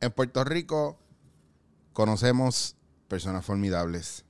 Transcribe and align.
En 0.00 0.12
Puerto 0.12 0.44
Rico 0.44 0.96
conocemos 1.92 2.76
personas 3.08 3.44
formidables. 3.44 4.24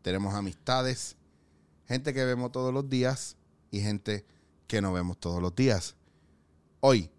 Tenemos 0.00 0.34
amistades, 0.34 1.16
gente 1.86 2.14
que 2.14 2.24
vemos 2.24 2.50
todos 2.50 2.72
los 2.72 2.88
días 2.88 3.36
y 3.70 3.80
gente 3.80 4.24
que 4.66 4.80
no 4.80 4.92
vemos 4.92 5.18
todos 5.18 5.42
los 5.42 5.54
días. 5.54 5.96
Hoy, 6.80 7.10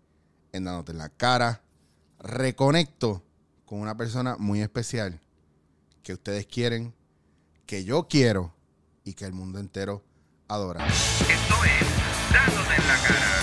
en 0.52 0.64
Dándote 0.64 0.92
en 0.92 0.98
la 0.98 1.10
cara, 1.10 1.62
reconecto 2.20 3.24
con 3.66 3.80
una 3.80 3.96
persona 3.96 4.38
muy 4.38 4.62
especial 4.62 5.20
que 6.02 6.14
ustedes 6.14 6.48
quieren, 6.48 6.96
que 7.68 7.84
yo 7.84 8.08
quiero 8.08 8.56
y 9.04 9.14
que 9.14 9.26
el 9.26 9.34
mundo 9.34 9.60
entero 9.60 10.04
adora. 10.48 10.88
Esto 10.88 11.30
es 11.30 12.34
Dándote 12.34 12.76
en 12.76 12.88
la 12.88 12.98
cara. 13.08 13.43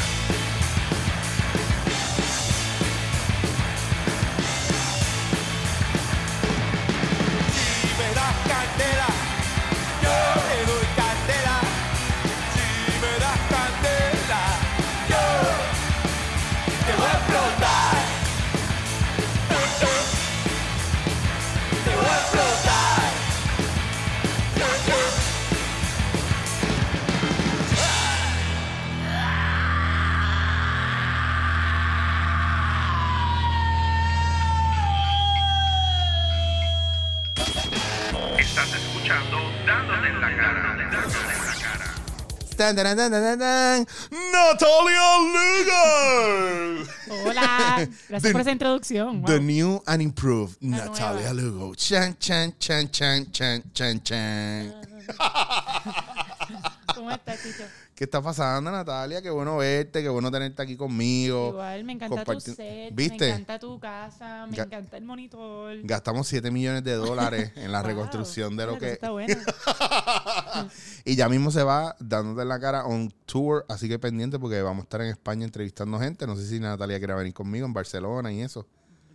Tan, 42.77 42.97
tan, 42.97 43.39
tan. 43.39 43.87
Natalia 44.33 45.09
Lugo. 45.35 46.85
Hola, 47.25 47.89
gracias 48.09 48.23
The- 48.23 48.33
por 48.33 48.41
esa 48.41 48.51
introducción. 48.53 49.25
The 49.25 49.41
new 49.41 49.83
and 49.87 50.03
improved 50.03 50.57
La 50.61 50.87
Natalia 50.87 51.33
nueva. 51.33 51.43
Lugo. 51.43 51.75
Chan, 51.75 52.17
chan, 52.19 52.55
chan, 52.59 52.91
chan, 52.91 53.27
chan, 53.33 53.63
chan, 53.73 54.01
chan. 54.03 54.75
¿Cómo 56.95 57.11
estás, 57.11 57.39
Chicho? 57.43 57.65
¿Qué 58.01 58.05
está 58.05 58.23
pasando, 58.23 58.70
Natalia? 58.70 59.20
Qué 59.20 59.29
bueno 59.29 59.59
verte, 59.59 60.01
qué 60.01 60.09
bueno 60.09 60.31
tenerte 60.31 60.62
aquí 60.62 60.75
conmigo. 60.75 61.51
Igual, 61.51 61.84
me 61.84 61.93
encanta 61.93 62.25
tu 62.25 62.41
set, 62.41 62.95
¿Viste? 62.95 63.27
me 63.27 63.27
encanta 63.29 63.59
tu 63.59 63.79
casa, 63.79 64.47
me 64.47 64.57
Ga- 64.57 64.65
encanta 64.65 64.97
el 64.97 65.05
monitor. 65.05 65.77
Gastamos 65.83 66.27
7 66.27 66.51
millones 66.51 66.83
de 66.83 66.95
dólares 66.95 67.53
en 67.57 67.70
la 67.70 67.81
Wow, 67.83 67.89
reconstrucción 67.89 68.57
de 68.57 68.65
lo 68.65 68.79
que... 68.79 68.92
Está 68.92 69.11
bueno. 69.11 69.37
y 71.05 71.15
ya 71.15 71.29
mismo 71.29 71.51
se 71.51 71.62
va 71.62 71.95
dándote 72.01 72.41
en 72.41 72.48
la 72.48 72.59
cara 72.59 72.87
on 72.87 73.12
tour, 73.27 73.67
así 73.69 73.87
que 73.87 73.98
pendiente 73.98 74.39
porque 74.39 74.62
vamos 74.62 74.81
a 74.81 74.85
estar 74.85 75.03
en 75.03 75.09
España 75.09 75.45
entrevistando 75.45 75.98
gente. 75.98 76.27
No 76.27 76.37
sé 76.37 76.47
si 76.48 76.59
Natalia 76.59 76.97
quiere 76.97 77.12
venir 77.12 77.35
conmigo 77.35 77.67
en 77.67 77.75
Barcelona 77.75 78.33
y 78.33 78.41
eso. 78.41 78.67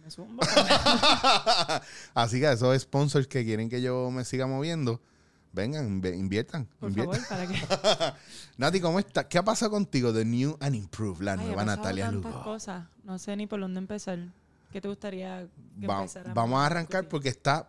Me 0.03 0.11
así 2.13 2.39
que 2.39 2.51
esos 2.51 2.79
sponsors 2.79 3.25
que 3.25 3.43
quieren 3.45 3.67
que 3.67 3.81
yo 3.81 4.11
me 4.11 4.23
siga 4.25 4.45
moviendo, 4.45 5.01
vengan, 5.55 6.01
inviertan. 6.05 6.67
Por 6.79 6.89
inviertan. 6.89 7.21
favor, 7.21 7.47
para 7.47 8.11
que. 8.11 8.17
Nati, 8.57 8.79
¿cómo 8.81 8.99
estás? 8.99 9.25
¿Qué 9.25 9.37
ha 9.37 9.43
pasado 9.43 9.71
contigo? 9.71 10.13
The 10.13 10.25
New 10.25 10.57
and 10.59 10.75
Improved, 10.75 11.21
la 11.23 11.33
Ay, 11.33 11.39
ha 11.39 11.41
nueva 11.43 11.55
pasado 11.63 11.77
Natalia 11.77 12.05
tantas 12.11 12.31
Lugo. 12.31 12.43
cosas. 12.43 12.85
No 13.03 13.17
sé 13.17 13.35
ni 13.35 13.47
por 13.47 13.59
dónde 13.59 13.79
empezar. 13.79 14.19
¿Qué 14.71 14.81
te 14.81 14.87
gustaría 14.87 15.47
que 15.79 15.87
Va- 15.87 15.97
empezáramos 16.01 16.35
vamos 16.35 16.59
a 16.61 16.65
arrancar 16.65 17.07
porque 17.07 17.29
está 17.29 17.67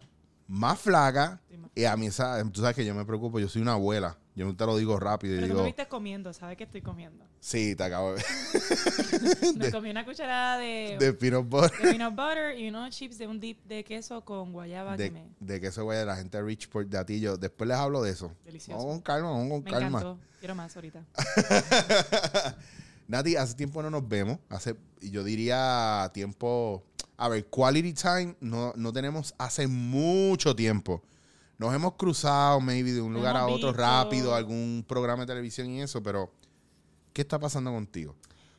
más 0.49 0.79
flaca. 0.79 1.41
Sí, 1.49 1.57
más- 1.57 1.71
Y 1.75 1.85
a 1.85 1.97
mí, 1.97 2.07
esa, 2.07 2.43
tú 2.51 2.61
sabes 2.61 2.77
que 2.77 2.85
yo 2.85 2.95
me 2.95 3.05
preocupo, 3.05 3.39
yo 3.41 3.49
soy 3.49 3.63
una 3.63 3.73
abuela. 3.73 4.17
Yo 4.35 4.45
no 4.45 4.55
te 4.55 4.67
lo 4.67 4.77
digo 4.77 5.01
rápido 5.01 5.35
Pero 5.37 5.47
tú 5.47 5.53
digo, 5.55 5.61
me 5.63 5.67
viste 5.69 5.89
comiendo, 5.89 6.31
¿sabes 6.35 6.59
que 6.59 6.65
estoy 6.65 6.83
comiendo? 6.83 7.25
sí, 7.41 7.75
te 7.75 7.85
acabo 7.85 8.15
de 8.15 8.23
Me 9.57 9.71
comí 9.71 9.89
una 9.89 10.05
cucharada 10.05 10.59
de, 10.59 10.99
de 11.01 11.13
peanut 11.15 11.49
butter. 11.49 11.71
de 11.81 11.89
peanut 11.93 12.15
butter 12.15 12.59
y 12.59 12.69
unos 12.69 12.95
chips 12.95 13.17
de 13.17 13.27
un 13.27 13.41
dip 13.41 13.65
de 13.65 13.83
queso 13.83 14.23
con 14.27 14.53
guayaba 14.53 14.95
que 14.99 15.05
De, 15.05 15.11
me... 15.11 15.25
de 15.41 15.59
que 15.61 15.69
eso 15.69 15.85
güey 15.85 15.99
de 16.01 16.05
la 16.05 16.17
gente 16.17 16.37
de 16.37 16.43
Richport 16.45 16.87
de 16.89 16.99
Atillo. 16.99 17.39
Después 17.39 17.67
les 17.67 17.79
hablo 17.79 18.03
de 18.03 18.11
eso. 18.11 18.31
Delicioso. 18.45 18.77
Vamos 18.79 18.93
con 18.97 19.01
calma, 19.03 19.31
vamos 19.31 19.49
con 19.49 19.65
Me 19.65 19.71
calma. 19.71 19.87
encantó. 20.01 20.19
Quiero 20.39 20.55
más 20.55 20.77
ahorita. 20.77 21.03
Nati, 23.09 23.37
hace 23.37 23.55
tiempo 23.55 23.83
no 23.83 23.89
nos 23.91 24.07
vemos. 24.07 24.39
Hace, 24.51 24.77
y 25.01 25.11
yo 25.11 25.23
diría 25.25 26.11
tiempo. 26.13 26.85
A 27.19 27.29
ver, 27.29 27.47
quality 27.47 27.93
time 27.95 28.37
no, 28.41 28.73
no 28.77 28.93
tenemos 28.93 29.35
hace 29.39 29.67
mucho 29.67 30.55
tiempo. 30.55 31.03
Nos 31.59 31.75
hemos 31.75 31.95
cruzado, 31.95 32.61
maybe, 32.61 32.93
de 32.93 33.01
un 33.01 33.15
lugar 33.15 33.37
a 33.37 33.47
otro 33.47 33.69
visto. 33.69 33.73
rápido, 33.83 34.35
algún 34.35 34.85
programa 34.87 35.23
de 35.23 35.29
televisión 35.29 35.71
y 35.71 35.81
eso, 35.81 36.03
pero 36.03 36.31
¿qué 37.15 37.23
está 37.23 37.39
pasando 37.39 37.71
contigo? 37.73 38.15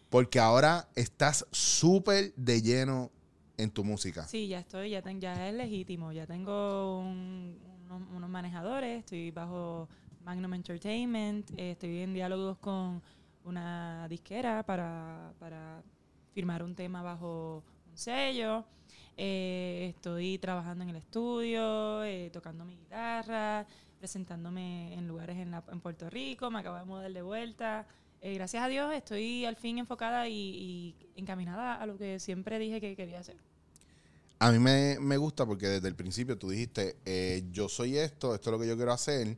Porque 0.10 0.40
ahora 0.40 0.88
estás 0.96 1.46
súper 1.52 2.34
de 2.36 2.62
lleno 2.62 3.12
en 3.58 3.70
tu 3.70 3.84
música. 3.84 4.26
Sí, 4.28 4.48
ya 4.48 4.60
estoy, 4.60 4.90
ya, 4.92 5.02
ten- 5.04 5.22
ya 5.22 5.48
es 5.48 5.54
legítimo. 5.54 6.12
Ya 6.12 6.26
tengo 6.26 7.00
un- 7.00 7.60
unos, 7.86 8.02
unos 8.16 8.30
manejadores, 8.30 9.00
estoy 9.00 9.30
bajo 9.32 9.88
Magnum 10.26 10.56
Entertainment, 10.56 11.52
eh, 11.58 11.72
estoy 11.72 12.00
en 12.00 12.14
diálogos 12.14 12.58
con 12.58 13.02
una 13.44 14.08
disquera 14.10 14.64
para, 14.64 15.34
para 15.40 15.84
firmar 16.34 16.64
un 16.64 16.76
tema 16.76 17.02
bajo 17.02 17.64
sello. 17.98 18.66
Eh, 19.18 19.94
estoy 19.96 20.38
trabajando 20.38 20.84
en 20.84 20.92
el 20.92 20.98
estudio, 20.98 22.04
eh, 22.04 22.30
tocando 22.32 22.66
mi 22.66 22.76
guitarra, 22.78 23.66
presentándome 24.00 24.94
en 24.94 25.08
lugares 25.08 25.38
en, 25.38 25.50
la- 25.52 25.64
en 25.72 25.80
Puerto 25.82 26.10
Rico, 26.10 26.52
me 26.52 26.60
acabo 26.60 26.78
de 26.78 26.86
mudar 26.86 27.12
de 27.12 27.22
vuelta. 27.24 27.88
Eh, 28.22 28.36
gracias 28.36 28.64
a 28.64 28.68
Dios 28.68 28.94
estoy 28.94 29.46
al 29.46 29.56
fin 29.56 29.80
enfocada 29.80 30.28
y, 30.28 30.96
encaminada 31.16 31.76
a 31.76 31.86
lo 31.88 31.98
que 31.98 32.20
siempre 32.20 32.60
dije 32.60 32.80
que 32.80 32.96
quería 32.96 33.20
hacer. 33.20 33.38
A 34.40 34.52
mí 34.52 34.60
me, 34.60 34.98
me 35.00 35.18
gusta 35.18 35.48
porque 35.48 35.68
desde 35.68 35.88
el 35.88 35.96
principio 35.96 36.38
tú 36.38 36.50
dijiste, 36.50 36.96
yo 37.52 37.68
soy 37.70 37.98
esto, 37.98 38.36
esto 38.36 38.50
es 38.50 38.52
lo 38.52 38.60
que 38.60 38.68
yo 38.68 38.76
quiero 38.76 38.92
hacer, 38.92 39.36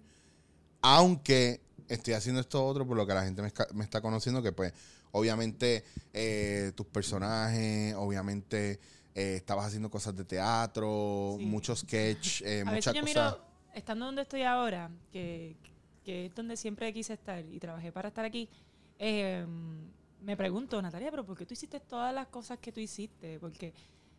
aunque 0.81 1.62
estoy 1.88 2.14
haciendo 2.16 2.42
esto 2.42 2.66
otro 2.66 2.86
por 2.86 2.98
lo 2.98 3.08
que 3.08 3.14
la 3.14 3.24
gente 3.24 3.42
me 3.74 3.84
está 3.84 4.02
conociendo, 4.02 4.44
que 4.44 4.52
pues 4.52 4.74
obviamente 5.12 5.84
eh, 6.14 6.72
tus 6.75 6.86
personajes, 6.88 7.94
obviamente 7.96 8.80
eh, 9.16 9.36
estabas 9.38 9.68
haciendo 9.68 9.90
cosas 9.90 10.16
de 10.16 10.25
teatro, 10.25 11.36
Sí. 11.38 11.46
muchos 11.46 11.80
sketch, 11.80 12.42
eh, 12.44 12.62
a 12.62 12.66
muchas 12.66 12.94
veces 12.94 12.96
yo 12.96 13.02
cosas. 13.02 13.34
miro, 13.38 13.46
estando 13.74 14.06
donde 14.06 14.22
estoy 14.22 14.44
ahora, 14.44 14.90
que, 15.12 15.56
que 16.03 16.28
es 16.28 16.36
donde 16.36 16.56
siempre 16.56 16.92
quise 16.94 17.14
estar 17.14 17.44
y 17.46 17.59
trabajé 17.59 17.92
para 17.92 18.08
estar 18.09 18.24
aquí, 18.25 18.48
eh, 19.00 19.46
me 20.22 20.36
pregunto, 20.38 20.81
Natalia, 20.81 21.09
pero 21.12 21.25
¿por 21.25 21.38
qué 21.38 21.46
tú 21.46 21.53
hiciste 21.53 21.80
todas 21.80 22.14
las 22.14 22.28
cosas 22.28 22.59
que 22.59 22.72
tú 22.72 22.80
hiciste? 22.80 23.40
Porque 23.40 23.74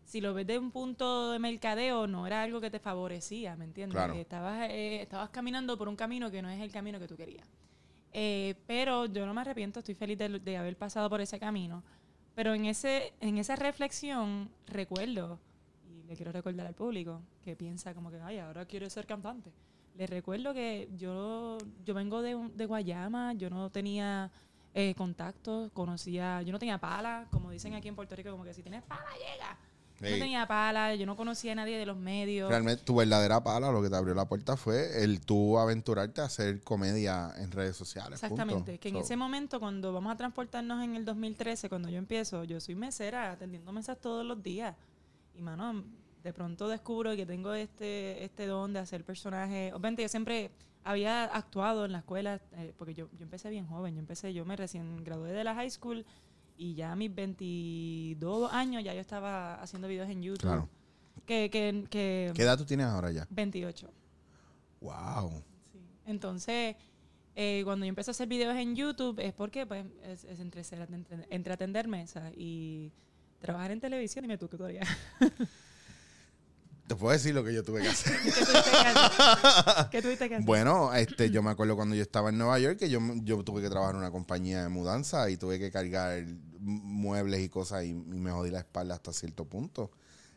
si 0.04 0.20
lo 0.20 0.32
ves 0.34 0.46
de 0.46 0.58
un 0.58 0.70
punto 0.70 1.30
de 1.30 1.38
mercadeo, 1.38 2.06
no 2.06 2.26
era 2.26 2.42
algo 2.42 2.60
que 2.60 2.70
te 2.70 2.78
favorecía, 2.80 3.54
¿me 3.56 3.64
entiendes? 3.64 3.94
Claro. 3.96 4.14
Estabas, 4.14 4.68
eh, 4.70 5.02
estabas 5.02 5.28
caminando 5.30 5.76
por 5.78 5.88
un 5.88 5.96
camino 5.96 6.30
que 6.30 6.40
no 6.42 6.48
es 6.50 6.60
el 6.60 6.72
camino 6.72 6.98
que 6.98 7.06
tú 7.06 7.16
querías. 7.16 7.46
Eh, 8.12 8.54
pero 8.66 9.06
yo 9.06 9.24
no 9.26 9.34
me 9.34 9.40
arrepiento, 9.40 9.80
estoy 9.80 9.94
feliz 9.94 10.18
de, 10.18 10.40
de 10.40 10.56
haber 10.56 10.76
pasado 10.76 11.08
por 11.08 11.20
ese 11.20 11.38
camino. 11.38 11.82
Pero 12.34 12.54
en, 12.54 12.64
ese, 12.64 13.12
en 13.20 13.38
esa 13.38 13.56
reflexión 13.56 14.50
recuerdo, 14.66 15.38
y 15.88 16.02
le 16.04 16.16
quiero 16.16 16.32
recordar 16.32 16.66
al 16.66 16.74
público, 16.74 17.20
que 17.44 17.56
piensa 17.56 17.94
como 17.94 18.10
que, 18.10 18.20
ay, 18.20 18.38
ahora 18.38 18.64
quiero 18.64 18.88
ser 18.88 19.06
cantante. 19.06 19.52
Les 19.96 20.08
recuerdo 20.08 20.54
que 20.54 20.88
yo, 20.96 21.58
yo 21.84 21.94
vengo 21.94 22.22
de, 22.22 22.36
de 22.54 22.66
Guayama, 22.66 23.34
yo 23.34 23.50
no 23.50 23.70
tenía 23.70 24.30
eh, 24.72 24.94
contactos, 24.94 25.70
conocía, 25.72 26.42
yo 26.42 26.52
no 26.52 26.58
tenía 26.58 26.78
pala, 26.78 27.26
como 27.30 27.50
dicen 27.50 27.74
aquí 27.74 27.88
en 27.88 27.96
Puerto 27.96 28.14
Rico, 28.14 28.30
como 28.30 28.44
que 28.44 28.54
si 28.54 28.62
tienes 28.62 28.82
pala, 28.84 29.10
llega. 29.18 29.58
Yo 30.00 30.06
Sí. 30.06 30.12
no 30.14 30.18
tenía 30.18 30.46
pala, 30.46 30.94
yo 30.94 31.04
no 31.04 31.14
conocía 31.14 31.52
a 31.52 31.54
nadie 31.56 31.76
de 31.76 31.84
los 31.84 31.96
medios. 31.98 32.48
Realmente 32.48 32.82
tu 32.84 32.94
verdadera 32.96 33.42
pala, 33.44 33.70
lo 33.70 33.82
que 33.82 33.90
te 33.90 33.96
abrió 33.96 34.14
la 34.14 34.26
puerta 34.26 34.56
fue 34.56 35.02
el 35.04 35.20
tú 35.20 35.58
aventurarte 35.58 36.22
a 36.22 36.24
hacer 36.24 36.62
comedia 36.62 37.32
en 37.36 37.50
redes 37.50 37.76
sociales. 37.76 38.18
punto. 38.20 38.34
Exactamente, 38.34 38.78
que 38.78 38.88
en 38.88 38.94
So, 38.94 39.00
ese 39.02 39.16
momento 39.16 39.60
cuando 39.60 39.92
vamos 39.92 40.12
a 40.12 40.16
transportarnos 40.16 40.82
en 40.82 40.96
el 40.96 41.04
2013, 41.04 41.68
cuando 41.68 41.90
yo 41.90 41.98
empiezo, 41.98 42.44
yo 42.44 42.60
soy 42.60 42.74
mesera, 42.76 43.30
atendiendo 43.32 43.72
mesas 43.72 43.98
todos 44.00 44.24
los 44.24 44.42
días. 44.42 44.74
Y 45.34 45.42
mano, 45.42 45.84
de 46.22 46.32
pronto 46.32 46.66
descubro 46.68 47.14
que 47.14 47.26
tengo 47.26 47.52
este, 47.52 48.24
este 48.24 48.46
don 48.46 48.72
de 48.72 48.78
hacer 48.78 49.04
personajes. 49.04 49.72
Obviamente 49.72 50.02
yo 50.02 50.08
siempre 50.08 50.50
había 50.82 51.24
actuado 51.24 51.84
en 51.84 51.92
la 51.92 51.98
escuela, 51.98 52.40
eh, 52.52 52.72
porque 52.78 52.94
yo, 52.94 53.08
yo 53.18 53.22
empecé 53.24 53.50
bien 53.50 53.66
joven, 53.66 53.94
yo 53.94 54.00
empecé, 54.00 54.32
yo 54.32 54.46
me 54.46 54.56
recién 54.56 55.04
gradué 55.04 55.32
de 55.32 55.44
la 55.44 55.54
high 55.54 55.70
school 55.70 56.06
y 56.60 56.74
ya 56.74 56.92
a 56.92 56.96
mis 56.96 57.14
22 57.14 58.52
años 58.52 58.84
ya 58.84 58.92
yo 58.92 59.00
estaba 59.00 59.54
haciendo 59.62 59.88
videos 59.88 60.10
en 60.10 60.22
YouTube. 60.22 60.42
Claro. 60.42 60.68
Que, 61.24 61.48
que, 61.50 61.86
que 61.88 62.32
¿Qué 62.34 62.42
edad 62.42 62.58
tú 62.58 62.66
tienes 62.66 62.86
ahora 62.86 63.10
ya? 63.10 63.26
28. 63.30 63.90
Wow. 64.82 65.42
Sí. 65.72 65.78
Entonces, 66.04 66.76
eh, 67.34 67.62
cuando 67.64 67.86
yo 67.86 67.88
empecé 67.88 68.10
a 68.10 68.12
hacer 68.12 68.28
videos 68.28 68.54
en 68.56 68.76
YouTube 68.76 69.18
es 69.20 69.32
porque 69.32 69.64
pues 69.64 69.86
es, 70.02 70.24
es 70.24 70.38
entre, 70.40 70.60
entre, 70.60 71.26
entre 71.30 71.52
atender 71.54 71.88
mesas 71.88 72.30
y 72.36 72.92
Trabajar 73.40 73.70
en 73.70 73.80
televisión, 73.80 74.26
tú 74.38 74.48
qué 74.48 74.58
tú 74.58 74.64
harías. 74.64 74.86
Te 76.90 76.96
puedo 76.96 77.12
decir 77.12 77.32
lo 77.32 77.44
que 77.44 77.54
yo 77.54 77.62
tuve 77.62 77.82
que 77.82 77.88
hacer. 77.88 78.12
¿Qué 78.24 78.32
tuviste 78.32 78.70
que 78.72 78.76
hacer? 78.88 79.90
¿Qué 79.92 80.02
tuviste 80.02 80.28
que 80.28 80.34
hacer? 80.34 80.44
Bueno, 80.44 80.92
este, 80.92 81.30
yo 81.30 81.40
me 81.40 81.50
acuerdo 81.50 81.76
cuando 81.76 81.94
yo 81.94 82.02
estaba 82.02 82.30
en 82.30 82.38
Nueva 82.38 82.58
York 82.58 82.80
que 82.80 82.90
yo, 82.90 82.98
yo 83.22 83.44
tuve 83.44 83.62
que 83.62 83.70
trabajar 83.70 83.94
en 83.94 84.00
una 84.00 84.10
compañía 84.10 84.64
de 84.64 84.68
mudanza 84.70 85.30
y 85.30 85.36
tuve 85.36 85.60
que 85.60 85.70
cargar 85.70 86.24
muebles 86.58 87.42
y 87.42 87.48
cosas 87.48 87.84
y, 87.84 87.90
y 87.90 87.94
me 87.94 88.32
jodí 88.32 88.50
la 88.50 88.58
espalda 88.58 88.96
hasta 88.96 89.12
cierto 89.12 89.44
punto. 89.44 89.92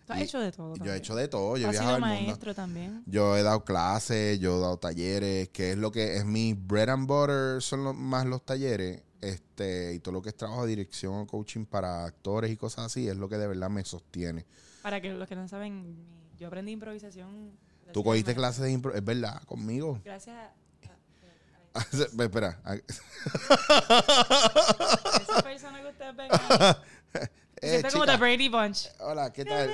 Tú 0.06 0.14
has 0.14 0.20
y- 0.20 0.24
hecho 0.26 0.40
de 0.40 0.52
todo. 0.52 0.76
Yo 0.76 0.94
he 0.94 0.98
hecho 0.98 1.16
de 1.16 1.28
todo, 1.28 1.58
yo 1.58 1.70
he 1.70 1.72
viajado 1.72 2.00
mundo. 2.00 2.06
maestro 2.06 2.54
también. 2.54 3.02
Yo 3.08 3.36
he 3.36 3.42
dado 3.42 3.64
clases, 3.66 4.40
yo 4.40 4.58
he 4.58 4.62
dado 4.62 4.78
talleres, 4.78 5.50
que 5.50 5.72
es 5.72 5.78
lo 5.80 5.92
que 5.92 6.18
es 6.18 6.26
mi 6.26 6.54
bread 6.54 6.90
and 6.90 7.08
butter, 7.08 7.64
son 7.64 7.84
lo- 7.84 7.94
más 7.96 8.28
los 8.28 8.46
talleres. 8.46 9.02
Este, 9.22 9.96
y 9.96 10.00
todo 10.02 10.14
lo 10.14 10.22
que 10.22 10.30
es 10.30 10.38
trabajo 10.38 10.64
de 10.66 10.70
dirección 10.70 11.16
o 11.16 11.26
coaching 11.26 11.66
para 11.66 12.06
actores 12.06 12.52
y 12.52 12.58
cosas 12.58 12.86
así, 12.86 13.08
es 13.10 13.18
lo 13.18 13.28
que 13.28 13.38
de 13.40 13.48
verdad 13.48 13.72
me 13.72 13.84
sostiene. 13.84 14.46
Para 14.84 15.02
que 15.02 15.12
los 15.14 15.28
que 15.28 15.36
no 15.36 15.48
saben, 15.48 15.82
mi- 15.82 16.23
yo 16.44 16.48
aprendí 16.48 16.74
improvisación. 16.74 17.52
Tú 17.94 18.04
cogiste 18.04 18.36
clases 18.36 18.64
de 18.64 18.72
impro, 18.72 18.94
es 18.94 19.04
verdad, 19.04 19.42
conmigo. 19.44 20.02
Gracias 20.04 20.36
a, 20.36 20.52
a- 21.80 22.24
Espera, 22.24 22.60
a- 22.66 22.76
esa 25.22 25.42
persona 25.42 25.82
que 25.82 25.88
ustedes 25.88 26.16
ven. 26.18 26.28
ahí. 26.42 26.76
Eh, 27.62 27.82
como. 27.94 28.06
The 28.06 28.18
Brady 28.18 28.50
Bunch. 28.50 28.90
Hola, 29.00 29.32
¿qué 29.32 29.46
tal? 29.46 29.70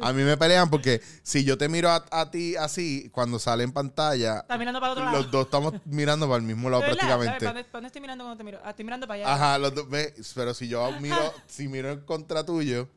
a 0.00 0.12
mí 0.12 0.22
me 0.24 0.36
pelean 0.36 0.68
porque 0.68 1.00
si 1.22 1.44
yo 1.44 1.56
te 1.56 1.68
miro 1.68 1.90
a, 1.90 2.04
a 2.10 2.28
ti 2.30 2.56
así, 2.56 3.08
cuando 3.12 3.38
sale 3.38 3.62
en 3.62 3.70
pantalla, 3.72 4.40
Está 4.40 4.58
mirando 4.58 4.80
para 4.80 4.92
el 4.92 4.98
otro 4.98 5.04
lado. 5.12 5.22
los 5.22 5.30
dos 5.30 5.44
estamos 5.44 5.74
mirando 5.84 6.26
para 6.26 6.38
el 6.38 6.42
mismo 6.42 6.68
lado 6.70 6.82
prácticamente. 6.82 7.46
¿Para 7.46 7.62
dónde- 7.72 7.86
estoy 7.86 8.00
mirando 8.00 8.24
cuando 8.24 8.36
te 8.38 8.44
miro? 8.44 8.58
Ah, 8.64 8.70
estoy 8.70 8.84
mirando 8.84 9.06
para 9.06 9.22
allá. 9.24 9.32
Ajá, 9.34 9.58
los 9.58 9.74
dos, 9.74 9.86
pero 10.34 10.54
si 10.54 10.66
yo 10.68 10.90
miro, 11.00 11.34
si 11.46 11.68
miro 11.68 11.90
en 11.92 12.00
contra 12.00 12.44
tuyo, 12.44 12.88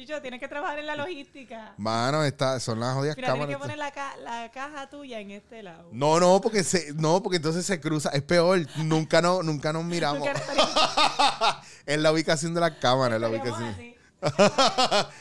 Chicho, 0.00 0.22
tienes 0.22 0.40
que 0.40 0.48
trabajar 0.48 0.78
en 0.78 0.86
la 0.86 0.96
logística. 0.96 1.74
mano, 1.76 2.24
está, 2.24 2.58
son 2.58 2.80
las 2.80 2.94
jodidas 2.94 3.16
Mira, 3.16 3.32
tienes 3.34 3.48
que 3.48 3.52
cámaras. 3.52 3.76
poner 3.76 3.78
la, 3.78 3.90
ca- 3.92 4.16
la 4.16 4.50
caja 4.50 4.88
tuya 4.88 5.20
en 5.20 5.30
este 5.30 5.62
lado. 5.62 5.90
No, 5.92 6.18
no, 6.18 6.40
porque 6.40 6.64
se, 6.64 6.94
no, 6.94 7.22
porque 7.22 7.36
entonces 7.36 7.66
se 7.66 7.80
cruza, 7.80 8.08
es 8.10 8.22
peor, 8.22 8.60
nunca 8.78 9.20
no, 9.20 9.42
nunca 9.42 9.74
nos 9.74 9.84
miramos. 9.84 10.26
Es 11.86 11.98
la 11.98 12.12
ubicación 12.12 12.54
de 12.54 12.60
la 12.60 12.78
cámara, 12.78 13.16
es 13.16 13.20
la 13.20 13.28
ubicación. 13.28 13.68
así. 13.74 13.96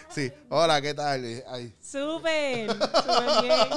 sí, 0.09 0.31
hola, 0.49 0.81
¿qué 0.81 0.93
tal? 0.93 1.23
Ay. 1.49 1.73
Súper, 1.81 2.69
súper 2.71 3.41
bien. 3.41 3.67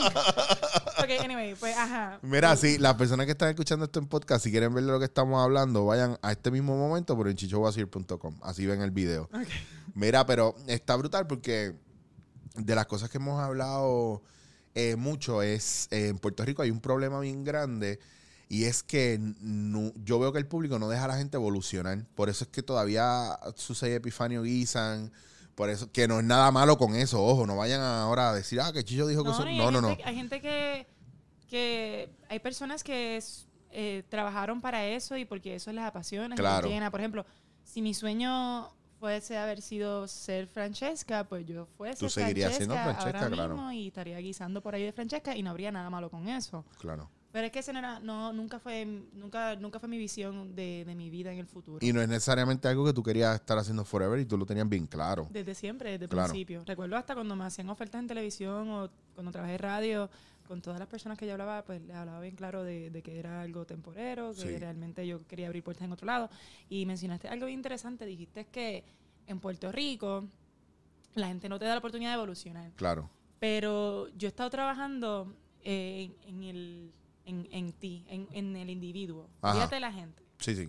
Ok, 0.99 1.25
anyway, 1.25 1.55
pues 1.55 1.77
ajá. 1.77 2.19
Mira, 2.23 2.55
sí, 2.57 2.79
las 2.79 2.95
personas 2.95 3.27
que 3.27 3.33
están 3.33 3.49
escuchando 3.49 3.87
esto 3.87 3.99
en 3.99 4.07
podcast, 4.07 4.45
si 4.45 4.51
quieren 4.51 4.73
ver 4.75 4.85
de 4.85 4.93
lo 4.93 4.99
que 4.99 5.07
estamos 5.07 5.43
hablando, 5.43 5.87
vayan 5.87 6.19
a 6.23 6.33
este 6.33 6.51
mismo 6.51 6.77
momento 6.77 7.17
por 7.17 7.29
en 7.29 7.37
chichowasir.com. 7.37 8.39
Así 8.43 8.67
ven 8.67 8.83
el 8.83 8.91
video. 8.91 9.25
Ok. 9.33 9.49
Mira, 9.95 10.25
pero 10.27 10.55
está 10.67 10.97
brutal 10.97 11.27
porque 11.27 11.75
de 12.57 12.75
las 12.75 12.87
cosas 12.87 13.11
que 13.11 13.19
hemos 13.19 13.41
hablado 13.41 14.23
eh, 14.75 14.97
mucho 14.97 15.43
es, 15.43 15.89
eh, 15.91 16.09
en 16.09 16.19
Puerto 16.19 16.45
Rico 16.45 16.63
hay 16.63 16.71
un 16.71 16.81
problema 16.81 17.21
bien 17.21 17.45
grande 17.45 17.99
y 18.49 18.65
es 18.65 18.83
que 18.83 19.19
no- 19.21 19.93
yo 19.97 20.19
veo 20.19 20.33
que 20.33 20.39
el 20.39 20.47
público 20.47 20.79
no 20.79 20.89
deja 20.89 21.05
a 21.05 21.09
la 21.09 21.17
gente 21.17 21.37
evolucionar. 21.37 22.05
Por 22.15 22.29
eso 22.29 22.45
es 22.45 22.51
que 22.51 22.63
todavía 22.63 23.39
sucede 23.57 23.97
Epifanio 23.97 24.43
Guisan. 24.43 25.11
Por 25.55 25.69
eso, 25.69 25.91
que 25.93 26.09
no 26.09 26.19
es 26.21 26.25
nada 26.25 26.51
malo 26.51 26.79
con 26.79 26.95
eso, 26.95 27.23
ojo, 27.23 27.47
no 27.47 27.57
vayan 27.59 27.83
ahora 27.83 28.31
a 28.31 28.35
decir, 28.35 28.59
ah, 28.61 28.73
que 28.73 28.83
Chicho 28.85 29.07
dijo 29.07 29.23
que 29.23 29.29
No, 29.31 29.35
eso. 29.35 29.45
No, 29.45 29.71
no, 29.71 29.81
no. 29.83 29.97
Hay 30.05 30.15
gente 30.15 30.41
que, 30.41 30.87
que 31.49 32.11
hay 32.31 32.39
personas 32.41 32.83
que 32.83 33.19
es- 33.19 33.47
eh, 33.71 34.03
trabajaron 34.09 34.61
para 34.63 34.87
eso 34.87 35.17
y 35.17 35.25
porque 35.27 35.55
eso 35.55 35.71
les 35.73 35.85
apasiona, 35.85 36.35
Claro. 36.37 36.69
Por 36.91 37.01
ejemplo, 37.01 37.27
si 37.65 37.81
mi 37.83 37.93
sueño 37.95 38.71
fuese 39.03 39.37
haber 39.37 39.61
sido 39.61 40.07
ser 40.07 40.47
Francesca, 40.47 41.25
pues 41.25 41.45
yo 41.45 41.67
fuese 41.77 41.99
Tú 41.99 42.09
seguirías 42.09 42.55
siendo 42.55 42.75
Francesca 42.77 43.01
Francesca, 43.03 43.25
ahora 43.25 43.35
claro. 43.37 43.55
mismo 43.55 43.73
y 43.73 43.89
estaría 43.89 44.17
guisando 44.19 44.63
por 44.63 44.77
ahí 44.77 44.85
de 44.85 44.93
Francesca 44.93 45.35
y 45.37 45.43
no 45.43 45.51
habría 45.51 45.73
nada 45.73 45.91
malo 45.91 46.09
con 46.09 46.29
eso. 46.29 46.65
Claro. 46.79 47.11
Pero 47.33 47.47
es 47.47 47.51
que 47.53 47.59
ese 47.59 47.73
no 47.73 47.81
era, 47.81 47.99
no, 47.99 48.33
nunca 48.33 48.61
fue, 48.61 48.85
nunca, 49.15 49.57
nunca 49.57 49.81
fue 49.81 49.89
mi 49.89 49.99
visión 49.99 50.55
de, 50.55 50.85
de 50.85 50.95
mi 50.95 51.11
vida 51.11 51.33
en 51.33 51.39
el 51.41 51.47
futuro. 51.49 51.79
Y 51.85 51.93
no 51.93 52.01
es 52.01 52.09
necesariamente 52.09 52.69
algo 52.69 52.85
que 52.85 52.93
tú 52.93 53.03
querías 53.03 53.35
estar 53.35 53.59
haciendo 53.59 53.85
forever 53.85 54.21
y 54.21 54.25
tú 54.25 54.39
lo 54.39 54.47
tenías 54.47 54.69
bien 54.69 54.87
claro. 54.87 55.27
Desde 55.31 55.57
siempre, 55.57 55.91
desde 55.93 56.05
el 56.05 56.11
Claro. 56.11 56.29
principio. 56.29 56.63
Recuerdo 56.65 56.97
hasta 56.97 57.15
cuando 57.15 57.35
me 57.35 57.45
hacían 57.45 57.69
ofertas 57.71 58.01
en 58.01 58.07
televisión 58.07 58.71
o 58.71 58.89
cuando 59.15 59.33
trabajé 59.33 59.55
en 59.55 59.59
radio, 59.59 60.11
con 60.47 60.61
todas 60.63 60.79
las 60.79 60.89
personas 60.89 61.17
que 61.19 61.27
yo 61.27 61.33
hablaba, 61.33 61.65
pues 61.65 61.81
les 61.83 61.95
hablaba 61.97 62.21
bien 62.21 62.35
claro 62.37 62.63
de, 62.63 62.91
de 62.91 63.03
que 63.03 63.19
era 63.19 63.41
algo 63.43 63.65
temporero, 63.67 64.33
que 64.35 64.41
Sí. 64.41 64.57
realmente 64.59 65.07
yo 65.07 65.27
quería 65.27 65.47
abrir 65.47 65.63
puertas 65.63 65.85
en 65.85 65.93
otro 65.93 66.07
lado. 66.07 66.29
Y 66.69 66.87
mencionaste 66.87 67.29
algo 67.29 67.47
bien 67.47 67.59
interesante, 67.59 68.05
dijiste 68.07 68.47
que 68.47 68.85
en 69.27 69.41
Puerto 69.41 69.71
Rico 69.73 70.25
la 71.15 71.29
gente 71.29 71.49
no 71.49 71.59
te 71.59 71.65
da 71.65 71.73
la 71.73 71.79
oportunidad 71.79 72.11
de 72.11 72.17
evolucionar. 72.17 72.73
Claro. 72.73 73.11
Pero 73.39 74.09
yo 74.17 74.29
he 74.29 74.31
estado 74.31 74.51
trabajando 74.51 75.35
eh, 75.65 76.11
en, 76.27 76.37
en 76.37 76.43
el, 76.45 76.93
en, 77.25 77.49
en 77.51 77.73
ti, 77.73 78.05
en, 78.09 78.29
en 78.33 78.57
el 78.57 78.71
individuo. 78.71 79.29
Ajá. 79.43 79.55
Fíjate 79.55 79.81
la 79.81 79.93
gente. 79.93 80.23
Sí, 80.39 80.55
sí. 80.57 80.69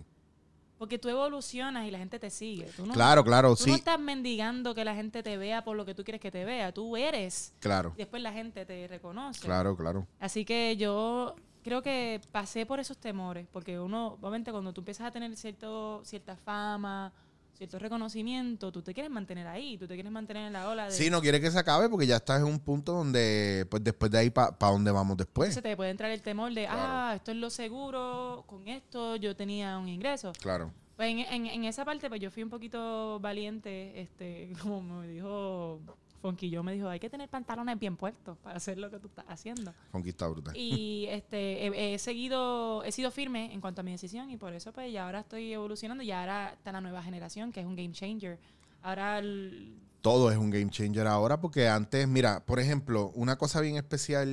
Porque 0.78 0.98
tú 0.98 1.08
evolucionas 1.08 1.86
y 1.86 1.90
la 1.90 1.98
gente 1.98 2.18
te 2.18 2.30
sigue. 2.30 2.64
Tú 2.76 2.84
no, 2.86 2.92
Claro, 2.94 3.22
claro, 3.24 3.54
Tú 3.54 3.62
no 3.66 3.74
sí. 3.74 3.78
estás 3.78 3.98
mendigando 3.98 4.74
que 4.74 4.84
la 4.84 4.94
gente 4.94 5.22
te 5.22 5.36
vea 5.36 5.62
por 5.64 5.76
lo 5.76 5.84
que 5.84 5.94
tú 5.94 6.02
quieres 6.04 6.20
que 6.20 6.30
te 6.30 6.44
vea. 6.44 6.72
Tú 6.72 6.96
eres. 6.96 7.52
Claro, 7.60 7.92
Y 7.94 7.98
después 7.98 8.20
la 8.22 8.32
gente 8.32 8.66
te 8.66 8.86
reconoce. 8.88 9.40
claro, 9.40 9.76
claro. 9.76 10.06
Así 10.18 10.44
que 10.44 10.76
yo 10.76 11.36
creo 11.62 11.80
que 11.80 12.20
pasé 12.32 12.66
por 12.66 12.80
esos 12.80 12.98
temores. 12.98 13.46
Porque 13.52 13.78
uno, 13.78 14.18
obviamente, 14.20 14.50
cuando 14.50 14.72
tú 14.72 14.80
empiezas 14.80 15.06
a 15.06 15.10
tener 15.12 15.34
cierto, 15.36 16.02
cierta 16.04 16.36
fama, 16.36 17.12
cierto 17.54 17.78
reconocimiento, 17.78 18.70
tú 18.72 18.82
te 18.82 18.92
quieres 18.94 19.10
mantener 19.10 19.46
ahí. 19.46 19.78
Tú 19.78 19.86
te 19.86 19.94
quieres 19.94 20.10
mantener 20.12 20.46
en 20.48 20.52
la 20.52 20.68
ola 20.68 20.86
de... 20.86 20.90
Sí, 20.90 21.08
no 21.10 21.20
quiere 21.20 21.40
que 21.40 21.50
se 21.50 21.58
acabe 21.58 21.88
porque 21.88 22.06
ya 22.06 22.16
estás 22.16 22.40
en 22.40 22.46
un 22.46 22.58
punto 22.58 22.92
donde, 22.92 23.66
pues 23.70 23.82
después 23.84 24.10
de 24.10 24.18
ahí, 24.18 24.30
¿para 24.30 24.54
dónde 24.60 24.90
vamos 24.90 25.16
después? 25.16 25.48
Entonces 25.50 25.70
te 25.70 25.76
puede 25.76 25.90
entrar 25.90 26.10
el 26.10 26.20
temor 26.22 26.52
de, 26.52 26.64
Claro. 26.64 26.80
ah, 26.82 27.12
esto 27.16 27.30
es 27.30 27.36
lo 27.36 27.50
seguro, 27.50 28.44
con 28.46 28.66
esto 28.68 29.16
yo 29.16 29.34
tenía 29.36 29.78
un 29.78 29.88
ingreso. 29.88 30.32
Claro. 30.40 30.72
Pues 30.96 31.10
en, 31.10 31.18
en- 31.20 31.46
en 31.46 31.64
esa 31.64 31.84
parte, 31.84 32.08
pues 32.08 32.20
yo 32.20 32.30
fui 32.30 32.42
un 32.42 32.50
poquito 32.50 33.18
valiente, 33.20 34.00
este, 34.00 34.52
como 34.62 34.80
me 34.82 35.08
dijo 35.08 35.80
Fonky, 36.24 36.48
yo 36.48 36.62
me 36.62 36.72
dijo, 36.72 36.88
hay 36.88 36.98
que 36.98 37.10
tener 37.10 37.28
pantalones 37.28 37.78
bien 37.78 37.98
puestos 37.98 38.38
para 38.38 38.56
hacer 38.56 38.78
lo 38.78 38.90
que 38.90 38.98
tú 38.98 39.08
estás 39.08 39.26
haciendo. 39.28 39.74
Conquista 39.92 40.26
brutal. 40.26 40.56
Y 40.56 41.04
este, 41.10 41.66
he, 41.66 41.92
he 41.94 41.98
seguido, 41.98 42.82
he 42.82 42.92
sido 42.92 43.10
firme 43.10 43.52
en 43.52 43.60
cuanto 43.60 43.82
a 43.82 43.84
mi 43.84 43.90
decisión 43.92 44.30
y 44.30 44.38
por 44.38 44.54
eso 44.54 44.72
pues 44.72 44.90
ya 44.90 45.04
ahora 45.04 45.20
estoy 45.20 45.52
evolucionando 45.52 46.02
y 46.02 46.10
ahora 46.12 46.54
está 46.54 46.72
la 46.72 46.80
nueva 46.80 47.02
generación 47.02 47.52
que 47.52 47.60
es 47.60 47.66
un 47.66 47.76
game 47.76 47.92
changer. 47.92 48.38
Ahora 48.82 49.18
el- 49.18 49.76
Todo 50.00 50.30
es 50.30 50.38
un 50.38 50.48
game 50.48 50.70
changer 50.70 51.06
ahora 51.06 51.42
porque 51.42 51.68
antes, 51.68 52.08
mira, 52.08 52.42
por 52.46 52.58
ejemplo, 52.58 53.12
una 53.14 53.36
cosa 53.36 53.60
bien 53.60 53.76
especial 53.76 54.26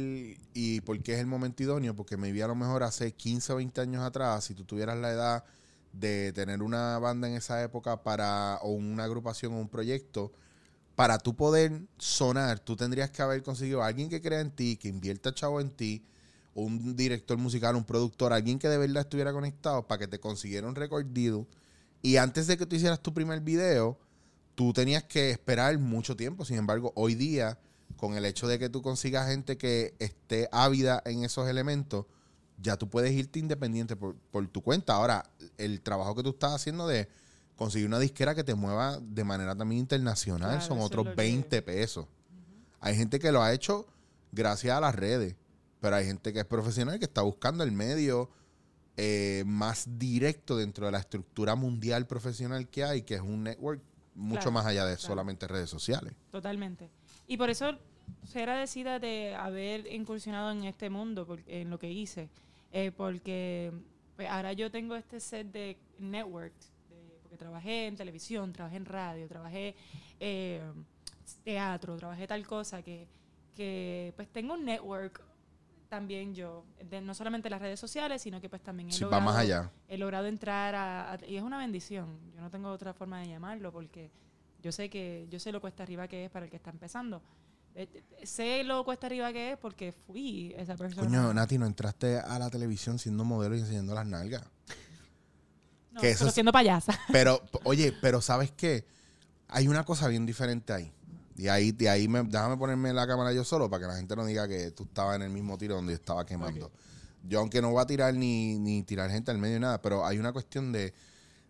y 0.54 0.80
porque 0.86 1.16
es 1.16 1.20
el 1.20 1.27
momento 1.27 1.62
idóneo, 1.62 1.94
porque 1.94 2.16
me 2.16 2.32
vi 2.32 2.39
a 2.39 2.48
lo 2.48 2.56
mejor 2.56 2.84
hace 2.84 3.12
15 3.12 3.51
o 3.51 3.58
20 3.58 3.82
años 3.82 4.01
atrás, 4.01 4.46
si 4.46 4.54
tú 4.56 4.63
tuvieras 4.63 4.98
la 4.98 5.12
edad 5.12 5.44
de 5.92 6.32
tener 6.32 6.63
una 6.63 6.98
banda 7.00 7.27
en 7.27 7.34
esa 7.36 7.62
época 7.62 8.01
para 8.01 8.60
o 8.62 8.70
una 8.72 9.04
agrupación 9.04 9.51
o 9.54 9.60
un 9.60 9.68
proyecto, 9.68 10.32
para 11.01 11.17
tú 11.17 11.36
poder 11.36 11.81
sonar, 11.98 12.60
tú 12.60 12.75
tendrías 12.75 13.10
que 13.10 13.24
haber 13.24 13.41
conseguido 13.41 13.81
a 13.81 13.88
alguien 13.88 14.08
que 14.08 14.22
crea 14.22 14.39
en 14.39 14.51
ti, 14.51 14.77
que 14.77 14.88
invierta 14.88 15.34
chavo 15.34 15.60
en 15.60 15.72
ti, 15.72 16.05
un 16.53 16.96
director 16.96 17.39
musical, 17.39 17.75
un 17.75 17.86
productor, 17.86 18.34
alguien 18.34 18.60
que 18.60 18.70
de 18.70 18.77
verdad 18.77 19.01
estuviera 19.01 19.34
conectado 19.34 19.88
para 19.88 19.98
que 19.98 20.08
te 20.08 20.20
consiguiera 20.20 20.67
un 20.67 20.75
record. 20.75 21.08
Y 22.03 22.17
antes 22.17 22.46
de 22.46 22.55
que 22.55 22.67
tú 22.67 22.75
hicieras 22.75 23.01
tu 23.01 23.15
primer 23.15 23.41
video, 23.41 23.98
tú 24.53 24.74
tenías 24.74 25.03
que 25.05 25.31
esperar 25.31 25.75
mucho 25.79 26.15
tiempo. 26.15 26.46
Sin 26.46 26.58
embargo, 26.58 26.93
hoy 26.96 27.15
día, 27.15 27.58
con 27.98 28.15
el 28.15 28.24
hecho 28.24 28.48
de 28.48 28.60
que 28.60 28.70
tú 28.70 28.84
consigas 28.84 29.27
gente 29.27 29.58
que 29.58 29.96
esté 29.98 30.50
ávida 30.51 31.01
en 31.03 31.24
esos 31.24 31.50
elementos, 31.50 32.05
ya 32.62 32.77
tú 32.77 32.88
puedes 32.91 33.12
irte 33.12 33.39
independiente 33.39 33.96
por, 33.96 34.15
por 34.29 34.48
tu 34.50 34.62
cuenta. 34.62 34.93
Ahora, 34.93 35.25
el 35.58 35.81
trabajo 35.81 36.13
que 36.13 36.22
tú 36.22 36.29
estás 36.29 36.53
haciendo 36.53 36.86
de 36.86 37.10
conseguir 37.55 37.88
una 37.88 38.00
disquera 38.00 38.34
que 38.36 38.43
te 38.43 38.55
mueva 38.55 38.98
de 39.01 39.24
manera 39.24 39.55
también 39.55 39.79
internacional 39.81 40.50
Claro, 40.58 40.65
son 40.65 40.79
otros 40.79 41.05
lo 41.05 41.12
que- 41.12 41.15
20 41.15 41.62
pesos. 41.62 42.08
Hay 42.79 42.96
gente 42.96 43.20
que 43.20 43.31
lo 43.31 43.43
ha 43.43 43.53
hecho 43.53 43.86
gracias 44.31 44.75
a 44.75 44.81
las 44.81 44.96
redes, 44.96 45.36
pero 45.79 45.96
hay 45.96 46.05
gente 46.05 46.34
que 46.34 46.39
es 46.39 46.46
profesional 46.46 46.98
que 47.00 47.05
está 47.05 47.22
buscando 47.22 47.63
el 47.63 47.72
medio 47.72 48.29
eh, 48.98 49.43
más 49.48 49.88
directo 49.98 50.58
dentro 50.58 50.86
de 50.86 50.91
la 50.91 51.00
estructura 51.00 51.55
mundial 51.55 52.05
profesional 52.08 52.67
que 52.67 52.84
hay, 52.84 53.03
que 53.03 53.15
es 53.15 53.22
un 53.22 53.43
network 53.43 53.81
mucho 54.15 54.41
Claro, 54.41 54.51
más 54.51 54.65
allá 54.65 54.86
de 54.86 54.96
claro. 54.98 55.08
solamente 55.08 55.48
redes 55.48 55.70
sociales. 55.70 56.13
Totalmente. 56.31 56.89
Y 57.27 57.38
por 57.38 57.50
eso 57.50 57.72
ser 58.27 58.50
agradecida 58.50 59.00
de 59.00 59.34
haber 59.34 59.88
incursionado 59.88 60.51
en 60.51 60.65
este 60.65 60.89
mundo, 60.89 61.25
en 61.48 61.70
lo 61.70 61.79
que 61.79 61.89
hice. 61.89 62.29
Eh, 62.74 62.91
porque 62.96 63.72
pues, 64.17 64.27
ahora 64.29 64.51
yo 64.53 64.70
tengo 64.70 64.96
este 64.96 65.20
set 65.22 65.48
de 65.51 65.77
network, 65.98 66.53
de- 66.53 66.71
porque 67.32 67.38
trabajé 67.46 67.88
en 67.88 67.96
televisión, 67.96 68.52
trabajé 68.52 68.76
en 68.76 68.86
radio, 68.86 69.26
trabajé 69.28 69.74
eh, 70.20 70.62
teatro, 71.46 71.96
trabajé 71.96 72.28
tal 72.28 72.46
cosa, 72.46 72.82
que, 72.82 73.08
que 73.56 74.12
pues 74.18 74.28
tengo 74.28 74.54
un 74.56 74.66
network 74.66 75.22
también 75.88 76.36
yo, 76.36 76.66
de- 76.90 77.00
no 77.00 77.14
solamente 77.14 77.50
las 77.50 77.62
redes 77.62 77.80
sociales, 77.80 78.22
sino 78.22 78.42
que 78.42 78.50
pues 78.50 78.62
también 78.62 78.90
he 78.90 78.92
Sí, 78.92 79.02
logrado, 79.02 79.24
más 79.24 79.38
allá. 79.38 79.72
he 79.88 79.98
logrado 79.98 80.28
entrar 80.28 80.76
a, 80.76 81.14
a- 81.14 81.26
y 81.26 81.38
es 81.38 81.44
una 81.44 81.58
bendición. 81.58 82.20
Yo 82.36 82.42
no 82.42 82.50
tengo 82.50 82.70
otra 82.70 82.94
forma 82.94 83.22
de 83.22 83.30
llamarlo 83.30 83.72
porque 83.72 84.12
yo 84.62 84.74
sé 84.74 84.90
que 84.90 85.26
yo 85.30 85.40
sé 85.40 85.54
lo 85.54 85.62
cuesta 85.62 85.84
arriba 85.84 86.08
que 86.10 86.26
es 86.26 86.32
para 86.32 86.46
el 86.46 86.52
que 86.52 86.58
está 86.58 86.70
empezando. 86.70 87.22
Eh, 87.76 88.04
sé 88.24 88.66
lo 88.66 88.84
cuesta 88.84 89.08
arriba 89.08 89.32
que 89.32 89.54
es 89.54 89.58
porque 89.58 89.94
fui 89.94 90.54
esa 90.58 90.76
persona. 90.76 91.08
Coño, 91.08 91.34
Nati, 91.34 91.58
no 91.58 91.66
entraste 91.66 92.20
a 92.20 92.38
la 92.38 92.50
televisión 92.50 93.00
siendo 93.00 93.24
modelo 93.24 93.56
y 93.56 93.60
enseñando 93.62 93.94
las 93.96 94.06
nalgas. 94.06 94.44
No, 95.92 96.02
que 96.02 96.10
eso 96.12 96.20
pero 96.20 96.30
es- 96.30 96.34
siendo 96.34 96.52
payasa. 96.52 97.00
Pero, 97.12 97.42
oye, 97.64 97.94
pero 98.02 98.22
¿sabes 98.22 98.52
qué? 98.52 98.86
Hay 99.48 99.68
una 99.68 99.84
cosa 99.84 100.08
bien 100.08 100.26
diferente 100.26 100.72
ahí. 100.74 100.92
Y 101.38 101.48
ahí, 101.48 101.72
de 101.72 101.90
ahí 101.90 102.08
me, 102.08 102.24
déjame 102.24 102.56
ponerme 102.58 102.94
la 102.94 103.08
cámara 103.08 103.34
yo 103.34 103.44
solo 103.44 103.70
para 103.70 103.82
que 103.82 103.88
la 103.88 103.98
gente 103.98 104.16
no 104.16 104.26
diga 104.26 104.48
que 104.48 104.72
tú 104.72 104.84
estabas 104.84 105.16
en 105.16 105.24
el 105.24 105.30
mismo 105.30 105.58
tiro 105.58 105.76
donde 105.76 105.94
yo 105.94 105.96
estaba 105.96 106.26
quemando. 106.26 106.72
Yo, 107.28 107.40
aunque 107.40 107.62
no 107.62 107.72
voy 107.72 107.82
a 107.82 107.86
tirar 107.86 108.14
ni, 108.14 108.58
ni 108.60 108.84
tirar 108.84 109.10
gente 109.10 109.32
al 109.32 109.38
medio 109.38 109.56
ni 109.56 109.62
nada, 109.62 109.82
pero 109.82 110.06
hay 110.06 110.18
una 110.20 110.32
cuestión 110.34 110.72
de, 110.72 110.94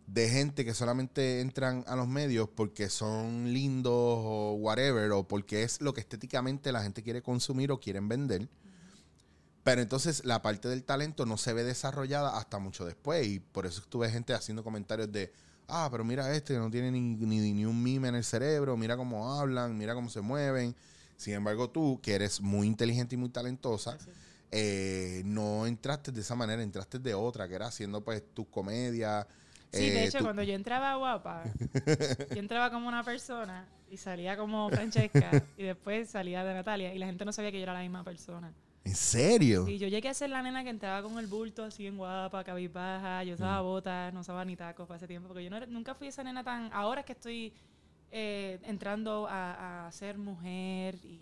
de 0.08 0.30
gente 0.30 0.66
que 0.66 0.74
solamente 0.74 1.42
entran 1.42 1.84
a 1.88 1.96
los 1.96 2.08
medios 2.08 2.48
porque 2.50 2.90
son 2.90 3.52
lindos 3.54 3.94
o 3.96 4.54
whatever, 4.60 5.12
o 5.12 5.28
porque 5.28 5.64
es 5.64 5.82
lo 5.82 5.94
que 5.94 6.02
estéticamente 6.02 6.72
la 6.72 6.84
gente 6.84 7.04
quiere 7.04 7.22
consumir 7.22 7.72
o 7.72 7.80
quieren 7.80 8.08
vender. 8.08 8.48
Pero 9.64 9.82
entonces 9.82 10.26
la 10.26 10.42
parte 10.42 10.68
del 10.68 10.84
talento 10.84 11.26
no 11.26 11.38
se 11.38 11.54
ve 11.54 11.64
desarrollada 11.64 12.38
hasta 12.38 12.58
mucho 12.60 12.86
después. 12.86 13.28
Y 13.28 13.40
por 13.40 13.66
eso 13.66 13.82
tuve 13.90 14.10
gente 14.10 14.34
haciendo 14.34 14.64
comentarios 14.64 15.12
de, 15.12 15.32
ah, 15.68 15.88
pero 15.92 16.04
mira 16.04 16.34
este 16.36 16.58
no 16.58 16.70
tiene 16.72 16.92
ni, 16.92 17.02
ni, 17.16 17.54
ni 17.54 17.66
un 17.66 17.82
mime 17.82 18.08
en 18.10 18.16
el 18.16 18.24
cerebro, 18.24 18.76
mira 18.78 18.98
cómo 18.98 19.40
hablan, 19.40 19.78
mira 19.78 19.94
cómo 19.94 20.10
se 20.10 20.22
mueven. 20.22 20.76
Sin 21.16 21.34
embargo, 21.36 21.70
tú, 21.70 22.00
que 22.02 22.16
eres 22.16 22.42
muy 22.42 22.66
inteligente 22.66 23.14
y 23.14 23.18
muy 23.18 23.30
talentosa, 23.30 23.96
eh, 24.52 25.22
no 25.26 25.68
entraste 25.68 26.12
de 26.12 26.22
esa 26.22 26.36
manera, 26.36 26.64
entraste 26.64 26.98
de 26.98 27.14
otra, 27.14 27.48
que 27.48 27.54
era 27.56 27.68
haciendo 27.68 28.02
pues 28.04 28.24
tus 28.34 28.48
comedias. 28.48 29.28
Sí, 29.72 29.90
de 29.90 30.04
eh, 30.04 30.08
hecho, 30.08 30.18
tu- 30.18 30.24
cuando 30.24 30.42
yo 30.44 30.54
entraba 30.54 30.96
guapa, 30.96 31.44
yo 32.34 32.40
entraba 32.40 32.72
como 32.72 32.88
una 32.88 33.04
persona 33.04 33.68
y 33.92 33.98
salía 33.98 34.36
como 34.36 34.70
Francesca 34.70 35.46
y 35.56 35.64
después 35.64 36.10
salía 36.10 36.44
de 36.44 36.54
Natalia 36.56 36.94
y 36.94 36.98
la 36.98 37.06
gente 37.06 37.24
no 37.24 37.32
sabía 37.32 37.52
que 37.52 37.58
yo 37.58 37.64
era 37.64 37.74
la 37.74 37.82
misma 37.82 38.04
persona. 38.04 38.52
¿En 38.84 38.96
serio? 38.96 39.66
Sí, 39.66 39.78
yo 39.78 39.88
llegué 39.88 40.10
a 40.10 40.14
ser 40.14 40.32
la 40.32 40.42
nena 40.42 40.64
que 40.64 40.70
entraba 40.72 41.04
con 41.08 41.20
el 41.20 41.28
bulto 41.28 41.64
así 41.64 41.86
en 41.86 41.98
guapa, 41.98 42.44
cabizbaja, 42.44 43.24
yo 43.24 43.36
usaba 43.36 43.62
botas, 43.62 44.12
no 44.14 44.22
usaba 44.22 44.44
ni 44.44 44.56
tacos 44.56 44.88
para 44.88 44.98
ese 44.98 45.08
tiempo, 45.08 45.28
porque 45.28 45.44
yo 45.44 45.50
no 45.52 45.64
nunca 45.68 45.94
fui 45.94 46.08
esa 46.08 46.24
nena 46.24 46.44
tan... 46.44 46.72
Ahora 46.74 47.02
es 47.02 47.06
que 47.06 47.14
estoy 47.14 47.54
eh, 48.10 48.60
entrando 48.64 49.28
a, 49.30 49.86
a 49.88 49.92
ser 49.92 50.18
mujer 50.18 50.96
y, 51.04 51.22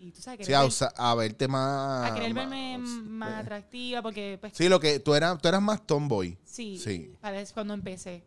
y 0.00 0.12
tú 0.12 0.20
sabes, 0.20 0.40
Sí, 0.40 0.44
querer, 0.52 0.56
a, 0.60 0.66
usa- 0.66 0.92
a 0.96 1.14
verte 1.14 1.48
más... 1.48 2.10
a 2.10 2.14
querer 2.14 2.34
verme 2.34 2.76
más 2.78 3.32
eh, 3.38 3.40
atractiva, 3.40 4.02
porque 4.02 4.36
pues 4.38 4.52
Sí, 4.54 4.68
lo 4.68 4.78
que 4.78 5.00
tú 5.00 5.14
eras, 5.14 5.40
tú 5.40 5.48
eras 5.48 5.62
más 5.62 5.86
tomboy. 5.86 6.36
Sí, 6.44 6.78
Sí. 6.78 7.10
parece 7.22 7.54
cuando 7.54 7.72
empecé. 7.72 8.22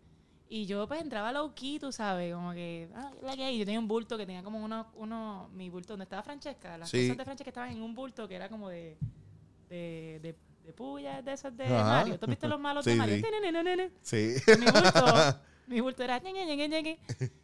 Y 0.48 0.68
yo 0.68 0.88
pues 0.88 1.02
entraba 1.02 1.32
low 1.32 1.54
key, 1.56 1.80
tú 1.80 1.92
sabes, 1.92 2.34
como 2.34 2.54
que, 2.54 2.88
ah, 2.96 3.12
la 3.24 3.36
que 3.36 3.44
hay. 3.46 3.58
Yo 3.58 3.66
tenía 3.66 3.80
un 3.80 3.88
bulto 3.88 4.16
que 4.18 4.26
tenía 4.26 4.44
como 4.44 4.64
uno, 4.64 4.86
uno 4.96 5.50
mi 5.54 5.70
bulto 5.70 5.94
donde 5.94 6.04
estaba 6.04 6.22
Francesca. 6.22 6.78
Las 6.78 6.90
Sí. 6.90 7.04
cosas 7.08 7.18
de 7.18 7.26
Francesca 7.26 7.50
estaban 7.50 7.72
en 7.72 7.82
un 7.82 7.96
bulto 7.96 8.28
que 8.28 8.36
era 8.36 8.48
como 8.48 8.70
de, 8.70 8.96
de, 9.70 10.20
de, 10.22 10.36
de 10.66 10.74
puyas 10.74 11.26
de 11.26 11.34
esos 11.34 11.56
de 11.58 11.66
Ajá. 11.66 11.84
Mario. 11.84 12.20
¿Tú 12.20 12.26
has 12.26 12.30
visto 12.30 12.48
los 12.48 12.60
malos 12.60 12.86
de 12.86 12.92
Sí, 12.92 12.98
Mario? 12.98 13.16
sí. 14.04 14.36
Sí. 14.36 14.52
Mi 14.60 14.66
bulto, 14.66 15.06
mi 15.68 15.82
bulto 15.82 16.04
era 16.04 16.20
ñeñe, 16.20 16.46
ñeñe, 16.46 16.68
ñeñe. 16.70 17.00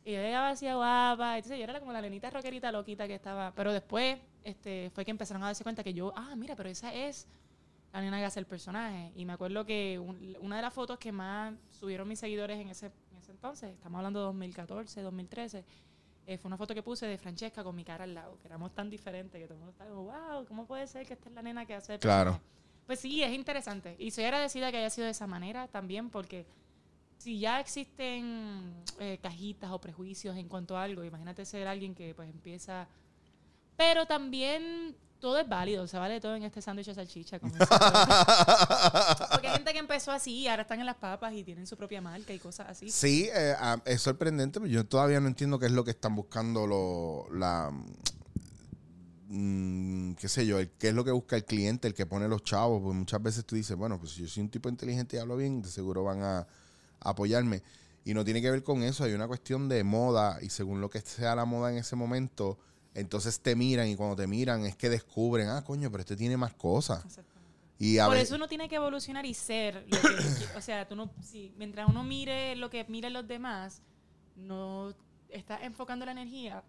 Y 0.06 0.12
yo 0.14 0.22
llegaba 0.22 0.50
así 0.50 0.68
a 0.68 0.76
guapa. 0.76 1.38
Entonces 1.38 1.58
yo 1.58 1.64
era 1.64 1.80
como 1.80 1.92
la 1.94 2.02
nenita 2.02 2.30
rockerita 2.30 2.72
loquita 2.72 3.08
que 3.08 3.16
estaba. 3.16 3.52
Pero 3.56 3.74
después 3.74 4.20
este, 4.44 4.92
fue 4.94 5.04
que 5.06 5.12
empezaron 5.12 5.42
a 5.42 5.48
darse 5.48 5.64
cuenta 5.64 5.84
que 5.84 5.94
yo, 5.96 6.14
ah, 6.16 6.36
mira, 6.36 6.56
pero 6.56 6.70
esa 6.70 6.94
es 6.94 7.28
la 7.94 8.02
nena 8.02 8.18
que 8.20 8.26
hace 8.26 8.40
el 8.40 8.46
personaje. 8.46 9.12
Y 9.16 9.26
me 9.26 9.34
acuerdo 9.34 9.66
que 9.66 10.00
un- 10.00 10.36
una 10.40 10.56
de 10.58 10.62
las 10.62 10.74
fotos 10.74 10.98
que 10.98 11.12
más 11.12 11.54
subieron 11.70 12.08
mis 12.08 12.20
seguidores 12.20 12.60
en 12.60 12.70
ese, 12.70 12.88
en 13.12 13.18
ese 13.18 13.32
entonces, 13.32 13.74
estamos 13.74 13.98
hablando 13.98 14.20
de 14.20 14.26
2014, 14.26 15.02
2013, 15.02 15.66
eh, 16.28 16.38
fue 16.38 16.48
una 16.50 16.58
foto 16.58 16.74
que 16.74 16.84
puse 16.84 17.06
de 17.08 17.18
Francesca 17.18 17.64
con 17.64 17.76
mi 17.76 17.84
cara 17.84 18.04
al 18.06 18.14
lado, 18.14 18.38
que 18.40 18.48
éramos 18.48 18.74
tan 18.74 18.90
diferentes 18.90 19.40
que 19.42 19.46
todo 19.46 19.56
el 19.56 19.60
mundo 19.60 19.72
estaba 19.72 19.90
como, 19.90 20.04
wow, 20.06 20.46
¿cómo 20.46 20.66
puede 20.66 20.88
ser 20.88 21.06
que 21.06 21.14
esta 21.16 21.30
es 21.30 21.36
la 21.36 21.42
nena 21.42 21.66
que 21.66 21.74
hace 21.76 21.96
el 21.96 22.00
Claro. 22.00 22.32
personaje? 22.34 22.52
Pues 22.86 23.00
sí, 23.00 23.24
es 23.24 23.32
interesante. 23.34 23.96
Y 24.00 24.12
soy 24.12 24.26
agradecida 24.26 24.72
que 24.72 24.78
haya 24.78 24.90
sido 24.90 25.06
de 25.06 25.12
esa 25.12 25.28
manera 25.28 25.68
también, 25.68 26.10
porque 26.10 26.46
si 27.18 27.40
ya 27.40 27.60
existen 27.60 28.74
eh, 29.00 29.20
cajitas 29.22 29.72
o 29.72 29.80
prejuicios 29.80 30.36
en 30.38 30.48
cuanto 30.48 30.78
a 30.78 30.84
algo, 30.84 31.04
imagínate 31.04 31.46
ser 31.46 31.68
alguien 31.68 31.94
que 31.96 32.14
pues 32.16 32.30
empieza... 32.30 32.88
Pero 33.78 34.06
también 34.06 34.96
todo 35.22 35.40
es 35.40 35.48
válido, 35.48 35.88
se 35.88 35.98
vale 35.98 36.20
todo 36.20 36.36
en 36.36 36.44
este 36.44 36.62
sándwich 36.62 36.88
de 36.88 36.96
salchicha. 36.96 37.40
todo. 37.40 37.50
Porque 39.32 39.48
hay 39.48 39.54
gente 39.54 39.72
que 39.72 39.80
empezó 39.80 40.12
así 40.12 40.40
y 40.40 40.48
ahora 40.50 40.64
están 40.64 40.80
en 40.82 40.86
las 40.86 40.98
papas 40.98 41.34
y 41.34 41.44
tienen 41.44 41.66
su 41.68 41.78
propia 41.78 42.02
marca 42.02 42.34
y 42.34 42.40
cosas 42.40 42.68
así. 42.70 42.90
Sí, 42.92 43.30
eh, 43.34 43.54
ah, 43.58 43.82
es 43.86 44.02
sorprendente, 44.02 44.60
pero 44.60 44.70
yo 44.72 44.86
todavía 44.86 45.20
no 45.22 45.28
entiendo 45.28 45.58
qué 45.60 45.68
es 45.68 45.72
lo 45.72 45.84
que 45.86 45.92
están 45.92 46.16
buscando 46.16 46.68
lo, 46.68 47.28
la... 47.34 47.72
mm, 49.30 50.14
qué 50.14 50.28
sé 50.28 50.46
yo, 50.46 50.60
el- 50.60 50.70
qué 50.72 50.90
es 50.90 50.94
lo 50.94 51.04
que 51.06 51.12
busca 51.12 51.36
el 51.36 51.46
cliente, 51.46 51.88
el 51.88 51.94
que 51.94 52.06
pone 52.06 52.28
los 52.28 52.44
chavos, 52.44 52.82
pues 52.84 52.96
muchas 52.96 53.22
veces 53.22 53.46
tú 53.46 53.56
dices, 53.56 53.76
bueno, 53.78 54.00
pues 54.00 54.12
si 54.14 54.22
yo 54.22 54.28
soy 54.28 54.44
un 54.44 54.50
tipo 54.50 54.70
inteligente 54.70 55.18
y 55.18 55.20
hablo 55.20 55.38
bien, 55.38 55.62
de 55.62 55.70
seguro 55.70 56.04
van 56.04 56.22
a, 56.24 56.40
a 56.40 56.48
apoyarme. 57.10 57.64
Y 58.04 58.14
no 58.16 58.26
tiene 58.26 58.42
que 58.42 58.50
ver 58.50 58.64
con 58.64 58.82
eso, 58.82 59.04
hay 59.04 59.14
una 59.14 59.28
cuestión 59.28 59.70
de 59.70 59.84
moda 59.84 60.40
y 60.42 60.50
según 60.50 60.82
lo 60.82 60.90
que 60.90 61.02
sea 61.02 61.36
la 61.36 61.46
moda 61.46 61.72
en 61.72 61.78
ese 61.78 61.96
momento, 61.96 62.58
entonces 62.94 63.40
te 63.40 63.56
miran 63.56 63.88
y 63.88 63.96
cuando 63.96 64.16
te 64.16 64.28
miran 64.28 64.66
es 64.66 64.76
que 64.76 64.90
descubren, 64.90 65.50
ah, 65.50 65.64
coño, 65.64 65.90
pero 65.92 66.02
este 66.02 66.16
tiene 66.16 66.38
más 66.38 66.54
cosas. 66.54 67.04
Y 67.80 67.98
a 67.98 68.06
Por 68.06 68.14
ver- 68.16 68.24
eso 68.24 68.36
uno 68.36 68.48
tiene 68.48 68.70
que 68.70 68.76
evolucionar 68.76 69.26
y 69.26 69.34
ser 69.34 69.86
lo 69.90 70.02
que, 70.02 70.18
o 70.56 70.62
sea, 70.62 70.88
tú 70.88 70.96
no, 70.96 71.10
si, 71.22 71.52
mientras 71.58 71.90
uno 71.90 72.04
mire 72.04 72.56
lo 72.56 72.70
que 72.70 72.86
miren 72.90 73.14
los 73.14 73.28
demás, 73.28 73.82
no 74.36 74.94
estás 75.30 75.64
enfocando 75.64 76.06
la 76.06 76.12
energía 76.12 76.64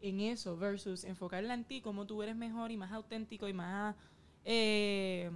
en 0.00 0.20
eso 0.20 0.56
versus 0.56 1.04
enfocarla 1.04 1.52
en 1.54 1.64
ti, 1.64 1.80
como 1.80 2.06
tú 2.06 2.22
eres 2.22 2.36
mejor 2.36 2.70
y 2.70 2.76
más 2.76 2.92
auténtico 2.92 3.48
y 3.48 3.52
más 3.52 3.96
eh, 4.44 5.30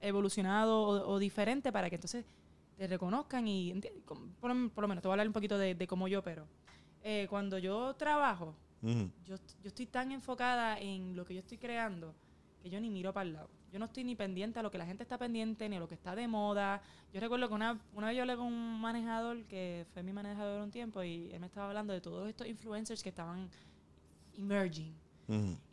evolucionado 0.00 0.82
o, 0.82 1.14
o 1.14 1.18
diferente 1.18 1.72
para 1.72 1.88
que 1.88 1.96
entonces 1.96 2.24
te 2.76 2.86
reconozcan 2.86 3.46
y 3.46 3.74
por, 4.40 4.70
por 4.72 4.82
lo 4.82 4.88
menos 4.88 5.02
te 5.02 5.08
voy 5.08 5.12
a 5.12 5.14
hablar 5.14 5.26
un 5.26 5.32
poquito 5.32 5.58
de, 5.58 5.74
de 5.74 5.86
cómo 5.86 6.08
yo 6.08 6.22
pero 6.22 6.46
eh, 7.02 7.26
cuando 7.30 7.58
yo 7.58 7.94
trabajo 7.94 8.54
Yo, 8.82 9.36
yo 9.36 9.68
estoy 9.68 9.86
tan 9.86 10.10
enfocada 10.10 10.78
en 10.78 11.14
lo 11.14 11.24
que 11.24 11.34
yo 11.34 11.40
estoy 11.40 11.58
creando 11.58 12.14
que 12.62 12.70
yo 12.70 12.80
ni 12.80 12.90
miro 12.90 13.12
para 13.12 13.28
el 13.28 13.34
lado. 13.34 13.50
Yo 13.72 13.78
no 13.78 13.86
estoy 13.86 14.04
ni 14.04 14.14
pendiente 14.14 14.58
a 14.58 14.62
lo 14.62 14.70
que 14.70 14.78
la 14.78 14.86
gente 14.86 15.02
está 15.02 15.18
pendiente, 15.18 15.68
ni 15.68 15.76
a 15.76 15.80
lo 15.80 15.88
que 15.88 15.94
está 15.94 16.14
de 16.14 16.28
moda. 16.28 16.80
Yo 17.12 17.20
recuerdo 17.20 17.48
que 17.48 17.54
una, 17.54 17.80
una 17.94 18.08
vez 18.08 18.16
yo 18.16 18.22
hablé 18.22 18.36
con 18.36 18.46
un 18.46 18.80
manejador 18.80 19.44
que 19.44 19.86
fue 19.92 20.02
mi 20.02 20.12
manejador 20.12 20.62
un 20.62 20.70
tiempo 20.70 21.02
y 21.02 21.30
él 21.32 21.40
me 21.40 21.46
estaba 21.46 21.68
hablando 21.68 21.92
de 21.92 22.00
todos 22.00 22.28
estos 22.28 22.46
influencers 22.46 23.02
que 23.02 23.08
estaban 23.08 23.50
emerging. 24.36 24.94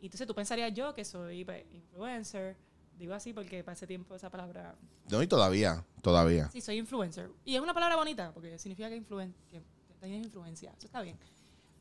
Y 0.00 0.06
entonces 0.06 0.26
tú 0.26 0.34
pensarías 0.34 0.72
yo 0.72 0.94
que 0.94 1.04
soy 1.04 1.44
pues, 1.44 1.64
influencer. 1.72 2.56
Digo 2.96 3.12
así 3.12 3.32
porque 3.32 3.62
para 3.62 3.74
ese 3.74 3.86
tiempo 3.86 4.14
esa 4.14 4.30
palabra... 4.30 4.74
No, 5.10 5.22
y 5.22 5.26
todavía, 5.26 5.84
todavía. 6.00 6.48
Sí, 6.50 6.62
soy 6.62 6.78
influencer. 6.78 7.30
Y 7.44 7.56
es 7.56 7.60
una 7.60 7.74
palabra 7.74 7.96
bonita 7.96 8.32
porque 8.32 8.58
significa 8.58 8.88
que, 8.88 8.96
influen 8.96 9.34
que 9.50 9.60
tienes 10.00 10.24
influencia. 10.24 10.72
Eso 10.78 10.86
está 10.86 11.02
bien. 11.02 11.18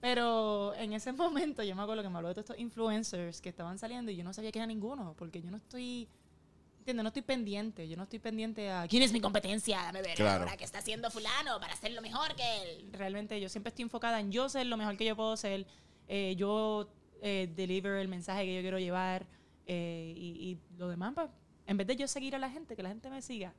Pero 0.01 0.73
en 0.75 0.93
ese 0.93 1.11
momento 1.13 1.63
yo 1.63 1.75
me 1.75 1.81
acuerdo 1.81 2.03
que 2.03 2.09
me 2.09 2.17
habló 2.17 2.29
de 2.29 2.35
todos 2.35 2.45
estos 2.49 2.59
influencers 2.59 3.41
que 3.41 3.49
estaban 3.49 3.77
saliendo 3.77 4.11
y 4.11 4.15
yo 4.15 4.23
no 4.23 4.33
sabía 4.33 4.51
que 4.51 4.59
era 4.59 4.65
ninguno, 4.67 5.13
porque 5.17 5.41
yo 5.41 5.51
no 5.51 5.57
estoy, 5.57 6.07
¿entiendes? 6.79 7.03
No 7.03 7.07
estoy 7.09 7.21
pendiente, 7.21 7.87
yo 7.87 7.97
no 7.97 8.03
estoy 8.03 8.19
pendiente 8.19 8.71
a 8.71 8.87
quién 8.87 9.03
es 9.03 9.11
mi 9.11 9.19
competencia, 9.19 9.77
dame 9.83 10.01
ver 10.01 10.15
Claro. 10.15 10.43
ahora 10.43 10.55
qué 10.57 10.63
está 10.63 10.79
haciendo 10.79 11.11
fulano 11.11 11.59
para 11.59 11.75
ser 11.75 11.91
lo 11.91 12.01
mejor 12.01 12.33
que 12.35 12.63
él. 12.63 12.89
Realmente 12.93 13.39
yo 13.41 13.49
siempre 13.49 13.69
estoy 13.69 13.83
enfocada 13.83 14.19
en 14.19 14.31
yo 14.31 14.47
ser 14.49 14.65
lo 14.67 14.77
mejor 14.77 14.95
que 14.97 15.05
yo 15.05 15.15
puedo 15.15 15.35
ser, 15.35 15.65
eh, 16.07 16.35
yo 16.37 16.89
eh, 17.21 17.51
deliver 17.55 17.97
el 17.97 18.07
mensaje 18.07 18.45
que 18.45 18.55
yo 18.55 18.61
quiero 18.61 18.79
llevar 18.79 19.27
eh, 19.67 20.13
y, 20.15 20.27
y 20.51 20.59
lo 20.77 20.87
demás, 20.87 21.11
pues, 21.13 21.29
en 21.67 21.77
vez 21.77 21.85
de 21.85 21.95
yo 21.97 22.07
seguir 22.07 22.35
a 22.35 22.39
la 22.39 22.49
gente, 22.49 22.75
que 22.75 22.81
la 22.81 22.89
gente 22.89 23.09
me 23.09 23.21
siga, 23.21 23.53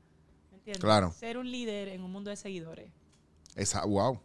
¿me 0.50 0.56
entiendes? 0.56 0.82
Claro. 0.82 1.12
Ser 1.12 1.36
un 1.38 1.48
líder 1.50 1.88
en 1.88 2.02
un 2.02 2.10
mundo 2.10 2.30
de 2.30 2.36
seguidores. 2.36 2.90
Esa, 3.54 3.84
wow. 3.84 4.18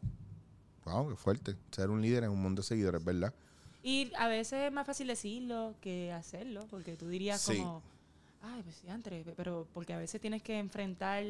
Wow, 0.85 1.09
qué 1.09 1.15
fuerte. 1.15 1.55
Ser 1.71 1.89
un 1.89 2.01
líder 2.01 2.23
en 2.23 2.29
un 2.31 2.41
mundo 2.41 2.61
de 2.61 2.67
seguidores, 2.67 3.03
¿verdad? 3.03 3.33
Y 3.83 4.11
a 4.17 4.27
veces 4.27 4.65
es 4.67 4.71
más 4.71 4.85
fácil 4.85 5.07
decirlo 5.07 5.75
que 5.81 6.11
hacerlo, 6.11 6.65
porque 6.69 6.95
tú 6.95 7.07
dirías 7.07 7.41
Sí. 7.41 7.57
como, 7.57 7.83
ay, 8.41 8.61
pues 8.63 8.75
sí, 8.77 8.89
André, 8.89 9.23
pero 9.35 9.67
porque 9.73 9.93
a 9.93 9.97
veces 9.97 10.19
tienes 10.21 10.41
que 10.41 10.57
enfrentar, 10.57 11.23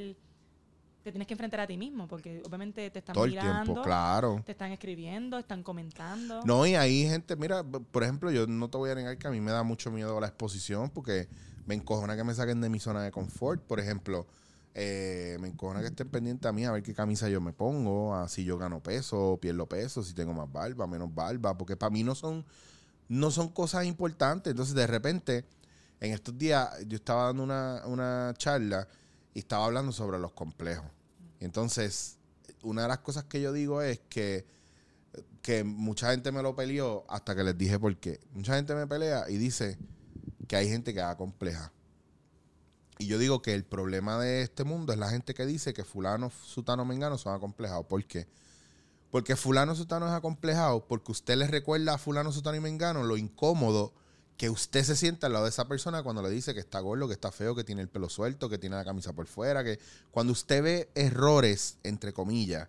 te 1.03 1.11
tienes 1.11 1.27
que 1.27 1.33
enfrentar 1.33 1.59
a 1.59 1.67
ti 1.67 1.77
mismo, 1.77 2.07
porque 2.07 2.41
obviamente 2.45 2.89
te 2.89 2.99
están 2.99 3.13
Todo 3.13 3.25
el 3.25 3.31
mirando, 3.31 3.63
tiempo, 3.65 3.81
claro. 3.83 4.41
te 4.45 4.53
están 4.53 4.71
escribiendo, 4.71 5.37
están 5.37 5.63
comentando. 5.63 6.41
No, 6.45 6.65
y 6.65 6.75
hay 6.75 7.03
gente, 7.07 7.35
mira, 7.35 7.63
por 7.63 8.03
ejemplo, 8.03 8.31
yo 8.31 8.47
no 8.47 8.69
te 8.69 8.77
voy 8.77 8.89
a 8.89 8.95
negar 8.95 9.17
que 9.17 9.27
a 9.27 9.31
mí 9.31 9.41
me 9.41 9.51
da 9.51 9.63
mucho 9.63 9.91
miedo 9.91 10.19
la 10.19 10.27
exposición 10.27 10.89
porque 10.89 11.27
me 11.65 11.75
encojona 11.75 12.15
que 12.15 12.23
me 12.23 12.33
saquen 12.33 12.61
de 12.61 12.69
mi 12.69 12.79
zona 12.79 13.03
de 13.03 13.11
confort. 13.11 13.61
Por 13.61 13.79
ejemplo, 13.79 14.25
eh, 14.77 15.37
me 15.39 15.47
encojona 15.47 15.79
que 15.79 15.87
estén 15.87 16.09
pendientes 16.09 16.49
a 16.49 16.51
mí 16.51 16.65
a 16.65 16.71
ver 16.71 16.83
qué 16.83 16.93
camisa 16.93 17.29
yo 17.29 17.39
me 17.39 17.53
pongo, 17.53 18.13
a 18.13 18.27
si 18.27 18.43
yo 18.43 18.57
gano 18.57 18.83
peso, 18.83 19.39
pierdo 19.41 19.67
peso, 19.67 20.03
si 20.03 20.13
tengo 20.13 20.33
más 20.33 20.51
barba, 20.51 20.85
menos 20.85 21.13
barba, 21.15 21.57
porque 21.57 21.77
para 21.77 21.89
mí 21.91 22.03
no 22.03 22.13
son, 22.13 22.45
no 23.07 23.31
son 23.31 23.49
cosas 23.49 23.85
importantes. 23.85 24.51
Entonces, 24.51 24.75
de 24.75 24.85
repente, 24.85 25.45
En 26.01 26.11
estos 26.11 26.37
días 26.37 26.69
yo 26.87 26.97
estaba 26.97 27.25
dando 27.25 27.43
una, 27.43 27.83
una 27.85 28.33
charla 28.37 28.87
y 29.33 29.39
estaba 29.39 29.65
hablando 29.65 29.91
sobre 29.91 30.19
los 30.19 30.33
complejos. 30.33 30.85
Entonces, 31.39 32.17
una 32.63 32.83
de 32.83 32.87
las 32.89 32.99
cosas 32.99 33.23
que 33.25 33.41
yo 33.41 33.53
digo 33.53 33.81
es 33.81 34.01
que, 34.09 34.45
que 35.41 35.63
mucha 35.63 36.11
gente 36.11 36.31
me 36.31 36.41
lo 36.41 36.55
peleó 36.55 37.05
hasta 37.09 37.33
que 37.35 37.43
les 37.43 37.57
dije 37.57 37.79
por 37.79 37.95
qué. 37.97 38.19
Mucha 38.33 38.55
gente 38.55 38.75
me 38.75 38.87
pelea 38.87 39.29
y 39.29 39.37
dice 39.37 39.77
que 40.47 40.57
hay 40.57 40.67
gente 40.67 40.93
que 40.93 40.99
es 40.99 41.15
compleja. 41.15 41.71
Y 42.97 43.07
yo 43.07 43.17
digo 43.17 43.41
que 43.41 43.53
el 43.53 43.65
problema 43.65 44.19
de 44.19 44.41
este 44.41 44.63
mundo 44.63 44.93
es 44.93 44.99
la 44.99 45.09
gente 45.09 45.33
que 45.33 45.45
dice 45.45 45.73
que 45.73 45.83
fulano, 45.83 46.29
sutano, 46.29 46.85
mengano 46.85 47.17
son 47.17 47.35
acomplejados. 47.35 47.85
¿Por 47.85 48.05
qué? 48.05 48.27
Porque 49.11 49.35
fulano, 49.35 49.75
sutano 49.75 50.07
es 50.07 50.13
acomplejado 50.13 50.87
porque 50.87 51.11
usted 51.11 51.37
le 51.37 51.47
recuerda 51.47 51.93
a 51.93 51.97
fulano, 51.97 52.31
sutano 52.31 52.57
y 52.57 52.61
mengano 52.61 53.03
lo 53.03 53.17
incómodo 53.17 53.93
que 54.37 54.49
usted 54.49 54.83
se 54.83 54.95
sienta 54.95 55.27
al 55.27 55.33
lado 55.33 55.45
de 55.45 55.49
esa 55.49 55.67
persona 55.67 56.03
cuando 56.03 56.21
le 56.21 56.29
dice 56.29 56.53
que 56.53 56.59
está 56.59 56.79
gordo, 56.79 57.07
que 57.07 57.13
está 57.13 57.31
feo, 57.31 57.55
que 57.55 57.63
tiene 57.63 57.81
el 57.81 57.87
pelo 57.87 58.09
suelto, 58.09 58.49
que 58.49 58.57
tiene 58.57 58.75
la 58.75 58.83
camisa 58.83 59.13
por 59.13 59.27
fuera, 59.27 59.63
que 59.63 59.79
cuando 60.11 60.33
usted 60.33 60.61
ve 60.61 60.89
errores, 60.95 61.77
entre 61.83 62.11
comillas, 62.11 62.67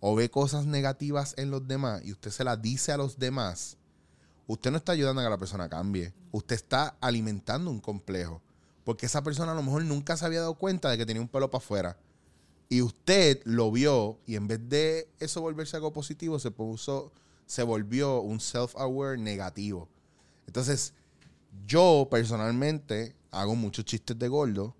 o 0.00 0.14
ve 0.14 0.30
cosas 0.30 0.66
negativas 0.66 1.34
en 1.38 1.50
los 1.50 1.66
demás 1.66 2.02
y 2.04 2.12
usted 2.12 2.30
se 2.30 2.44
las 2.44 2.60
dice 2.60 2.92
a 2.92 2.96
los 2.96 3.18
demás, 3.18 3.78
usted 4.46 4.70
no 4.70 4.76
está 4.76 4.92
ayudando 4.92 5.20
a 5.20 5.24
que 5.24 5.30
la 5.30 5.38
persona 5.38 5.68
cambie. 5.68 6.12
Usted 6.30 6.56
está 6.56 6.96
alimentando 7.00 7.70
un 7.70 7.80
complejo. 7.80 8.42
Porque 8.88 9.04
esa 9.04 9.22
persona 9.22 9.52
a 9.52 9.54
lo 9.54 9.62
mejor 9.62 9.84
nunca 9.84 10.16
se 10.16 10.24
había 10.24 10.40
dado 10.40 10.54
cuenta 10.54 10.88
de 10.88 10.96
que 10.96 11.04
tenía 11.04 11.20
un 11.20 11.28
pelo 11.28 11.50
para 11.50 11.62
afuera. 11.62 11.98
Y 12.70 12.80
usted 12.80 13.38
lo 13.44 13.70
vio 13.70 14.18
y 14.24 14.34
en 14.34 14.48
vez 14.48 14.66
de 14.66 15.10
eso 15.20 15.42
volverse 15.42 15.76
algo 15.76 15.92
positivo, 15.92 16.38
se 16.38 16.50
puso, 16.50 17.12
se 17.44 17.62
volvió 17.62 18.22
un 18.22 18.40
self-aware 18.40 19.18
negativo. 19.18 19.90
Entonces, 20.46 20.94
yo 21.66 22.08
personalmente 22.10 23.14
hago 23.30 23.54
muchos 23.56 23.84
chistes 23.84 24.18
de 24.18 24.26
gordo. 24.26 24.74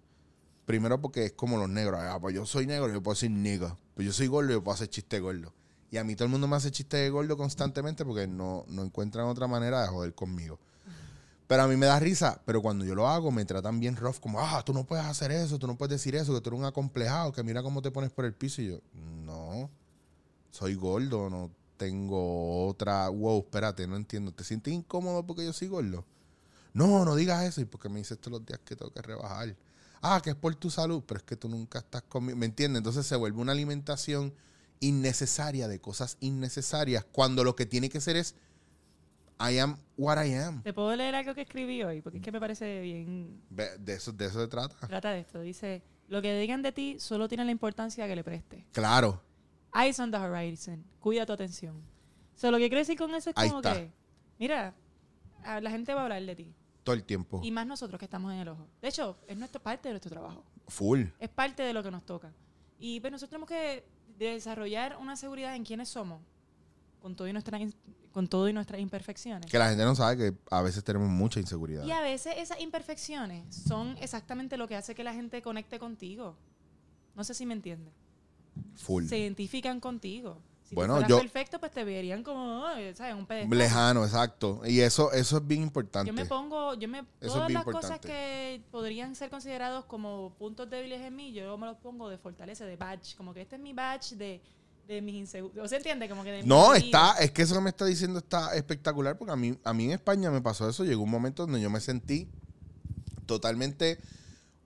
Primero 0.65 0.99
porque 1.03 1.27
es 1.27 1.33
como 1.33 1.59
los 1.59 1.69
negros. 1.69 2.01
Ah, 2.03 2.19
pues 2.19 2.35
yo 2.35 2.47
soy 2.47 2.67
negro, 2.67 2.91
yo 2.91 3.03
puedo 3.03 3.15
decir 3.15 3.31
nigga. 3.31 3.77
Pues 3.95 4.07
yo 4.07 4.15
soy 4.15 4.29
gordo, 4.29 4.53
yo 4.53 4.65
puedo 4.65 4.75
hacer 4.75 4.89
chiste 4.89 5.17
de 5.17 5.21
gordo. 5.21 5.53
Y 5.91 5.99
a 5.99 6.05
mí 6.05 6.17
todo 6.17 6.25
el 6.25 6.31
mundo 6.31 6.49
me 6.49 6.57
hace 6.57 6.71
chiste 6.71 6.97
de 6.97 7.11
gordo 7.11 7.37
constantemente 7.37 8.07
porque 8.07 8.27
no, 8.27 8.65
no 8.69 8.85
encuentran 8.85 9.27
otra 9.27 9.47
manera 9.47 9.83
de 9.83 9.89
joder 9.89 10.15
conmigo. 10.15 10.59
Pero 11.49 11.63
a 11.63 11.67
mí 11.67 11.77
me 11.77 11.87
da 11.87 11.99
risa, 11.99 12.43
pero 12.45 12.61
cuando 12.61 12.85
yo 12.85 12.95
lo 12.95 13.09
hago 13.09 13.33
me 13.33 13.45
tratan 13.47 13.81
bien 13.81 13.97
rough, 13.97 14.19
como, 14.21 14.39
ah, 14.39 14.63
tú 14.65 14.75
no 14.75 14.85
puedes 14.85 15.07
hacer 15.07 15.33
eso, 15.33 15.59
tú 15.59 15.67
no 15.67 15.77
puedes 15.79 15.91
decir 15.91 16.15
eso, 16.15 16.35
que 16.35 16.43
tú 16.43 16.51
eres 16.51 16.61
un 16.61 16.67
acomplejado, 16.67 17.33
que 17.33 17.43
mira 17.43 17.63
cómo 17.63 17.81
te 17.81 17.91
pones 17.91 18.13
por 18.13 18.27
el 18.27 18.35
piso. 18.35 18.61
Y 18.61 18.69
yo, 18.69 18.81
no, 19.25 19.71
soy 20.51 20.75
gordo, 20.75 21.31
no 21.31 21.51
tengo 21.79 22.67
otra, 22.67 23.09
wow, 23.09 23.39
espérate, 23.39 23.87
no 23.87 23.97
entiendo, 23.97 24.31
¿te 24.31 24.45
sientes 24.45 24.75
incómodo 24.75 25.25
porque 25.25 25.43
yo 25.43 25.55
soy 25.55 25.69
gordo? 25.69 26.05
No, 26.75 27.07
no 27.07 27.17
digas 27.17 27.43
eso, 27.45 27.63
y 27.63 27.65
porque 27.65 27.89
me 27.89 27.99
dices 27.99 28.19
todos 28.19 28.41
los 28.41 28.47
días 28.47 28.61
que 28.63 28.77
tengo 28.77 28.93
que 28.93 29.01
rebajar. 29.01 29.57
Ah, 30.03 30.21
que 30.23 30.31
es 30.31 30.37
por 30.37 30.55
tu 30.55 30.71
salud, 30.71 31.03
pero 31.07 31.19
es 31.19 31.25
que 31.25 31.35
tú 31.35 31.49
nunca 31.49 31.79
estás 31.79 32.03
conmigo, 32.03 32.37
¿me 32.37 32.45
entiendes? 32.45 32.81
Entonces 32.81 33.07
se 33.07 33.17
vuelve 33.17 33.41
una 33.41 33.53
alimentación 33.53 34.35
innecesaria 34.81 35.67
de 35.67 35.81
cosas 35.81 36.19
innecesarias, 36.21 37.07
cuando 37.11 37.43
lo 37.43 37.57
que 37.57 37.65
tiene 37.65 37.89
que 37.89 38.03
ser 38.03 38.17
es 38.17 38.35
I 39.41 39.59
am 39.59 39.77
what 39.97 40.23
I 40.25 40.35
am. 40.35 40.63
¿Te 40.63 40.73
puedo 40.73 40.95
leer 40.97 41.15
algo 41.15 41.35
que 41.35 41.43
escribí 41.43 41.83
hoy? 41.83 42.01
Porque 42.03 42.19
es 42.19 42.25
que 42.25 42.33
me 42.33 42.41
parece 42.41 42.81
bien. 42.81 43.41
De 43.51 43.93
eso, 43.95 44.13
de 44.13 44.27
eso 44.27 44.41
se 44.41 44.49
trata. 44.49 44.87
Trata 44.87 45.11
de 45.13 45.21
esto. 45.21 45.41
Dice: 45.41 45.83
Lo 46.09 46.21
que 46.23 46.39
digan 46.39 46.63
de 46.63 46.73
ti 46.73 46.97
solo 46.99 47.29
tiene 47.29 47.45
la 47.45 47.51
importancia 47.53 48.07
que 48.07 48.17
le 48.17 48.25
preste. 48.25 48.67
Claro. 48.73 49.23
Eyes 49.75 49.99
on 50.01 50.11
the 50.11 50.17
horizon. 50.17 50.85
Cuida 51.01 51.25
tu 51.27 51.33
atención. 51.33 51.77
O 52.35 52.39
sea, 52.41 52.51
lo 52.51 52.57
que 52.59 52.69
quiero 52.69 52.79
decir 52.81 52.97
con 52.99 53.15
eso 53.15 53.31
es 53.31 53.37
Ahí 53.37 53.49
como 53.49 53.61
está. 53.61 53.75
que, 53.75 53.91
mira, 54.39 54.75
a- 55.45 55.61
la 55.61 55.71
gente 55.71 55.93
va 55.95 56.01
a 56.01 56.05
hablar 56.05 56.23
de 56.25 56.35
ti. 56.37 56.55
Todo 56.85 56.95
el 56.95 57.05
tiempo. 57.05 57.41
Y 57.45 57.51
más 57.51 57.67
nosotros 57.67 57.99
que 57.99 58.07
estamos 58.07 58.33
en 58.33 58.39
el 58.39 58.49
ojo. 58.49 58.67
De 58.81 58.89
hecho, 58.89 59.19
es 59.27 59.37
nuestra 59.37 59.63
parte 59.63 59.89
de 59.89 59.93
nuestro 59.95 60.11
trabajo. 60.11 60.43
Full. 60.69 61.03
Es 61.19 61.29
parte 61.29 61.63
de 61.63 61.73
lo 61.75 61.83
que 61.83 61.91
nos 61.91 62.05
toca. 62.07 62.33
Y 62.79 62.99
pues 63.01 63.11
nosotros 63.13 63.31
tenemos 63.31 63.49
que 63.49 63.85
desarrollar 64.19 64.97
una 64.99 65.17
seguridad 65.17 65.55
en 65.55 65.65
quiénes 65.65 65.89
somos. 65.89 66.21
Con 67.01 67.15
todo 67.15 67.29
y 67.29 67.33
nuestras, 67.33 67.61
in- 67.61 67.75
con 68.13 68.27
todo 68.27 68.49
y 68.49 68.53
nuestras 68.53 68.81
imperfecciones. 68.81 69.51
Que 69.51 69.59
la 69.59 69.69
gente 69.69 69.85
no 69.85 69.95
sabe 69.95 70.17
que 70.17 70.39
a 70.51 70.63
veces 70.63 70.83
tenemos 70.85 71.09
mucha 71.09 71.41
inseguridad. 71.41 71.85
Y 71.85 71.91
a 71.91 72.01
veces 72.01 72.35
esas 72.39 72.61
imperfecciones 72.61 73.55
son 73.55 73.97
exactamente 73.99 74.57
lo 74.57 74.67
que 74.69 74.77
hace 74.77 74.95
que 74.95 75.05
la 75.05 75.15
gente 75.15 75.43
conecte 75.43 75.79
contigo. 75.79 76.37
No 77.15 77.25
sé 77.25 77.35
si 77.35 77.47
me 77.47 77.55
entiende. 77.55 77.93
Full. 78.77 79.07
Se 79.07 79.19
identifican 79.19 79.81
contigo. 79.81 80.41
Si 80.69 80.75
Bueno, 80.75 81.07
yo- 81.07 81.19
perfecto, 81.19 81.59
pues 81.59 81.73
te 81.73 81.83
verían 81.83 82.23
como, 82.23 82.63
¿sabes? 82.95 83.15
Un 83.15 83.25
pedestal. 83.25 83.59
Lejano, 83.59 84.05
exacto. 84.05 84.61
Y 84.67 84.81
eso, 84.81 85.11
eso 85.13 85.39
es 85.39 85.47
bien 85.47 85.63
importante. 85.63 86.07
Yo 86.09 86.13
me 86.13 86.27
pongo, 86.27 86.75
yo 86.75 86.89
me, 86.89 87.05
todas 87.21 87.51
las 87.51 87.65
cosas 87.65 87.99
que 88.01 88.63
podrían 88.71 89.15
ser 89.15 89.31
considerados 89.31 89.87
como 89.87 90.35
puntos 90.39 90.69
débiles 90.69 91.01
en 91.01 91.17
mí, 91.17 91.33
yo 91.33 91.57
me 91.57 91.67
los 91.67 91.79
pongo 91.79 92.11
de 92.11 92.19
fortaleza, 92.19 92.67
de 92.67 92.77
badge, 92.77 93.17
como 93.17 93.33
que 93.33 93.41
este 93.41 93.57
es 93.57 93.63
mi 93.63 93.73
badge 93.73 94.15
de, 94.17 94.43
de 94.89 95.03
mis 95.03 95.15
inseguridades. 95.15 95.67
¿O 95.67 95.69
se 95.69 95.77
entiende? 95.77 96.09
Como 96.09 96.25
que 96.25 96.31
de 96.31 96.37
mis 96.39 96.47
No, 96.47 96.75
está, 96.75 97.13
es 97.21 97.31
que 97.31 97.43
eso 97.43 97.55
que 97.55 97.61
me 97.61 97.71
está 97.71 97.85
diciendo 97.85 98.19
está 98.19 98.57
espectacular 98.57 99.19
porque 99.19 99.33
a 99.33 99.37
mí, 99.37 99.57
a 99.63 99.75
mí 99.75 99.85
en 99.85 99.93
España 99.93 100.31
me 100.31 100.41
pasó 100.41 100.69
eso. 100.69 100.85
Llegó 100.85 101.03
un 101.03 101.11
momento 101.11 101.45
donde 101.45 101.61
yo 101.61 101.71
me 101.71 101.81
sentí 101.81 102.29
totalmente 103.27 103.99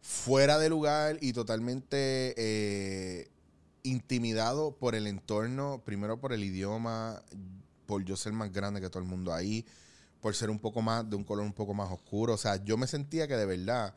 fuera 0.01 0.59
de 0.59 0.69
lugar 0.69 1.19
y 1.21 1.33
totalmente 1.33 2.35
eh, 2.37 3.31
intimidado 3.83 4.77
por 4.77 4.95
el 4.95 5.09
entorno, 5.09 5.83
primero 5.85 6.21
por 6.21 6.33
el 6.33 6.45
idioma, 6.45 7.23
por 7.87 8.05
yo 8.05 8.17
ser 8.17 8.33
más 8.33 8.53
grande 8.53 8.81
que 8.81 8.89
todo 8.89 9.03
el 9.03 9.09
mundo 9.09 9.35
ahí, 9.35 9.67
por 10.21 10.37
ser 10.37 10.51
un 10.51 10.61
poco 10.61 10.83
más, 10.83 11.09
de 11.11 11.17
un 11.17 11.25
color 11.25 11.45
un 11.45 11.53
poco 11.53 11.75
más 11.75 11.91
oscuro. 11.91 12.35
O 12.35 12.39
sea, 12.39 12.63
yo 12.65 12.77
me 12.77 12.87
sentía 12.87 13.27
que 13.27 13.37
de 13.37 13.47
verdad 13.47 13.95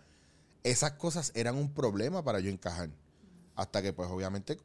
esas 0.64 0.94
cosas 0.94 1.32
eran 1.36 1.56
un 1.56 1.72
problema 1.72 2.24
para 2.24 2.40
yo 2.40 2.50
encajar. 2.50 2.90
Hasta 3.56 3.82
que, 3.82 3.94
pues, 3.94 4.10
obviamente, 4.10 4.58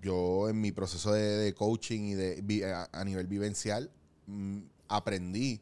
yo 0.00 0.48
en 0.48 0.60
mi 0.60 0.72
proceso 0.72 1.12
de, 1.12 1.22
de 1.22 1.54
coaching 1.54 2.00
y 2.02 2.14
de 2.14 2.40
vi- 2.42 2.62
a, 2.62 2.88
a 2.92 3.04
nivel 3.04 3.26
vivencial 3.26 3.90
mm, 4.26 4.58
aprendí 4.88 5.60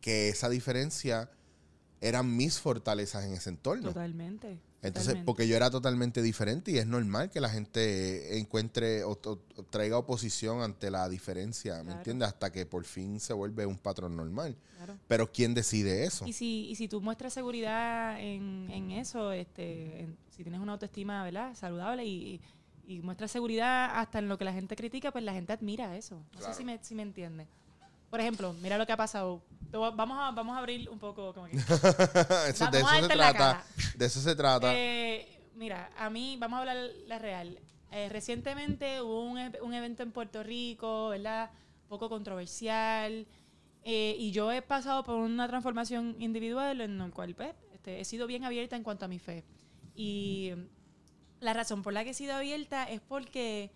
que 0.00 0.28
esa 0.28 0.48
diferencia 0.48 1.30
eran 2.00 2.34
mis 2.36 2.58
fortalezas 2.58 3.24
en 3.24 3.32
ese 3.34 3.50
entorno. 3.50 3.88
Totalmente. 3.88 4.58
Entonces, 4.82 5.08
totalmente. 5.08 5.26
porque 5.26 5.46
yo 5.46 5.56
era 5.56 5.68
totalmente 5.70 6.22
diferente 6.22 6.70
y 6.70 6.78
es 6.78 6.86
normal 6.86 7.28
que 7.28 7.38
la 7.40 7.50
gente 7.50 8.38
encuentre 8.38 9.04
o, 9.04 9.10
o- 9.10 9.38
o 9.56 9.62
traiga 9.64 9.98
oposición 9.98 10.62
ante 10.62 10.90
la 10.90 11.06
diferencia, 11.10 11.76
¿me 11.78 11.82
Claro. 11.84 11.98
entiendes? 11.98 12.28
Hasta 12.28 12.50
que 12.50 12.64
por 12.64 12.84
fin 12.86 13.20
se 13.20 13.34
vuelve 13.34 13.66
un 13.66 13.76
patrón 13.76 14.16
normal. 14.16 14.56
Claro. 14.78 14.96
Pero 15.06 15.30
¿quién 15.30 15.52
decide 15.52 16.04
eso? 16.04 16.26
Y 16.26 16.32
si, 16.32 16.70
y 16.70 16.76
si 16.76 16.88
tú 16.88 17.02
muestras 17.02 17.34
seguridad 17.34 18.18
en, 18.18 18.70
en 18.70 18.92
eso, 18.92 19.32
este, 19.32 20.00
en- 20.00 20.16
si 20.30 20.42
tienes 20.42 20.62
una 20.62 20.72
autoestima 20.72 21.22
¿verdad? 21.24 21.54
saludable 21.54 22.06
y, 22.06 22.12
y 22.36 22.40
muestras 22.98 23.30
seguridad 23.30 23.90
hasta 23.98 24.18
en 24.18 24.28
lo 24.28 24.36
que 24.36 24.44
la 24.44 24.52
gente 24.52 24.74
critica, 24.76 25.12
pues 25.12 25.22
la 25.24 25.32
gente 25.32 25.52
admira 25.52 25.96
eso. 25.96 26.16
No 26.16 26.38
Claro. 26.40 26.52
sé 26.52 26.58
si 26.58 26.64
me, 26.64 26.78
si 26.82 26.94
me 26.94 27.02
entiende. 27.02 27.46
Por 28.10 28.20
ejemplo, 28.20 28.52
mira 28.60 28.76
lo 28.76 28.84
que 28.86 28.92
ha 28.92 28.96
pasado. 28.96 29.40
Vamos 29.70 30.18
a, 30.18 30.32
vamos 30.32 30.56
a 30.56 30.58
abrir 30.58 30.90
un 30.90 30.98
poco 30.98 31.32
como 31.32 31.46
que... 31.46 31.56
eso, 31.56 31.78
Vamos 32.64 32.72
de 32.72 32.80
eso 32.80 33.06
se 33.08 33.14
la 33.16 33.32
trata. 33.32 33.64
De 33.96 34.06
eso 34.06 34.20
se 34.20 34.34
trata. 34.34 34.72
Eh, 34.74 35.28
mira, 35.54 35.90
a 35.96 36.10
mí, 36.10 36.36
vamos 36.40 36.56
a 36.56 36.60
hablar 36.60 36.76
la 37.06 37.18
real. 37.20 37.58
Eh, 37.92 38.08
recientemente 38.08 39.00
hubo 39.00 39.22
un, 39.22 39.38
e- 39.38 39.52
un 39.62 39.72
evento 39.74 40.02
en 40.02 40.10
Puerto 40.10 40.42
Rico, 40.42 41.10
¿verdad? 41.10 41.50
Un 41.84 41.88
poco 41.88 42.08
controversial. 42.08 43.26
eh, 43.84 44.16
y 44.18 44.32
yo 44.32 44.50
he 44.52 44.60
pasado 44.62 45.04
por 45.04 45.14
una 45.16 45.46
transformación 45.48 46.16
individual 46.18 46.80
en 46.80 47.00
el 47.00 47.12
cual 47.12 47.34
pues, 47.36 47.54
este, 47.72 48.00
he 48.00 48.04
sido 48.04 48.26
bien 48.26 48.44
abierta 48.44 48.74
en 48.76 48.82
cuanto 48.82 49.04
a 49.04 49.08
mi 49.08 49.18
fe. 49.20 49.44
Y 49.94 50.50
la 51.40 51.52
razón 51.54 51.82
por 51.82 51.92
la 51.92 52.04
que 52.04 52.10
he 52.10 52.14
sido 52.14 52.34
abierta 52.34 52.84
es 52.88 53.00
porque, 53.00 53.70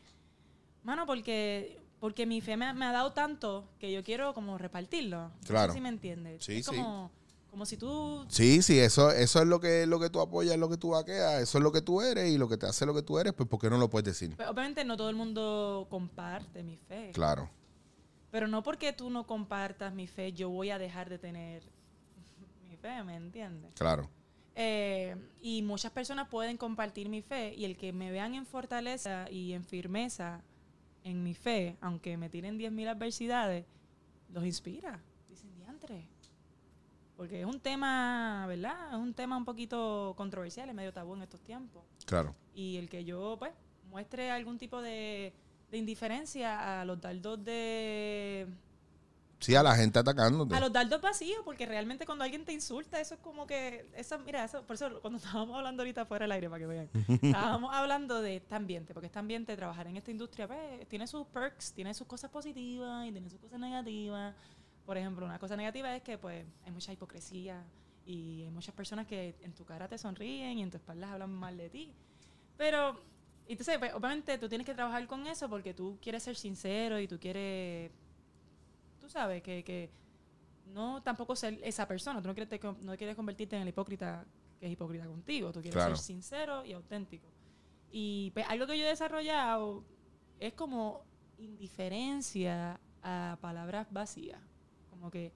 mano, 0.83 1.07
porque, 1.07 1.81
porque 2.01 2.27
mi 2.27 2.41
fe 2.41 2.57
me, 2.57 2.67
ha- 2.67 2.73
me 2.75 2.85
ha 2.85 2.93
dado 2.93 3.13
tanto 3.13 3.69
que 3.79 3.91
yo 3.93 4.03
quiero 4.05 4.35
como 4.35 4.59
repartirlo. 4.59 5.29
No 5.29 5.33
sé 5.43 5.49
Claro. 5.49 5.73
si 5.73 5.81
me 5.81 5.89
entiendes. 5.89 6.45
Sí, 6.45 6.59
es 6.59 6.67
sí. 6.67 6.71
como, 6.77 7.11
como 7.51 7.65
si 7.67 7.77
tú 7.77 8.27
Sí, 8.29 8.61
sí, 8.63 8.79
eso, 8.79 9.11
eso 9.11 9.41
es 9.41 9.47
lo 9.47 9.61
que, 9.61 9.87
lo 9.87 9.99
que 10.01 10.11
tú 10.11 10.21
apoyas, 10.21 10.57
lo 10.59 10.69
que 10.69 10.77
tú 10.77 10.91
vaqueas, 10.91 11.41
eso 11.43 11.59
es 11.59 11.65
lo 11.65 11.73
que 11.73 11.81
tú 11.83 12.01
eres 12.03 12.31
y 12.31 12.37
lo 12.39 12.49
que 12.49 12.57
te 12.57 12.67
hace 12.67 12.85
lo 12.87 12.95
que 12.95 13.03
tú 13.03 13.19
eres, 13.19 13.33
pues 13.33 13.49
¿por 13.49 13.59
qué 13.61 13.71
no 13.71 13.79
lo 13.79 13.89
puedes 13.89 14.05
decir? 14.07 14.37
Pues, 14.37 14.49
obviamente 14.49 14.85
no 14.85 14.97
todo 14.97 15.09
el 15.09 15.17
mundo 15.17 15.87
comparte 15.89 16.63
mi 16.63 16.77
fe. 16.77 17.11
Claro, 17.15 17.49
Pero 18.31 18.49
no 18.49 18.63
porque 18.65 18.93
tú 18.93 19.09
no 19.11 19.27
compartas 19.27 19.95
mi 19.95 20.07
fe, 20.09 20.33
yo 20.33 20.51
voy 20.51 20.71
a 20.71 20.79
dejar 20.79 21.09
de 21.09 21.19
tener 21.19 21.63
mi 22.69 22.77
fe, 22.77 23.03
¿me 23.05 23.15
entiendes? 23.17 23.73
claro. 23.75 24.11
Eh, 24.57 25.17
y 25.43 25.63
muchas 25.63 25.91
personas 25.93 26.29
pueden 26.29 26.57
compartir 26.57 27.09
mi 27.09 27.23
fe 27.23 27.55
y 27.57 27.65
el 27.65 27.77
que 27.77 27.93
me 27.93 28.11
vean 28.13 28.35
en 28.35 28.47
fortaleza 28.47 29.29
y 29.31 29.53
en 29.53 29.65
firmeza 29.65 30.43
en 31.03 31.23
mi 31.23 31.35
fe, 31.35 31.77
aunque 31.81 32.17
me 32.17 32.31
tiren 32.31 32.59
10.000 32.59 32.89
adversidades, 32.89 33.67
los 34.31 34.45
inspira. 34.45 35.01
Dicen, 35.29 35.55
diantre. 35.57 36.07
Porque 37.17 37.41
es 37.41 37.47
un 37.47 37.61
tema, 37.61 38.45
¿verdad? 38.49 38.91
Es 38.91 38.97
un 38.99 39.13
tema 39.15 39.37
un 39.37 39.45
poquito 39.45 40.15
controversial, 40.17 40.69
es 40.69 40.75
medio 40.75 40.93
tabú 40.93 41.15
en 41.15 41.23
estos 41.23 41.41
tiempos 41.43 41.85
Claro. 42.07 42.35
y 42.55 42.77
el 42.77 42.89
que 42.89 43.05
yo 43.05 43.37
pues 43.39 43.53
muestre 43.91 44.31
algún 44.31 44.59
tipo 44.59 44.81
de, 44.83 45.33
de 45.71 45.79
indiferencia 45.79 46.81
a 46.81 46.85
los 46.85 47.01
dardos 47.01 47.45
de 47.45 48.47
Sí, 49.41 49.55
a 49.55 49.63
la 49.63 49.75
gente 49.77 49.99
atacándote. 49.99 50.55
a 50.55 50.61
los 50.61 50.73
dardos 50.73 51.01
vacíos, 51.01 51.41
porque 51.45 51.67
realmente 51.67 52.07
cuando 52.07 52.25
alguien 52.25 52.45
te 52.45 52.53
insulta, 52.53 53.01
eso 53.01 53.15
es 53.15 53.21
como 53.21 53.47
que, 53.47 53.91
eso, 53.95 54.19
mira, 54.21 54.45
eso, 54.45 54.63
por 54.63 54.75
eso 54.75 55.01
cuando 55.01 55.19
estábamos 55.25 55.57
hablando 55.57 55.83
ahorita 55.83 56.07
fuera 56.07 56.25
del 56.25 56.33
aire, 56.33 56.49
para 56.49 56.61
que 56.61 56.67
vean, 56.67 56.91
estábamos 57.23 57.75
hablando 57.75 58.23
de 58.23 58.37
este 58.37 58.55
ambiente, 58.55 58.95
porque 58.95 59.07
este 59.07 59.19
ambiente, 59.19 59.55
trabajar 59.57 59.87
en 59.87 59.97
esta 59.97 60.11
industria, 60.11 60.47
pues, 60.47 60.89
tiene 60.89 61.07
sus 61.07 61.27
perks, 61.27 61.73
tiene 61.73 61.93
sus 61.95 62.07
cosas 62.07 62.31
positivas 62.31 63.07
y 63.07 63.13
tiene 63.13 63.29
sus 63.29 63.41
cosas 63.41 63.61
negativas. 63.61 64.35
Por 64.87 64.99
ejemplo, 64.99 65.25
una 65.27 65.39
cosa 65.39 65.57
negativa 65.57 65.95
es 65.95 66.03
que, 66.03 66.19
pues, 66.19 66.45
hay 66.65 66.73
mucha 66.73 66.93
hipocresía 66.93 67.63
y 68.07 68.43
hay 68.43 68.51
muchas 68.51 68.75
personas 68.75 69.07
que 69.07 69.35
en 69.41 69.55
tu 69.55 69.65
cara 69.65 69.89
te 69.89 69.99
sonríen 69.99 70.59
y 70.59 70.63
en 70.63 70.71
tu 70.71 70.77
espalda 70.77 71.13
hablan 71.13 71.31
mal 71.31 71.57
de 71.57 71.71
ti. 71.71 71.93
Pero, 72.57 73.01
entonces, 73.47 73.79
pues, 73.79 73.93
obviamente 73.95 74.39
tú 74.39 74.49
tienes 74.49 74.67
que 74.67 74.75
trabajar 74.75 75.07
con 75.07 75.27
eso 75.27 75.49
porque 75.49 75.75
tú 75.75 75.99
quieres 76.01 76.23
ser 76.23 76.37
sincero 76.37 76.99
y 76.99 77.09
tú 77.09 77.19
quieres, 77.19 77.91
tú 79.05 79.11
sabes, 79.11 79.43
que, 79.43 79.63
que 79.63 79.91
no 80.73 81.03
tampoco 81.03 81.37
ser 81.37 81.61
esa 81.63 81.87
persona. 81.87 82.23
Tú 82.23 82.29
no 82.29 82.35
quieres, 82.35 82.49
te- 82.49 82.67
no 82.81 82.97
quieres 82.97 83.15
convertirte 83.17 83.55
en 83.57 83.63
el 83.63 83.69
hipócrita 83.69 84.25
que 84.59 84.67
es 84.67 84.73
hipócrita 84.73 85.07
contigo. 85.07 85.53
Tú 85.53 85.61
quieres 85.61 85.75
Claro. 85.75 85.95
ser 85.97 86.05
sincero 86.05 86.65
y 86.65 86.73
auténtico. 86.73 87.29
Y 87.91 88.31
pues, 88.33 88.47
algo 88.49 88.67
que 88.67 88.79
yo 88.79 88.85
he 88.85 88.89
desarrollado 88.89 89.85
es 90.41 90.55
como 90.55 91.05
indiferencia 91.39 92.81
a 93.03 93.37
palabras 93.41 93.87
vacías. 93.93 94.41
Como 94.91 95.11
que 95.11 95.33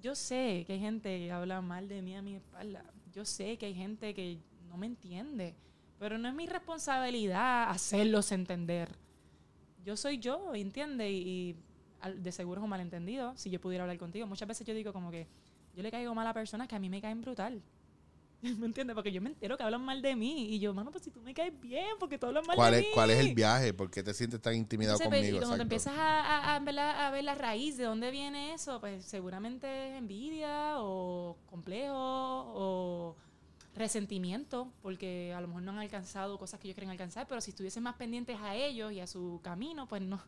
yo 0.00 0.14
sé 0.14 0.64
que 0.66 0.74
hay 0.74 0.80
gente 0.80 1.18
que 1.18 1.32
habla 1.32 1.60
mal 1.60 1.86
de 1.88 2.00
mí 2.02 2.16
a 2.16 2.22
mi 2.22 2.36
espalda. 2.36 2.84
Yo 3.12 3.24
sé 3.24 3.58
que 3.58 3.66
hay 3.66 3.74
gente 3.74 4.14
que 4.14 4.38
no 4.68 4.76
me 4.78 4.86
entiende. 4.86 5.54
Pero 5.98 6.18
no 6.18 6.28
es 6.28 6.34
mi 6.34 6.46
responsabilidad 6.46 7.70
hacerlos 7.70 8.30
entender. 8.32 8.90
Yo 9.84 9.96
soy 9.96 10.18
yo, 10.18 10.54
¿entiendes? 10.54 11.10
Y, 11.10 11.56
de 12.14 12.32
seguro 12.32 12.60
es 12.60 12.64
un 12.64 12.70
malentendido 12.70 13.32
si 13.36 13.50
yo 13.50 13.60
pudiera 13.60 13.84
hablar 13.84 13.98
contigo. 13.98 14.26
Muchas 14.26 14.48
veces 14.48 14.66
yo 14.66 14.74
digo 14.74 14.92
como 14.92 15.10
que 15.10 15.26
yo 15.74 15.82
le 15.82 15.90
caigo 15.90 16.14
mal 16.14 16.26
a 16.26 16.32
personas 16.34 16.68
que 16.68 16.74
a 16.76 16.78
mí 16.78 16.88
me 16.88 17.00
caen 17.00 17.20
brutal. 17.20 17.60
¿Me 18.42 18.66
entiendes? 18.66 18.94
Porque 18.94 19.10
yo 19.12 19.20
me 19.22 19.30
entero 19.30 19.56
que 19.56 19.62
hablan 19.62 19.82
mal 19.82 20.02
de 20.02 20.14
mí. 20.14 20.54
Y 20.54 20.58
yo, 20.58 20.72
mano, 20.74 20.90
pues 20.90 21.02
si 21.04 21.10
tú 21.10 21.20
me 21.20 21.32
caes 21.34 21.52
bien, 21.60 21.86
porque 21.98 22.18
tú 22.18 22.26
hablas 22.26 22.46
mal 22.46 22.54
¿Cuál 22.56 22.72
de 22.72 22.78
es, 22.80 22.84
mí. 22.86 22.90
¿Cuál 22.94 23.10
es 23.10 23.18
el 23.18 23.34
viaje? 23.34 23.72
¿Por 23.74 23.90
qué 23.90 24.02
te 24.02 24.12
sientes 24.14 24.40
tan 24.40 24.54
intimidado 24.54 24.98
Entonces, 24.98 25.20
conmigo? 25.20 25.36
y 25.38 25.46
cuando 25.46 25.62
empiezas 25.62 25.94
a, 25.96 26.20
a- 26.20 26.54
a 26.54 26.58
ver 26.60 26.74
la, 26.74 27.06
a 27.06 27.10
ver 27.10 27.24
la 27.24 27.34
raíz 27.34 27.76
de 27.78 27.84
dónde 27.84 28.10
viene 28.10 28.52
eso, 28.54 28.78
pues 28.80 29.04
seguramente 29.04 29.90
es 29.90 29.96
envidia 29.98 30.74
o 30.78 31.36
complejo 31.46 31.94
o 31.96 33.16
resentimiento, 33.74 34.72
porque 34.82 35.34
a 35.34 35.40
lo 35.40 35.48
mejor 35.48 35.62
no 35.62 35.72
han 35.72 35.78
alcanzado 35.78 36.38
cosas 36.38 36.58
que 36.60 36.68
ellos 36.68 36.74
quieren 36.76 36.90
alcanzar, 36.90 37.26
pero 37.28 37.40
si 37.40 37.50
estuviesen 37.50 37.82
más 37.82 37.96
pendientes 37.96 38.38
a 38.40 38.54
ellos 38.54 38.90
y 38.92 39.00
a 39.00 39.06
su 39.06 39.40
camino, 39.42 39.86
pues 39.86 40.02
no, 40.02 40.20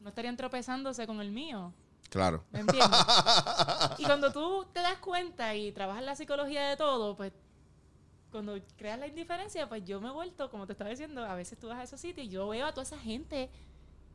no 0.00 0.08
estarían 0.08 0.36
tropezándose 0.36 1.06
con 1.06 1.20
el 1.20 1.30
mío. 1.30 1.72
Claro. 2.08 2.44
¿Me 2.50 2.60
entiendes? 2.60 2.90
y 3.98 4.04
cuando 4.04 4.32
tú 4.32 4.66
te 4.72 4.80
das 4.80 4.98
cuenta 4.98 5.54
y 5.54 5.70
trabajas 5.72 6.02
la 6.02 6.16
psicología 6.16 6.68
de 6.68 6.76
todo, 6.76 7.16
pues 7.16 7.32
cuando 8.30 8.58
creas 8.76 8.98
la 8.98 9.06
indiferencia, 9.06 9.68
pues 9.68 9.84
yo 9.84 10.00
me 10.00 10.08
he 10.08 10.12
vuelto, 10.12 10.50
como 10.50 10.66
te 10.66 10.72
estaba 10.72 10.90
diciendo, 10.90 11.24
a 11.24 11.34
veces 11.34 11.58
tú 11.58 11.68
vas 11.68 11.78
a 11.78 11.82
esos 11.84 12.00
sitios 12.00 12.26
y 12.26 12.30
yo 12.30 12.48
veo 12.48 12.66
a 12.66 12.72
toda 12.72 12.82
esa 12.84 12.98
gente 12.98 13.50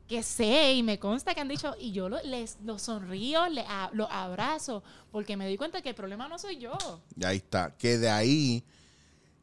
que 0.08 0.22
sé 0.22 0.72
y 0.74 0.82
me 0.82 0.98
consta 0.98 1.34
que 1.34 1.40
han 1.40 1.48
dicho, 1.48 1.74
y 1.80 1.92
yo 1.92 2.08
lo- 2.08 2.22
les 2.22 2.58
los 2.62 2.80
sonrío, 2.82 3.48
les 3.48 3.64
a- 3.68 3.90
abrazo, 4.10 4.82
porque 5.10 5.36
me 5.36 5.44
doy 5.46 5.56
cuenta 5.56 5.82
que 5.82 5.88
el 5.90 5.94
problema 5.94 6.28
no 6.28 6.38
soy 6.38 6.58
yo. 6.58 6.76
Y 7.16 7.24
ahí 7.24 7.38
está. 7.38 7.76
Que 7.76 7.98
de 7.98 8.08
ahí, 8.08 8.64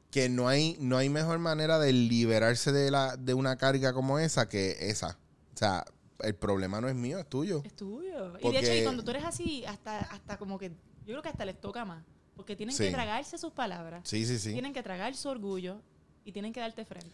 que 0.09 0.29
no 0.29 0.47
hay, 0.47 0.77
no 0.79 0.97
hay 0.97 1.09
mejor 1.09 1.37
manera 1.39 1.79
de 1.79 1.91
liberarse 1.91 2.71
de, 2.71 2.91
la, 2.91 3.17
de 3.17 3.33
una 3.33 3.57
carga 3.57 3.93
como 3.93 4.19
esa 4.19 4.47
que 4.47 4.77
esa. 4.89 5.17
O 5.53 5.57
sea, 5.57 5.83
el 6.23 6.35
problema 6.35 6.79
no 6.81 6.87
es 6.89 6.95
mío, 6.95 7.19
es 7.19 7.27
tuyo. 7.29 7.61
Es 7.65 7.75
tuyo. 7.75 8.37
Y 8.39 8.51
de 8.51 8.59
hecho, 8.59 8.73
y 8.73 8.83
cuando 8.83 9.03
tú 9.03 9.11
eres 9.11 9.23
así, 9.25 9.63
hasta, 9.65 9.99
hasta 9.99 10.37
como 10.37 10.57
que, 10.57 10.69
yo 10.69 10.75
creo 11.07 11.21
que 11.21 11.29
hasta 11.29 11.45
les 11.45 11.59
toca 11.59 11.85
más, 11.85 12.03
porque 12.35 12.55
tienen 12.55 12.75
Sí. 12.75 12.83
que 12.85 12.91
tragarse 12.91 13.37
sus 13.37 13.51
palabras, 13.51 14.07
Sí, 14.07 14.25
sí, 14.25 14.39
sí. 14.39 14.51
tienen 14.53 14.73
que 14.73 14.81
tragar 14.83 15.15
su 15.15 15.29
orgullo 15.29 15.81
y 16.25 16.31
tienen 16.31 16.53
que 16.53 16.59
darte 16.59 16.85
frente. 16.85 17.11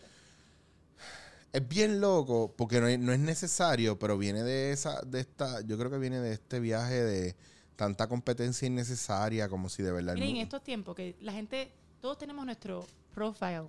Es 1.52 1.68
bien 1.68 2.00
loco 2.00 2.54
porque 2.56 2.80
no 2.80 2.88
es, 2.88 3.00
no 3.00 3.12
es 3.12 3.20
necesario, 3.20 3.98
pero 3.98 4.18
viene 4.18 4.44
de 4.44 4.72
esa, 4.72 5.02
de 5.02 5.20
esta, 5.22 5.62
yo 5.62 5.78
creo 5.80 5.90
que 5.90 5.98
viene 5.98 6.20
de 6.20 6.34
este 6.34 6.60
viaje 6.60 7.02
de 7.04 7.36
tanta 7.76 8.08
competencia 8.08 8.68
innecesaria, 8.68 9.50
como 9.50 9.68
si 9.70 9.82
de 9.82 9.92
verdad. 9.92 10.14
Miren, 10.14 10.36
en 10.36 10.42
estos 10.44 10.64
tiempos 10.64 10.96
que 10.96 11.16
la 11.22 11.32
gente, 11.32 11.72
todos 12.02 12.18
tenemos 12.20 12.46
nuestro 12.46 12.86
profile. 13.16 13.68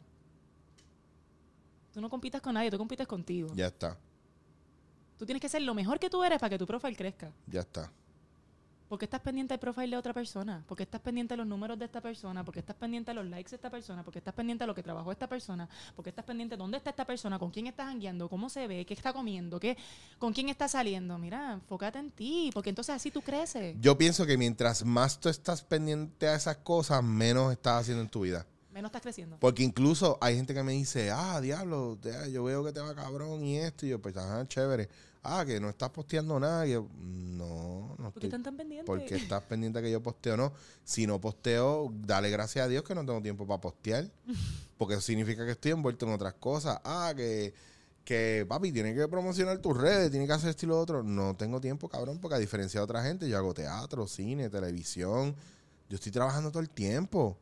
Tú 1.94 2.00
no 2.00 2.10
compitas 2.10 2.40
con 2.42 2.54
nadie, 2.54 2.70
tú 2.70 2.76
compites 2.78 3.06
contigo. 3.06 3.50
Ya 3.54 3.68
está, 3.68 3.96
Tú 5.20 5.26
tienes 5.26 5.42
que 5.42 5.50
ser 5.50 5.60
lo 5.60 5.74
mejor 5.74 5.98
que 5.98 6.08
tú 6.08 6.24
eres 6.24 6.38
para 6.38 6.48
que 6.48 6.56
tu 6.56 6.66
profile 6.66 6.96
crezca. 6.96 7.30
ya 7.46 7.60
está. 7.60 7.92
¿Por 8.88 8.98
qué 8.98 9.04
estás 9.04 9.20
pendiente 9.20 9.52
del 9.52 9.60
profile 9.60 9.88
de 9.88 9.96
otra 9.98 10.14
persona? 10.14 10.64
¿Por 10.66 10.78
qué 10.78 10.84
estás 10.84 11.02
pendiente 11.02 11.34
de 11.34 11.36
los 11.36 11.46
números 11.46 11.78
de 11.78 11.84
esta 11.84 12.00
persona? 12.00 12.42
¿Por 12.42 12.54
qué 12.54 12.60
estás 12.60 12.74
pendiente 12.74 13.10
de 13.10 13.16
los 13.16 13.26
likes 13.26 13.50
de 13.50 13.56
esta 13.56 13.68
persona? 13.68 14.02
¿Por 14.02 14.14
qué 14.14 14.18
estás 14.18 14.32
pendiente 14.32 14.62
de 14.64 14.66
lo 14.66 14.74
que 14.74 14.82
trabajó 14.82 15.12
esta 15.12 15.28
persona? 15.28 15.68
¿Por 15.94 16.02
qué 16.02 16.08
estás 16.08 16.24
pendiente 16.24 16.56
de 16.56 16.58
dónde 16.58 16.78
está 16.78 16.88
esta 16.88 17.04
persona? 17.04 17.38
¿Con 17.38 17.50
quién 17.50 17.66
estás 17.66 17.88
hangueando? 17.88 18.30
¿Cómo 18.30 18.48
se 18.48 18.66
ve? 18.66 18.86
¿Qué 18.86 18.94
está 18.94 19.12
comiendo? 19.12 19.60
¿Qué, 19.60 19.76
¿Con 20.18 20.32
quién 20.32 20.48
está 20.48 20.68
saliendo? 20.68 21.18
Mira, 21.18 21.52
enfócate 21.52 21.98
en 21.98 22.10
ti, 22.12 22.50
porque 22.54 22.70
entonces 22.70 22.94
así 22.94 23.10
tú 23.10 23.20
creces. 23.20 23.76
Yo 23.78 23.98
pienso 23.98 24.24
que 24.24 24.38
mientras 24.38 24.86
más 24.86 25.20
tú 25.20 25.28
estás 25.28 25.62
pendiente 25.62 26.28
a 26.28 26.34
esas 26.34 26.56
cosas, 26.56 27.04
menos 27.04 27.52
estás 27.52 27.82
haciendo 27.82 28.02
en 28.02 28.08
tu 28.08 28.22
vida. 28.22 28.46
Menos 28.72 28.90
estás 28.90 29.02
creciendo. 29.02 29.36
Porque 29.40 29.64
incluso 29.64 30.16
hay 30.20 30.36
gente 30.36 30.54
que 30.54 30.62
me 30.62 30.72
dice, 30.72 31.10
ah, 31.10 31.40
diablo, 31.40 31.98
yo 32.32 32.44
veo 32.44 32.64
que 32.64 32.72
te 32.72 32.80
va 32.80 32.94
cabrón 32.94 33.44
y 33.44 33.58
esto. 33.58 33.84
Y 33.84 33.90
yo, 33.90 34.00
pues, 34.00 34.16
ajá, 34.16 34.46
chévere. 34.46 34.88
Ah, 35.22 35.44
que 35.46 35.60
no 35.60 35.68
estás 35.68 35.90
posteando 35.90 36.40
nada. 36.40 36.66
Yo, 36.66 36.88
no, 36.98 37.94
no 37.98 38.10
¿Por 38.10 38.20
qué 38.20 38.26
están 38.26 38.42
tan 38.42 38.56
pendientes? 38.56 38.86
Porque 38.86 39.16
estás 39.16 39.42
pendiente 39.42 39.82
que 39.82 39.90
yo 39.90 40.02
posteo 40.02 40.36
no. 40.36 40.52
Si 40.84 41.06
no 41.06 41.20
posteo, 41.20 41.92
dale 41.94 42.30
gracias 42.30 42.64
a 42.64 42.68
Dios 42.68 42.84
que 42.84 42.94
no 42.94 43.04
tengo 43.04 43.20
tiempo 43.20 43.46
para 43.46 43.60
postear. 43.60 44.10
Porque 44.78 44.94
eso 44.94 45.02
significa 45.02 45.44
que 45.44 45.52
estoy 45.52 45.72
envuelto 45.72 46.06
en 46.06 46.12
otras 46.12 46.34
cosas. 46.34 46.80
Ah, 46.84 47.12
que, 47.14 47.52
que 48.02 48.46
papi, 48.48 48.72
tiene 48.72 48.94
que 48.94 49.06
promocionar 49.08 49.58
tus 49.58 49.76
redes, 49.76 50.10
tiene 50.10 50.26
que 50.26 50.32
hacer 50.32 50.50
esto 50.50 50.64
y 50.64 50.68
lo 50.70 50.80
otro. 50.80 51.02
No 51.02 51.36
tengo 51.36 51.60
tiempo, 51.60 51.88
cabrón, 51.88 52.18
porque 52.18 52.36
a 52.36 52.38
diferencia 52.38 52.80
de 52.80 52.84
otra 52.84 53.02
gente, 53.02 53.28
yo 53.28 53.36
hago 53.36 53.52
teatro, 53.52 54.06
cine, 54.06 54.48
televisión. 54.48 55.36
Yo 55.90 55.96
estoy 55.96 56.12
trabajando 56.12 56.50
todo 56.50 56.62
el 56.62 56.70
tiempo. 56.70 57.36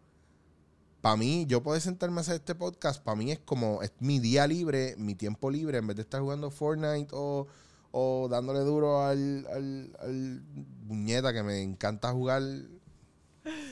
Para 1.01 1.17
mí, 1.17 1.47
yo 1.47 1.63
poder 1.63 1.81
sentarme 1.81 2.19
a 2.19 2.21
hacer 2.23 2.37
este 2.37 2.57
podcast, 2.57 3.01
para 3.01 3.15
mí 3.15 3.31
es 3.31 3.39
como 3.39 3.83
es 3.83 3.93
mi 4.01 4.19
día 4.19 4.49
libre, 4.49 4.97
mi 4.99 5.15
tiempo 5.15 5.49
libre, 5.49 5.79
en 5.79 5.87
vez 5.87 5.97
de 5.97 6.03
estar 6.03 6.21
jugando 6.21 6.51
Fortnite 6.51 7.11
o, 7.13 7.47
o 7.91 8.29
dándole 8.31 8.61
duro 8.61 9.03
al, 9.03 9.47
al, 9.53 9.97
al 10.01 10.43
muñeta 10.87 11.33
que 11.33 11.43
me 11.43 11.63
encanta 11.63 12.13
jugar 12.13 12.43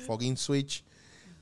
fucking 0.06 0.36
Switch. 0.36 0.84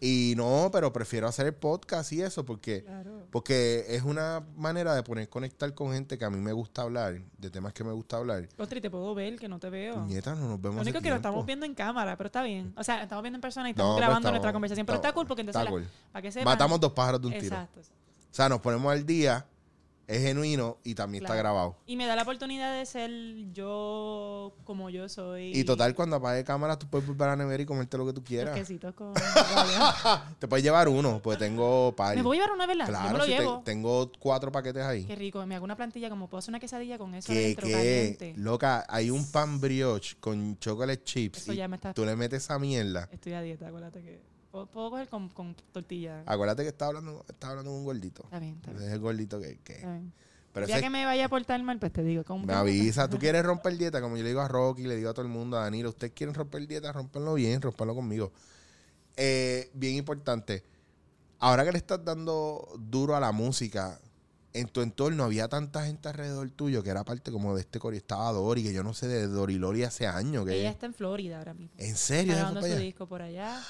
Y 0.01 0.35
no, 0.37 0.69
pero 0.71 0.93
prefiero 0.93 1.27
hacer 1.29 1.47
el 1.47 1.55
podcast 1.55 2.13
y 2.13 2.21
eso 2.21 2.45
porque, 2.45 2.83
Claro. 2.85 3.27
porque 3.31 3.87
es 3.89 4.03
una 4.03 4.45
manera 4.57 4.95
de 4.95 5.03
poner 5.03 5.31
conectar 5.31 5.73
con 5.73 5.93
gente 5.95 6.19
que 6.19 6.27
a 6.27 6.31
mí 6.31 6.39
me 6.41 6.53
gusta 6.53 6.83
hablar, 6.83 7.23
de 7.39 7.51
temas 7.51 7.73
que 7.73 7.85
me 7.85 7.93
gusta 7.93 8.19
hablar. 8.19 8.47
Ostri, 8.59 8.83
te 8.83 8.91
puedo 8.91 9.15
ver, 9.15 9.39
que 9.39 9.49
no 9.49 9.59
te 9.59 9.71
veo. 9.71 9.95
Puñeta, 9.95 10.35
no 10.35 10.49
nos 10.49 10.61
vemos 10.61 10.77
Lo 10.77 10.83
único 10.83 11.01
que 11.01 11.09
lo 11.09 11.17
estamos 11.17 11.47
viendo 11.47 11.65
en 11.65 11.75
cámara, 11.75 12.19
pero 12.19 12.27
está 12.27 12.43
bien. 12.43 12.75
O 12.77 12.85
sea, 12.85 13.03
estamos 13.03 13.23
viendo 13.23 13.37
en 13.39 13.41
persona 13.41 13.71
y 13.71 13.73
No, 13.73 13.77
estamos 13.77 13.93
pues 13.95 14.01
grabando 14.01 14.19
estamos- 14.29 14.33
nuestra 14.35 14.53
conversación. 14.53 14.85
Pero 14.87 14.97
está 14.97 15.09
estamos- 15.09 15.21
cool 15.23 15.29
porque 15.29 15.41
entonces, 15.41 15.63
está 15.63 15.65
la- 15.75 15.81
cool. 15.81 15.89
para 16.13 16.23
que 16.23 16.33
sepan. 16.33 16.45
Matamos 16.53 16.81
dos 16.81 16.93
pájaros 16.93 17.21
de 17.23 17.27
un 17.29 17.33
tiro. 17.35 17.45
Exacto. 17.47 17.81
exacto. 17.81 18.01
O 18.31 18.35
sea, 18.35 18.49
nos 18.51 18.61
ponemos 18.61 18.93
al 18.93 19.07
día, 19.07 19.47
es 20.07 20.23
genuino 20.23 20.79
y 20.85 20.95
también 20.95 21.25
está 21.25 21.35
grabado. 21.35 21.77
Y 21.87 21.97
me 21.97 22.07
da 22.07 22.14
la 22.17 22.23
oportunidad 22.23 22.77
de 22.79 22.85
ser 22.87 23.11
yo 23.53 24.55
como 24.64 24.90
yo 24.90 25.09
soy. 25.09 25.53
Y 25.55 25.64
total, 25.64 25.95
cuando 25.95 26.17
apague 26.17 26.45
cámara, 26.45 26.79
tú 26.79 26.87
puedes 26.88 27.07
volver 27.07 27.29
a 27.29 27.33
la 27.33 27.45
nevera 27.45 27.62
y 27.62 27.67
comerte 27.67 27.97
lo 27.97 28.07
que 28.07 28.12
tú 28.12 28.21
Los 28.21 28.29
quieras. 28.29 28.55
quesitos 28.55 28.95
con. 28.95 29.14
Te 30.38 30.49
puedes 30.49 30.62
llevar 30.64 30.88
uno, 30.88 31.21
porque 31.23 31.38
tengo 31.38 31.95
par. 31.97 32.14
me 32.17 32.23
voy 32.23 32.38
a 32.38 32.40
llevar 32.43 32.55
una, 32.55 32.67
¿verdad? 32.67 32.87
yo 32.87 32.93
Claro, 32.93 33.12
me 33.12 33.19
lo 33.19 33.25
sí, 33.25 33.31
te- 33.33 33.38
llevo. 33.38 33.62
tengo 33.64 34.12
cuatro 34.19 34.53
paquetes 34.53 34.83
ahí. 34.83 35.05
Qué 35.05 35.14
rico. 35.17 35.45
Me 35.47 35.55
hago 35.57 35.64
una 35.64 35.77
plantilla 35.77 36.11
como 36.11 36.29
puedo 36.29 36.38
hacer 36.40 36.51
una 36.53 36.61
quesadilla 36.61 36.99
con 36.99 37.14
eso 37.14 37.33
Que, 37.33 37.38
adentro 37.38 37.67
que, 37.67 37.73
caliente. 37.73 38.35
loca, 38.37 38.85
hay 38.88 39.11
un 39.11 39.31
pan 39.31 39.61
brioche 39.61 40.17
con 40.21 40.59
chocolate 40.59 41.03
chips 41.05 41.38
Eso 41.43 41.53
y 41.53 41.57
ya 41.57 41.69
me 41.69 41.77
está- 41.77 41.93
tú 41.95 42.05
le 42.05 42.14
metes 42.17 42.43
esa 42.45 42.59
mierda. 42.59 43.09
Estoy 43.12 43.33
a 43.33 43.40
dieta, 43.43 43.69
acuérdate 43.69 44.03
que. 44.03 44.34
Puedo, 44.55 44.67
puedo 44.67 44.90
coger 44.90 45.09
con, 45.09 45.29
con 45.31 45.57
tortilla. 45.73 46.23
Acuérdate 46.27 46.62
que 46.62 46.69
está 46.69 46.87
hablando, 46.87 47.25
está 47.29 47.51
hablando 47.51 47.73
con 47.73 47.81
un 47.81 47.85
gordito. 47.85 48.23
Está 48.23 48.38
bien, 48.38 48.55
está 48.55 48.71
bien. 48.71 48.85
es 48.85 48.93
el 48.93 49.01
gordito 49.01 49.40
que... 49.40 49.59
que- 49.64 49.73
está 49.75 49.90
bien. 49.95 50.12
pero 50.53 50.67
Ya 50.69 50.77
ese- 50.77 50.85
que 50.85 50.90
me 50.90 51.05
vaya 51.05 51.25
a 51.25 51.29
portar 51.29 51.61
mal, 51.64 51.81
pues 51.81 51.93
te 51.93 52.05
digo. 52.05 52.23
¿cómo- 52.23 52.47
me 52.47 52.53
avisa. 52.53 53.09
¿Tú 53.09 53.19
quieres 53.19 53.45
romper 53.45 53.77
dieta? 53.77 54.01
Como 54.01 54.17
yo 54.17 54.23
le 54.23 54.29
digo 54.29 54.43
a 54.43 54.47
Rocky, 54.47 54.85
le 54.85 54.95
digo 54.95 55.11
a 55.11 55.12
todo 55.12 55.27
el 55.27 55.33
mundo, 55.33 55.59
a 55.59 55.62
Danilo, 55.62 55.88
¿ustedes 55.88 56.12
quieren 56.12 56.37
romper 56.37 56.69
dieta? 56.69 56.93
Rompanlo 56.93 57.35
bien, 57.35 57.61
rompanlo 57.61 57.97
conmigo. 57.97 58.31
Eh, 59.17 59.73
bien 59.75 59.97
importante. 59.97 60.62
Ahora 61.40 61.64
que 61.64 61.73
le 61.73 61.79
estás 61.79 62.05
dando 62.05 62.69
duro 62.79 63.17
a 63.17 63.21
la 63.21 63.33
música, 63.33 63.99
en 64.53 64.69
tu 64.69 64.83
entorno 64.83 65.25
había 65.25 65.49
tanta 65.49 65.85
gente 65.85 66.09
alrededor 66.09 66.49
tuyo 66.51 66.85
que 66.85 66.90
era 66.90 67.03
parte 67.03 67.33
como 67.33 67.57
de 67.57 67.62
este 67.62 67.81
coro. 67.81 67.97
Estaba 67.97 68.31
Dori, 68.31 68.62
que 68.62 68.73
yo 68.73 68.85
no 68.85 68.95
sé 68.95 69.09
de 69.09 69.27
Dorilori 69.27 69.83
hace 69.83 70.07
años. 70.07 70.47
Que 70.47 70.61
Ella 70.61 70.71
está 70.71 70.87
en 70.87 70.95
Florida 70.95 71.38
ahora 71.38 71.55
mismo. 71.55 71.75
¿En 71.77 71.97
serio? 71.97 72.35
Está 72.35 72.51
¿Ella 72.51 72.53
fue 72.53 72.53
grabando 72.53 72.61
su 72.61 72.67
allá? 72.67 72.79
disco 72.79 73.07
por 73.09 73.21
allá. 73.23 73.61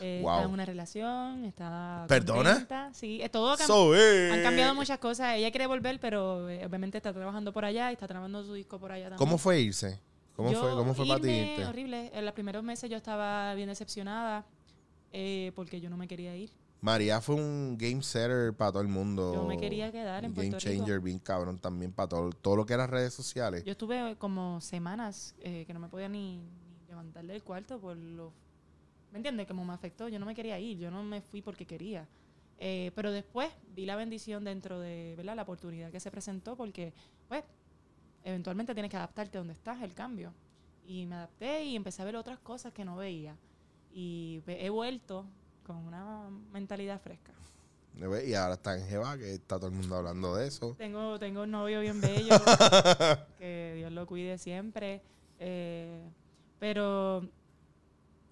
Eh, 0.00 0.20
Wow. 0.22 0.32
Está 0.34 0.44
en 0.44 0.50
una 0.52 0.64
relación. 0.64 1.44
Está. 1.44 2.04
¿Perdona? 2.08 2.50
contenta, 2.50 2.90
Sí, 2.94 3.22
todo 3.32 3.50
ha 3.52 3.56
cam- 3.56 3.66
So. 3.66 3.92
Han 3.94 4.42
cambiado 4.42 4.74
muchas 4.74 4.98
cosas. 4.98 5.34
Ella 5.36 5.50
quiere 5.50 5.66
volver, 5.66 5.98
pero 6.00 6.48
eh, 6.48 6.64
obviamente 6.66 6.96
está 6.98 7.12
trabajando 7.12 7.52
por 7.52 7.64
allá 7.64 7.90
y 7.90 7.94
está 7.94 8.06
trabajando 8.06 8.44
su 8.44 8.54
disco 8.54 8.78
por 8.78 8.92
allá 8.92 9.04
también. 9.10 9.18
¿Cómo 9.18 9.38
fue 9.38 9.60
irse? 9.60 10.00
¿Cómo 10.34 10.50
Yo 10.52 10.60
fue? 10.60 10.70
¿Cómo 10.72 10.94
fue 10.94 11.06
para 11.06 11.20
ti? 11.20 11.28
irme, 11.28 11.50
irte? 11.52 11.64
Horrible. 11.66 12.10
En 12.14 12.24
los 12.24 12.34
primeros 12.34 12.62
meses 12.62 12.90
yo 12.90 12.96
estaba 12.98 13.54
bien 13.54 13.68
decepcionada 13.68 14.44
eh, 15.12 15.52
porque 15.54 15.80
yo 15.80 15.88
no 15.88 15.96
me 15.96 16.06
quería 16.06 16.36
ir. 16.36 16.50
María 16.82 17.22
fue 17.22 17.34
un 17.36 17.76
game 17.78 18.02
setter 18.02 18.52
para 18.54 18.70
todo 18.70 18.82
el 18.82 18.88
mundo. 18.88 19.32
Yo 19.34 19.44
me 19.44 19.56
quería 19.56 19.90
quedar 19.90 20.24
en 20.24 20.30
Un 20.32 20.36
Game 20.36 20.50
Puerto 20.50 20.68
Rico. 20.68 20.78
changer 20.84 21.00
bien 21.00 21.18
cabrón 21.18 21.58
también 21.58 21.90
para 21.90 22.08
todo, 22.10 22.30
todo 22.30 22.54
lo 22.54 22.66
que 22.66 22.74
era 22.74 22.86
redes 22.86 23.14
sociales. 23.14 23.64
Yo 23.64 23.72
estuve 23.72 24.16
como 24.18 24.60
semanas 24.60 25.34
eh, 25.40 25.64
que 25.66 25.72
no 25.72 25.80
me 25.80 25.88
podía 25.88 26.08
ni, 26.10 26.36
ni 26.36 26.86
levantar 26.86 27.24
del 27.24 27.42
cuarto 27.42 27.80
por 27.80 27.96
lo... 27.96 28.32
¿Me 29.12 29.18
entiendes? 29.18 29.46
Como 29.46 29.64
me 29.64 29.72
afectó. 29.72 30.08
Yo 30.08 30.18
no 30.18 30.26
me 30.26 30.34
quería 30.34 30.58
ir. 30.58 30.78
Yo 30.78 30.90
no 30.90 31.02
me 31.02 31.20
fui 31.20 31.42
porque 31.42 31.66
quería. 31.66 32.06
Eh, 32.58 32.90
pero 32.94 33.12
después 33.12 33.50
vi 33.74 33.86
la 33.86 33.96
bendición 33.96 34.44
dentro 34.44 34.80
de 34.80 35.14
¿verdad? 35.16 35.36
la 35.36 35.42
oportunidad 35.42 35.90
que 35.90 36.00
se 36.00 36.10
presentó 36.10 36.56
porque, 36.56 36.94
pues, 37.28 37.44
eventualmente 38.24 38.72
tienes 38.74 38.90
que 38.90 38.96
adaptarte 38.96 39.38
a 39.38 39.40
donde 39.40 39.54
estás, 39.54 39.82
el 39.82 39.94
cambio. 39.94 40.32
Y 40.86 41.06
me 41.06 41.16
adapté 41.16 41.64
y 41.64 41.76
empecé 41.76 42.02
a 42.02 42.04
ver 42.04 42.16
otras 42.16 42.38
cosas 42.38 42.72
que 42.72 42.84
no 42.84 42.96
veía. 42.96 43.36
Y 43.92 44.42
he 44.46 44.70
vuelto 44.70 45.26
con 45.64 45.76
una 45.76 46.30
mentalidad 46.52 47.00
fresca. 47.00 47.32
Y 48.26 48.34
ahora 48.34 48.54
está 48.54 48.78
en 48.78 48.86
Jeva, 48.86 49.16
que 49.16 49.34
está 49.34 49.56
todo 49.56 49.68
el 49.68 49.74
mundo 49.74 49.96
hablando 49.96 50.36
de 50.36 50.46
eso. 50.46 50.74
Tengo, 50.76 51.18
tengo 51.18 51.44
un 51.44 51.50
novio 51.50 51.80
bien 51.80 52.00
bello, 52.02 52.36
que 53.38 53.72
Dios 53.76 53.90
lo 53.90 54.06
cuide 54.06 54.36
siempre. 54.36 55.00
eh, 55.38 56.02
pero 56.58 57.28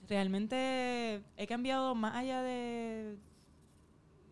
realmente 0.08 1.22
he 1.36 1.46
cambiado 1.46 1.94
más 1.94 2.14
allá 2.16 2.42
de 2.42 3.16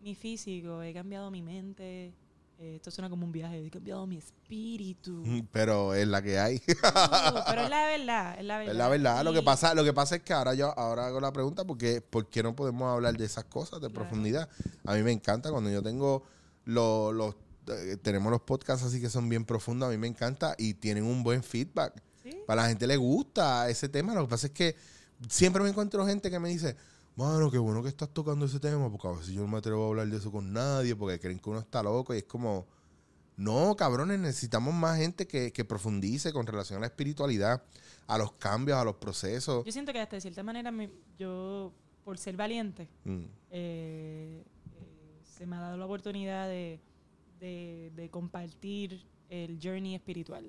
mi 0.01 0.15
físico, 0.15 0.81
he 0.81 0.93
cambiado 0.93 1.31
mi 1.31 1.41
mente. 1.41 2.13
eh, 2.59 2.75
esto 2.75 2.91
suena 2.91 3.09
como 3.09 3.25
un 3.25 3.31
viaje, 3.31 3.65
he 3.65 3.69
cambiado 3.69 4.05
mi 4.05 4.17
espíritu. 4.17 5.23
Pero 5.51 5.93
es 5.93 6.07
la 6.07 6.21
que 6.21 6.37
hay. 6.39 6.59
Pero 7.47 7.61
es 7.63 7.69
la 7.69 7.85
verdad, 7.85 8.39
es 8.39 8.45
la 8.45 8.57
verdad. 8.57 8.71
Es 8.73 8.77
la 8.77 8.89
verdad. 8.89 9.23
Lo 9.23 9.33
que 9.33 9.41
pasa, 9.41 9.73
lo 9.73 9.83
que 9.83 9.93
pasa 9.93 10.15
es 10.17 10.21
que 10.23 10.33
ahora 10.33 10.53
yo 10.53 10.77
ahora 10.77 11.07
hago 11.07 11.19
la 11.19 11.31
pregunta 11.33 11.65
porque 11.65 12.01
¿por 12.01 12.29
qué 12.29 12.43
no 12.43 12.55
podemos 12.55 12.91
hablar 12.93 13.17
de 13.17 13.25
esas 13.25 13.45
cosas 13.45 13.81
de 13.81 13.87
Claro. 13.87 13.93
profundidad? 14.07 14.49
A 14.85 14.93
mí 14.93 15.01
me 15.03 15.11
encanta 15.11 15.51
cuando 15.51 15.69
yo 15.71 15.81
tengo 15.81 16.23
los, 16.65 17.13
los 17.13 17.35
eh, 17.67 17.97
tenemos 18.01 18.31
los 18.31 18.41
podcasts 18.41 18.85
así 18.85 19.01
que 19.01 19.09
son 19.09 19.27
bien 19.29 19.45
profundos, 19.45 19.87
a 19.87 19.91
mí 19.91 19.97
me 19.97 20.07
encanta 20.07 20.53
y 20.57 20.73
tienen 20.75 21.05
un 21.05 21.23
buen 21.23 21.43
feedback. 21.43 22.01
¿Sí? 22.21 22.37
Para 22.45 22.63
la 22.63 22.69
gente 22.69 22.87
le 22.87 22.95
gusta 22.97 23.69
ese 23.69 23.89
tema. 23.89 24.13
Lo 24.13 24.21
que 24.23 24.29
pasa 24.29 24.47
es 24.47 24.53
que 24.53 24.75
siempre 25.29 25.63
me 25.63 25.69
encuentro 25.69 26.05
gente 26.05 26.29
que 26.31 26.39
me 26.39 26.49
dice, 26.49 26.75
mano, 27.15 27.49
qué 27.51 27.57
bueno 27.57 27.81
que 27.83 27.89
estás 27.89 28.09
tocando 28.09 28.45
ese 28.45 28.59
tema, 28.59 28.89
porque 28.89 29.07
a 29.07 29.11
veces 29.11 29.33
yo 29.33 29.41
no 29.41 29.47
me 29.47 29.57
atrevo 29.57 29.85
a 29.85 29.87
hablar 29.89 30.07
de 30.07 30.17
eso 30.17 30.31
con 30.31 30.51
nadie, 30.53 30.95
porque 30.95 31.19
creen 31.19 31.39
que 31.39 31.49
uno 31.49 31.59
está 31.59 31.83
loco 31.83 32.13
y 32.13 32.17
es 32.19 32.23
como, 32.23 32.65
no, 33.37 33.75
cabrones, 33.75 34.19
necesitamos 34.19 34.73
más 34.73 34.97
gente 34.97 35.27
que, 35.27 35.51
que 35.51 35.65
profundice 35.65 36.31
con 36.33 36.45
relación 36.47 36.77
a 36.77 36.81
la 36.81 36.87
espiritualidad, 36.87 37.63
a 38.07 38.17
los 38.17 38.33
cambios, 38.33 38.77
a 38.77 38.83
los 38.83 38.95
procesos. 38.95 39.65
Yo 39.65 39.71
siento 39.71 39.91
que 39.93 39.99
hasta 39.99 40.15
de 40.17 40.21
cierta 40.21 40.43
manera 40.43 40.71
me- 40.71 40.91
yo, 41.17 41.71
por 42.03 42.17
ser 42.17 42.35
valiente, 42.35 42.87
Mm, 43.05 43.23
eh, 43.51 44.43
eh, 44.75 45.21
se 45.23 45.45
me 45.45 45.55
ha 45.55 45.59
dado 45.61 45.77
la 45.77 45.85
oportunidad 45.85 46.47
de, 46.47 46.79
de- 47.39 47.91
de 47.95 48.09
compartir 48.09 49.05
el 49.29 49.57
journey 49.61 49.95
espiritual. 49.95 50.45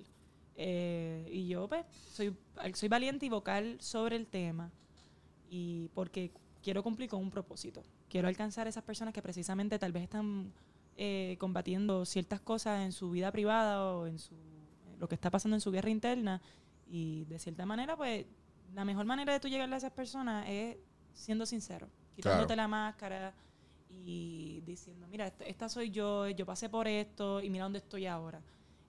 Eh, 0.56 1.28
y 1.32 1.48
yo, 1.48 1.68
pues, 1.68 1.84
soy, 2.12 2.36
soy 2.74 2.88
valiente 2.88 3.26
y 3.26 3.28
vocal 3.28 3.76
sobre 3.80 4.16
el 4.16 4.26
tema 4.26 4.70
y 5.50 5.88
porque 5.94 6.30
quiero 6.62 6.82
cumplir 6.82 7.08
con 7.08 7.20
un 7.20 7.30
propósito. 7.30 7.82
Quiero 8.08 8.28
alcanzar 8.28 8.66
a 8.66 8.70
esas 8.70 8.84
personas 8.84 9.12
que 9.12 9.22
precisamente 9.22 9.78
tal 9.78 9.92
vez 9.92 10.04
están 10.04 10.52
eh, 10.96 11.36
combatiendo 11.38 12.04
ciertas 12.04 12.40
cosas 12.40 12.82
en 12.82 12.92
su 12.92 13.10
vida 13.10 13.30
privada 13.32 13.84
o 13.94 14.06
en 14.06 14.18
su, 14.18 14.34
lo 14.98 15.08
que 15.08 15.16
está 15.16 15.30
pasando 15.30 15.56
en 15.56 15.60
su 15.60 15.70
guerra 15.72 15.90
interna 15.90 16.40
y 16.86 17.24
de 17.24 17.38
cierta 17.38 17.66
manera, 17.66 17.96
pues, 17.96 18.26
la 18.74 18.84
mejor 18.84 19.06
manera 19.06 19.32
de 19.32 19.40
tú 19.40 19.48
llegarle 19.48 19.74
a 19.74 19.78
esas 19.78 19.92
personas 19.92 20.46
es 20.48 20.76
siendo 21.12 21.46
sincero, 21.46 21.88
quitándote 22.14 22.46
Claro. 22.54 22.62
la 22.62 22.68
máscara 22.68 23.34
y 23.88 24.60
diciendo, 24.66 25.06
mira, 25.08 25.26
esta, 25.26 25.44
esta 25.44 25.68
soy 25.68 25.90
yo, 25.90 26.28
yo 26.28 26.44
pasé 26.46 26.68
por 26.68 26.88
esto 26.88 27.40
y 27.40 27.50
mira 27.50 27.64
dónde 27.64 27.78
estoy 27.78 28.06
ahora. 28.06 28.40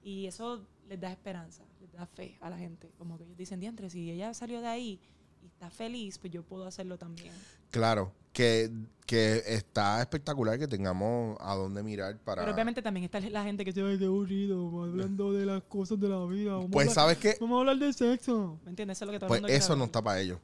Y 0.03 0.25
eso 0.27 0.65
les 0.87 0.99
da 0.99 1.11
esperanza, 1.11 1.63
les 1.79 1.91
da 1.91 2.05
fe 2.05 2.37
a 2.41 2.49
la 2.49 2.57
gente. 2.57 2.91
Como 2.97 3.17
que 3.17 3.23
ellos 3.23 3.37
dicen, 3.37 3.59
diantre, 3.59 3.89
si 3.89 4.11
ella 4.11 4.33
salió 4.33 4.61
de 4.61 4.67
ahí 4.67 4.99
y 5.41 5.47
está 5.47 5.69
feliz, 5.69 6.17
pues 6.17 6.31
yo 6.31 6.43
puedo 6.43 6.65
hacerlo 6.65 6.97
también. 6.97 7.33
Claro, 7.71 8.13
que, 8.31 8.71
que 9.05 9.41
está 9.45 10.01
espectacular 10.01 10.59
que 10.59 10.67
tengamos 10.67 11.37
a 11.39 11.55
dónde 11.55 11.83
mirar 11.83 12.17
para... 12.19 12.41
Pero 12.41 12.53
obviamente 12.53 12.81
también 12.81 13.05
está 13.05 13.19
la 13.19 13.43
gente 13.43 13.63
que 13.65 13.71
se 13.71 13.81
ve 13.81 13.97
que 13.97 14.05
aburrido, 14.05 14.83
hablando 14.83 15.31
de 15.33 15.45
las 15.45 15.63
cosas 15.63 15.99
de 15.99 16.09
la 16.09 16.23
vida. 16.25 16.53
Vamos, 16.53 16.69
Pues 16.71 16.97
a, 16.97 17.01
hablar, 17.01 17.15
sabes 17.15 17.17
que 17.17 17.37
vamos 17.39 17.57
a 17.57 17.59
hablar 17.61 17.77
de 17.77 17.93
sexo. 17.93 18.59
¿Me 18.63 18.71
entiendes? 18.71 18.97
Eso 18.97 19.05
es 19.05 19.07
lo 19.07 19.11
que 19.13 19.19
todo 19.19 19.27
el 19.27 19.29
pues 19.29 19.41
mundo 19.41 19.53
eso 19.53 19.75
no 19.75 19.85
está 19.85 20.01
para 20.01 20.19
ellos. 20.19 20.39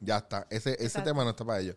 Ya 0.00 0.18
está, 0.18 0.46
ese, 0.50 0.76
ese 0.78 1.00
tema 1.02 1.24
no 1.24 1.30
está 1.30 1.44
para 1.44 1.60
ellos. 1.60 1.76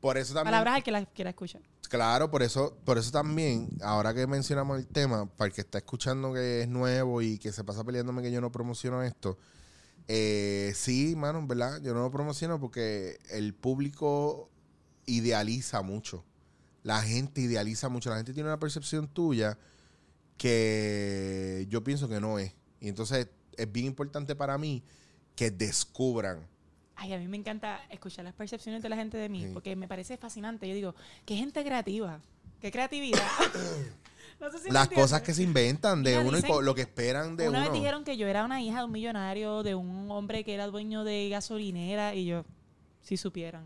Por 0.00 0.18
eso 0.18 0.34
también... 0.34 0.52
Palabras 0.52 0.76
al 0.76 0.82
que 0.82 0.90
la 0.90 1.04
quiera 1.06 1.30
escuchar. 1.30 1.62
Claro, 1.88 2.30
por 2.30 2.42
eso, 2.42 2.76
por 2.84 2.98
eso 2.98 3.10
también, 3.10 3.68
ahora 3.82 4.12
que 4.12 4.26
mencionamos 4.26 4.78
el 4.78 4.86
tema, 4.86 5.26
para 5.26 5.48
el 5.48 5.54
que 5.54 5.60
está 5.60 5.78
escuchando 5.78 6.32
que 6.32 6.62
es 6.62 6.68
nuevo 6.68 7.22
y 7.22 7.38
que 7.38 7.52
se 7.52 7.64
pasa 7.64 7.84
peleándome 7.84 8.22
que 8.22 8.32
yo 8.32 8.40
no 8.40 8.50
promociono 8.50 9.02
esto, 9.02 9.38
eh, 10.08 10.72
sí, 10.74 11.14
mano, 11.16 11.46
¿verdad? 11.46 11.80
Yo 11.82 11.94
no 11.94 12.00
lo 12.00 12.10
promociono 12.10 12.60
porque 12.60 13.18
el 13.30 13.54
público 13.54 14.50
idealiza 15.06 15.82
mucho. 15.82 16.24
La 16.82 17.02
gente 17.02 17.40
idealiza 17.40 17.88
mucho. 17.88 18.10
La 18.10 18.16
gente 18.16 18.32
tiene 18.32 18.48
una 18.48 18.58
percepción 18.58 19.08
tuya 19.08 19.58
que 20.36 21.66
yo 21.68 21.82
pienso 21.82 22.08
que 22.08 22.20
no 22.20 22.38
es. 22.38 22.52
Y 22.80 22.88
entonces 22.88 23.28
es 23.56 23.72
bien 23.72 23.86
importante 23.86 24.36
para 24.36 24.58
mí 24.58 24.84
que 25.34 25.50
descubran. 25.50 26.46
Ay, 26.96 27.12
a 27.12 27.18
mí 27.18 27.28
me 27.28 27.36
encanta 27.36 27.80
escuchar 27.90 28.24
las 28.24 28.34
percepciones 28.34 28.82
de 28.82 28.88
la 28.88 28.96
gente 28.96 29.16
de 29.18 29.28
mí, 29.28 29.44
Sí. 29.44 29.50
porque 29.52 29.76
me 29.76 29.86
parece 29.86 30.16
fascinante. 30.16 30.66
Yo 30.68 30.74
digo, 30.74 30.94
qué 31.24 31.36
gente 31.36 31.62
creativa, 31.64 32.20
qué 32.60 32.70
creatividad. 32.70 33.20
No 34.38 34.50
sé 34.50 34.58
si 34.58 34.64
me 34.68 34.74
Las 34.74 34.88
cosas 34.90 35.22
que 35.22 35.32
se 35.32 35.42
inventan 35.42 36.02
de 36.02 36.10
Mira, 36.10 36.20
uno 36.28 36.36
y 36.36 36.62
lo 36.64 36.74
que 36.74 36.82
esperan 36.82 37.36
de 37.38 37.48
Una 37.48 37.60
uno. 37.62 37.70
vez 37.70 37.80
dijeron 37.80 38.04
que 38.04 38.18
yo 38.18 38.26
era 38.26 38.44
una 38.44 38.60
hija 38.60 38.80
de 38.80 38.84
un 38.84 38.92
millonario, 38.92 39.62
de 39.62 39.74
un 39.74 40.10
hombre 40.10 40.44
que 40.44 40.52
era 40.52 40.66
dueño 40.66 41.04
de 41.04 41.30
gasolinera, 41.30 42.14
y 42.14 42.26
yo, 42.26 42.44
si 43.00 43.16
supieran, 43.16 43.64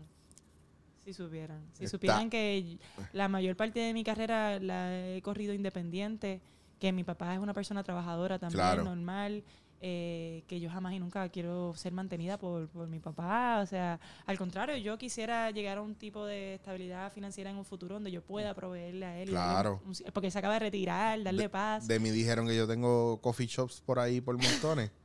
si 1.03 1.13
supieran, 1.13 1.59
si 1.73 1.83
Está- 1.83 1.97
supieran 1.97 2.29
que 2.29 2.77
la 3.11 3.27
mayor 3.27 3.57
parte 3.57 3.81
de 3.81 3.93
mi 3.93 4.05
carrera 4.05 4.59
la 4.61 4.97
he 4.97 5.21
corrido 5.21 5.53
independiente, 5.53 6.39
que 6.79 6.93
mi 6.93 7.03
papá 7.03 7.33
es 7.33 7.41
una 7.41 7.53
persona 7.53 7.83
trabajadora 7.83 8.39
también, 8.39 8.61
Claro. 8.61 8.85
normal, 8.85 9.43
eh, 9.83 10.43
que 10.47 10.59
yo 10.59 10.69
jamás 10.69 10.93
y 10.93 10.99
nunca 10.99 11.27
quiero 11.29 11.73
ser 11.75 11.91
mantenida 11.91 12.37
por, 12.37 12.67
por 12.69 12.87
mi 12.87 12.99
papá, 12.99 13.59
o 13.61 13.65
sea, 13.65 13.99
al 14.27 14.37
contrario, 14.37 14.77
yo 14.77 14.97
quisiera 14.97 15.49
llegar 15.51 15.79
a 15.79 15.81
un 15.81 15.95
tipo 15.95 16.25
de 16.25 16.53
estabilidad 16.55 17.11
financiera 17.11 17.49
en 17.49 17.57
un 17.57 17.65
futuro 17.65 17.95
donde 17.95 18.11
yo 18.11 18.21
pueda 18.21 18.53
proveerle 18.53 19.05
a 19.05 19.17
él, 19.19 19.29
Claro. 19.29 19.81
un- 19.85 19.95
porque 20.13 20.29
se 20.29 20.37
acaba 20.39 20.53
de 20.53 20.59
retirar, 20.59 21.23
darle 21.23 21.49
paz. 21.49 21.87
De 21.87 21.99
mí 21.99 22.11
dijeron 22.11 22.47
que 22.47 22.55
yo 22.55 22.67
tengo 22.67 23.19
coffee 23.21 23.47
shops 23.47 23.81
por 23.81 23.97
ahí 23.99 24.21
por 24.21 24.37
montones. 24.37 24.91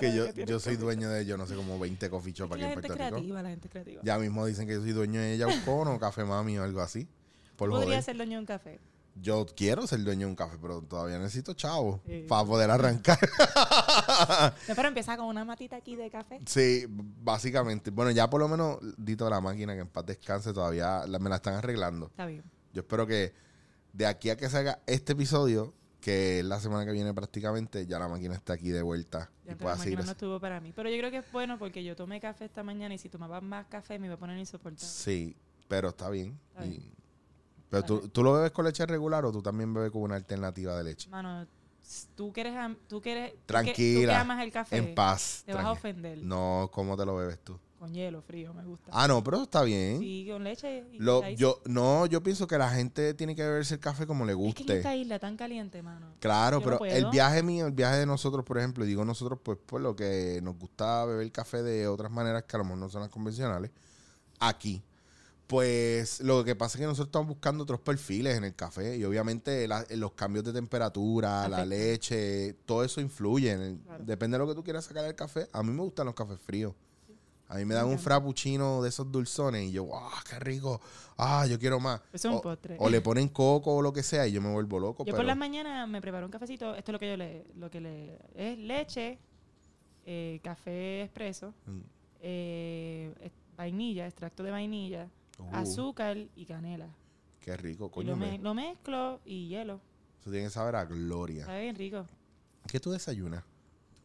Que 0.00 0.16
yo, 0.16 0.32
tienes 0.32 0.50
yo 0.50 0.58
soy 0.58 0.76
dueño 0.76 1.08
de, 1.10 1.24
yo 1.26 1.36
no 1.36 1.46
sé, 1.46 1.54
como 1.54 1.78
20 1.78 2.08
coffee 2.10 2.32
shops 2.32 2.48
que 2.48 2.54
aquí 2.54 2.62
la 2.62 2.68
en 2.68 2.74
gente 2.74 2.88
Puerto 2.88 3.04
Rico. 3.04 3.14
creativa, 3.16 3.42
la 3.42 3.48
gente 3.50 3.68
creativa. 3.68 4.00
Ya 4.02 4.18
mismo 4.18 4.46
dicen 4.46 4.66
que 4.66 4.72
yo 4.74 4.80
soy 4.80 4.92
dueño 4.92 5.20
de 5.20 5.36
Yaucón 5.38 5.86
o 5.88 5.98
Café 6.00 6.24
Mami 6.24 6.58
o 6.58 6.64
algo 6.64 6.80
así. 6.80 7.06
Por 7.56 7.68
Podría 7.70 7.86
joder. 7.88 8.02
ser 8.02 8.16
dueño 8.16 8.32
de 8.32 8.38
un 8.38 8.46
café. 8.46 8.80
Yo 9.16 9.46
quiero 9.56 9.86
ser 9.86 10.02
dueño 10.02 10.26
de 10.26 10.30
un 10.32 10.36
café, 10.36 10.56
pero 10.60 10.82
todavía 10.82 11.18
necesito 11.18 11.54
chavo 11.54 12.00
Sí. 12.06 12.24
para 12.28 12.44
poder 12.46 12.70
arrancar. 12.70 13.18
No, 14.68 14.74
pero 14.74 14.88
empieza 14.88 15.16
con 15.16 15.26
una 15.26 15.44
matita 15.44 15.76
aquí 15.76 15.96
de 15.96 16.10
café. 16.10 16.40
sí, 16.46 16.86
básicamente. 16.88 17.90
Bueno, 17.90 18.10
ya 18.10 18.28
por 18.28 18.40
lo 18.40 18.48
menos, 18.48 18.78
dito 18.96 19.28
la 19.30 19.40
máquina 19.40 19.74
que 19.74 19.80
en 19.80 19.88
paz 19.88 20.06
descanse, 20.06 20.52
todavía 20.52 21.06
la- 21.06 21.18
me 21.18 21.30
la 21.30 21.36
están 21.36 21.54
arreglando. 21.54 22.06
Está 22.06 22.26
bien. 22.26 22.42
Yo 22.72 22.80
espero 22.82 23.06
que 23.06 23.32
de 23.92 24.06
aquí 24.06 24.30
a 24.30 24.36
que 24.36 24.48
salga 24.50 24.80
este 24.86 25.12
episodio, 25.12 25.74
que 26.00 26.40
es 26.40 26.44
la 26.44 26.60
semana 26.60 26.84
que 26.84 26.92
viene 26.92 27.14
prácticamente, 27.14 27.86
ya 27.86 27.98
la 27.98 28.08
máquina 28.08 28.34
esté 28.34 28.52
aquí 28.52 28.70
de 28.70 28.82
vuelta 28.82 29.30
Ya 29.44 29.52
y 29.52 29.54
pero 29.54 29.58
pueda 29.58 29.74
la 29.74 29.78
máquina 29.78 30.02
no 30.02 30.10
estuvo 30.10 30.40
para 30.40 30.60
mí. 30.60 30.72
Pero 30.74 30.90
yo 30.90 30.98
creo 30.98 31.10
que 31.10 31.18
es 31.18 31.32
bueno 31.32 31.58
porque 31.58 31.82
yo 31.84 31.94
tomé 31.96 32.20
café 32.20 32.44
esta 32.46 32.62
mañana 32.62 32.94
y 32.94 32.98
si 32.98 33.08
tomaba 33.08 33.40
más 33.40 33.66
café 33.68 33.98
me 33.98 34.06
iba 34.06 34.16
a 34.16 34.18
poner 34.18 34.36
insoportable. 34.38 34.86
Sí, 34.86 35.36
pero 35.68 35.90
está 35.90 36.10
bien. 36.10 36.38
Está 36.50 36.66
Y-. 36.66 36.92
pero 37.70 37.82
tú, 37.84 38.08
tú 38.08 38.22
lo 38.22 38.32
bebes 38.34 38.50
con 38.52 38.64
leche 38.64 38.84
regular 38.86 39.24
o 39.24 39.32
tú 39.32 39.42
también 39.42 39.72
bebes 39.74 39.90
con 39.90 40.02
una 40.02 40.16
alternativa 40.16 40.76
de 40.76 40.84
leche. 40.84 41.08
Mano, 41.10 41.46
tú 42.14 42.32
que 42.32 42.40
eres, 42.42 42.56
am- 42.56 42.76
tú 42.88 43.00
que 43.00 43.12
eres, 43.12 43.30
tú 43.32 43.36
que- 43.36 43.42
tú 43.42 43.44
que 43.44 43.46
Tranquila, 43.46 44.20
amas 44.20 44.42
el 44.42 44.52
café, 44.52 44.76
En 44.76 44.94
paz. 44.94 45.42
te 45.44 45.52
vas 45.54 45.64
a 45.64 45.72
ofender. 45.72 46.18
No, 46.18 46.70
¿cómo 46.72 46.96
te 46.96 47.04
lo 47.04 47.16
bebes 47.16 47.38
tú? 47.40 47.58
Con 47.78 47.92
hielo 47.92 48.22
frío, 48.22 48.54
me 48.54 48.64
gusta. 48.64 48.90
Ah, 48.94 49.06
no, 49.06 49.22
pero 49.22 49.42
está 49.42 49.62
bien. 49.62 49.98
Sí, 49.98 50.26
con 50.30 50.42
leche. 50.42 50.86
y 50.90 50.98
Lo, 51.00 51.28
yo, 51.30 51.60
no, 51.66 52.06
yo 52.06 52.22
pienso 52.22 52.46
que 52.46 52.56
la 52.56 52.70
gente 52.70 53.12
tiene 53.12 53.36
que 53.36 53.42
beberse 53.42 53.74
el 53.74 53.80
café 53.80 54.06
como 54.06 54.24
le 54.24 54.32
es 54.32 54.38
que 54.38 54.42
en 54.42 54.46
guste. 54.46 54.76
esta 54.78 54.96
isla 54.96 55.18
tan 55.18 55.36
caliente, 55.36 55.82
mano. 55.82 56.14
Claro, 56.18 56.60
yo 56.60 56.70
no 56.70 56.78
pero 56.78 56.90
el 56.90 57.10
viaje 57.10 57.42
mío, 57.42 57.66
el 57.66 57.72
viaje 57.72 57.98
de 57.98 58.06
nosotros, 58.06 58.42
por 58.42 58.56
ejemplo, 58.56 58.86
digo 58.86 59.04
nosotros, 59.04 59.38
pues 59.42 59.58
por 59.58 59.82
lo 59.82 59.94
que 59.94 60.40
nos 60.42 60.56
gusta 60.56 61.04
beber 61.04 61.30
café 61.30 61.62
de 61.62 61.86
otras 61.86 62.10
maneras 62.10 62.44
que 62.44 62.56
a 62.56 62.60
lo 62.60 62.64
mejor 62.64 62.78
no 62.78 62.88
son 62.88 63.02
las 63.02 63.10
convencionales, 63.10 63.70
aquí. 64.40 64.82
Pues 65.46 66.20
lo 66.20 66.42
que 66.42 66.56
pasa 66.56 66.78
es 66.78 66.80
que 66.80 66.86
nosotros 66.86 67.08
estamos 67.08 67.28
buscando 67.28 67.64
otros 67.64 67.80
perfiles 67.80 68.36
en 68.36 68.44
el 68.44 68.54
café 68.54 68.96
y 68.96 69.04
obviamente 69.04 69.68
la- 69.68 69.84
los 69.90 70.12
cambios 70.12 70.42
de 70.44 70.52
temperatura, 70.54 71.48
la 71.48 71.66
leche, 71.66 72.54
todo 72.64 72.82
eso 72.82 73.00
influye. 73.00 73.50
en 73.52 73.60
el- 73.60 73.78
Claro. 73.80 74.04
Depende 74.04 74.36
de 74.36 74.44
lo 74.44 74.48
que 74.48 74.54
tú 74.54 74.64
quieras 74.64 74.84
sacar 74.86 75.04
del 75.04 75.14
café. 75.14 75.46
A 75.52 75.62
mí 75.62 75.70
me 75.70 75.82
gustan 75.82 76.06
los 76.06 76.14
cafés 76.14 76.38
fríos. 76.40 76.72
A 77.46 77.56
mí 77.58 77.66
me 77.66 77.74
dan 77.74 77.86
un 77.86 77.98
frappuccino 77.98 78.82
de 78.82 78.88
esos 78.88 79.12
dulzones 79.12 79.64
y 79.68 79.72
yo, 79.72 79.86
¡ah, 79.94 80.22
qué 80.28 80.38
rico! 80.40 80.80
¡Ah, 81.18 81.46
yo 81.46 81.58
quiero 81.58 81.78
más! 81.78 82.00
Eso 82.12 82.28
es 82.28 82.32
un 82.32 82.38
o, 82.38 82.40
postre. 82.40 82.76
o 82.80 82.88
le 82.88 83.02
ponen 83.02 83.28
coco 83.28 83.74
o 83.76 83.82
lo 83.82 83.92
que 83.92 84.02
sea 84.02 84.26
y 84.26 84.32
yo 84.32 84.40
me 84.40 84.50
vuelvo 84.50 84.80
loco. 84.80 85.02
Yo 85.04 85.12
pero 85.12 85.18
por 85.18 85.26
las 85.26 85.36
mañanas 85.36 85.86
me 85.86 86.00
preparo 86.00 86.24
un 86.24 86.32
cafecito. 86.32 86.74
Esto 86.74 86.90
es 86.90 86.92
lo 86.94 86.98
que 86.98 87.08
yo 87.10 87.16
le, 87.18 87.44
lo 87.56 87.70
que 87.70 87.80
le 87.82 88.18
es 88.34 88.58
leche, 88.58 89.18
eh, 90.06 90.40
café 90.42 91.02
expreso, 91.02 91.52
Mm. 91.66 91.80
eh, 92.22 93.30
vainilla, 93.58 94.06
extracto 94.06 94.42
de 94.42 94.50
vainilla, 94.50 95.08
Uh, 95.38 95.48
azúcar 95.56 96.16
y 96.36 96.44
canela. 96.44 96.88
Qué 97.40 97.56
rico, 97.56 97.90
coño. 97.90 98.10
lo, 98.10 98.16
me- 98.16 98.32
me- 98.32 98.38
lo 98.38 98.54
mezclo 98.54 99.20
y 99.24 99.48
hielo. 99.48 99.80
Eso 100.20 100.30
tiene 100.30 100.46
que 100.46 100.50
saber 100.50 100.76
a 100.76 100.84
gloria. 100.84 101.44
Sabe 101.44 101.62
bien 101.62 101.76
rico. 101.76 102.06
¿Qué 102.68 102.80
tú 102.80 102.90
desayunas? 102.92 103.44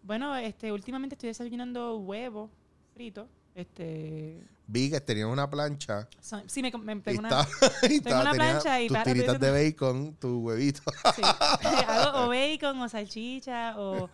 Bueno, 0.04 0.36
este, 0.36 0.72
últimamente 0.72 1.16
estoy 1.16 1.28
desayunando 1.28 1.98
huevo 1.98 2.50
frito. 2.94 3.28
Este, 3.56 4.44
Vi 4.72 4.92
que 4.92 5.02
tenías 5.02 5.26
una 5.28 5.50
plancha 5.50 6.08
sí, 6.46 6.62
me, 6.62 6.72
me 6.72 6.96
tengo 7.02 7.20
una, 7.20 7.30
estaba- 7.30 7.48
una 8.22 8.32
tenía 8.32 8.34
plancha 8.34 8.82
y 8.82 8.88
tus 8.88 8.98
para- 8.98 9.12
tiritas 9.12 9.40
de 9.40 9.52
bacon, 9.52 10.14
tu 10.20 10.42
huevito. 10.42 10.84
sí. 11.16 11.22
hago 11.88 12.26
o 12.26 12.28
bacon 12.30 12.80
o 12.82 12.88
salchicha 12.88 13.80
o, 13.80 14.08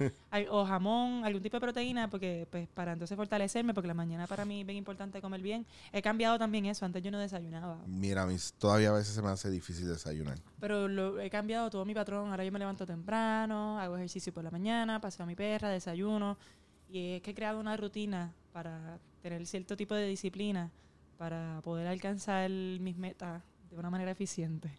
o 0.50 0.66
jamón, 0.66 1.26
algún 1.26 1.42
tipo 1.42 1.58
de 1.58 1.62
proteína, 1.62 2.10
porque 2.10 2.48
pues 2.50 2.70
para 2.70 2.94
entonces 2.94 3.18
fortalecerme, 3.18 3.74
porque 3.74 3.90
la 3.90 3.94
mañana 3.94 4.28
para 4.28 4.46
mí 4.46 4.62
es 4.62 4.66
bien 4.66 4.78
importante 4.78 5.20
comer 5.22 5.42
bien. 5.42 5.66
He 5.92 6.02
cambiado 6.02 6.40
también 6.40 6.66
eso, 6.68 6.86
antes 6.86 7.04
yo 7.04 7.12
no 7.12 7.20
desayunaba, 7.20 7.78
Mira, 7.86 8.22
a 8.22 8.26
mí 8.26 8.38
todavía 8.58 8.90
a 8.90 8.94
veces 8.94 9.14
se 9.14 9.22
me 9.22 9.30
hace 9.30 9.50
difícil 9.50 9.88
desayunar. 9.90 10.38
pero 10.62 10.88
lo, 10.88 11.20
he 11.20 11.30
cambiado 11.30 11.70
todo 11.70 11.84
mi 11.84 11.94
patrón. 11.94 12.30
Ahora 12.32 12.46
yo 12.46 12.52
me 12.54 12.60
levanto 12.60 12.86
temprano, 12.86 13.78
hago 13.78 13.98
ejercicio 13.98 14.34
por 14.34 14.44
la 14.46 14.52
mañana, 14.52 15.02
paseo 15.02 15.24
a 15.24 15.28
mi 15.28 15.36
perra, 15.36 15.68
desayuno. 15.70 16.38
Y 16.90 17.16
es 17.16 17.22
que 17.24 17.32
he 17.32 17.36
creado 17.36 17.60
una 17.60 17.76
rutina 17.76 18.32
para 18.56 19.00
tener 19.22 19.46
cierto 19.46 19.76
tipo 19.76 19.94
de 19.96 20.08
disciplina 20.08 20.72
para 21.18 21.60
poder 21.62 21.88
alcanzar 21.88 22.50
mis 22.50 22.96
metas 22.96 23.44
de 23.70 23.78
una 23.78 23.90
manera 23.90 24.12
eficiente. 24.12 24.72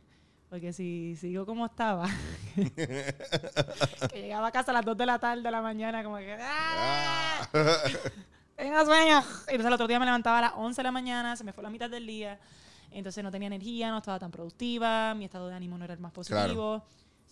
Porque 0.49 0.73
si 0.73 1.15
sigo 1.17 1.45
como 1.45 1.67
estaba, 1.67 2.09
que 2.55 4.23
llegaba 4.23 4.47
a 4.47 4.51
casa 4.51 4.71
a 4.71 4.75
las 4.75 4.85
2 4.87 4.97
de 4.97 5.05
la 5.05 5.19
tarde 5.19 5.43
de 5.43 5.51
la 5.51 5.61
mañana, 5.61 6.03
como 6.03 6.17
que 6.17 6.39
¡ah! 6.41 7.47
tengo 8.57 8.83
sueño. 8.87 9.19
Y 9.49 9.51
entonces 9.51 9.67
el 9.67 9.73
otro 9.75 9.87
día 9.87 9.99
me 9.99 10.07
levantaba 10.07 10.39
a 10.39 10.41
las 10.41 10.53
11 10.57 10.79
de 10.79 10.83
la 10.83 10.93
mañana, 10.93 11.37
se 11.37 11.45
me 11.45 11.53
fue 11.53 11.63
la 11.63 11.69
mitad 11.69 11.91
del 11.91 12.07
día. 12.07 12.41
Entonces 12.91 13.23
no 13.23 13.31
tenía 13.31 13.49
energía, 13.49 13.91
no 13.91 13.99
estaba 13.99 14.19
tan 14.19 14.31
productiva, 14.31 15.13
mi 15.13 15.27
estado 15.27 15.49
de 15.49 15.55
ánimo 15.55 15.77
no 15.77 15.85
era 15.85 15.93
el 15.93 16.01
más 16.01 16.13
positivo. 16.13 16.83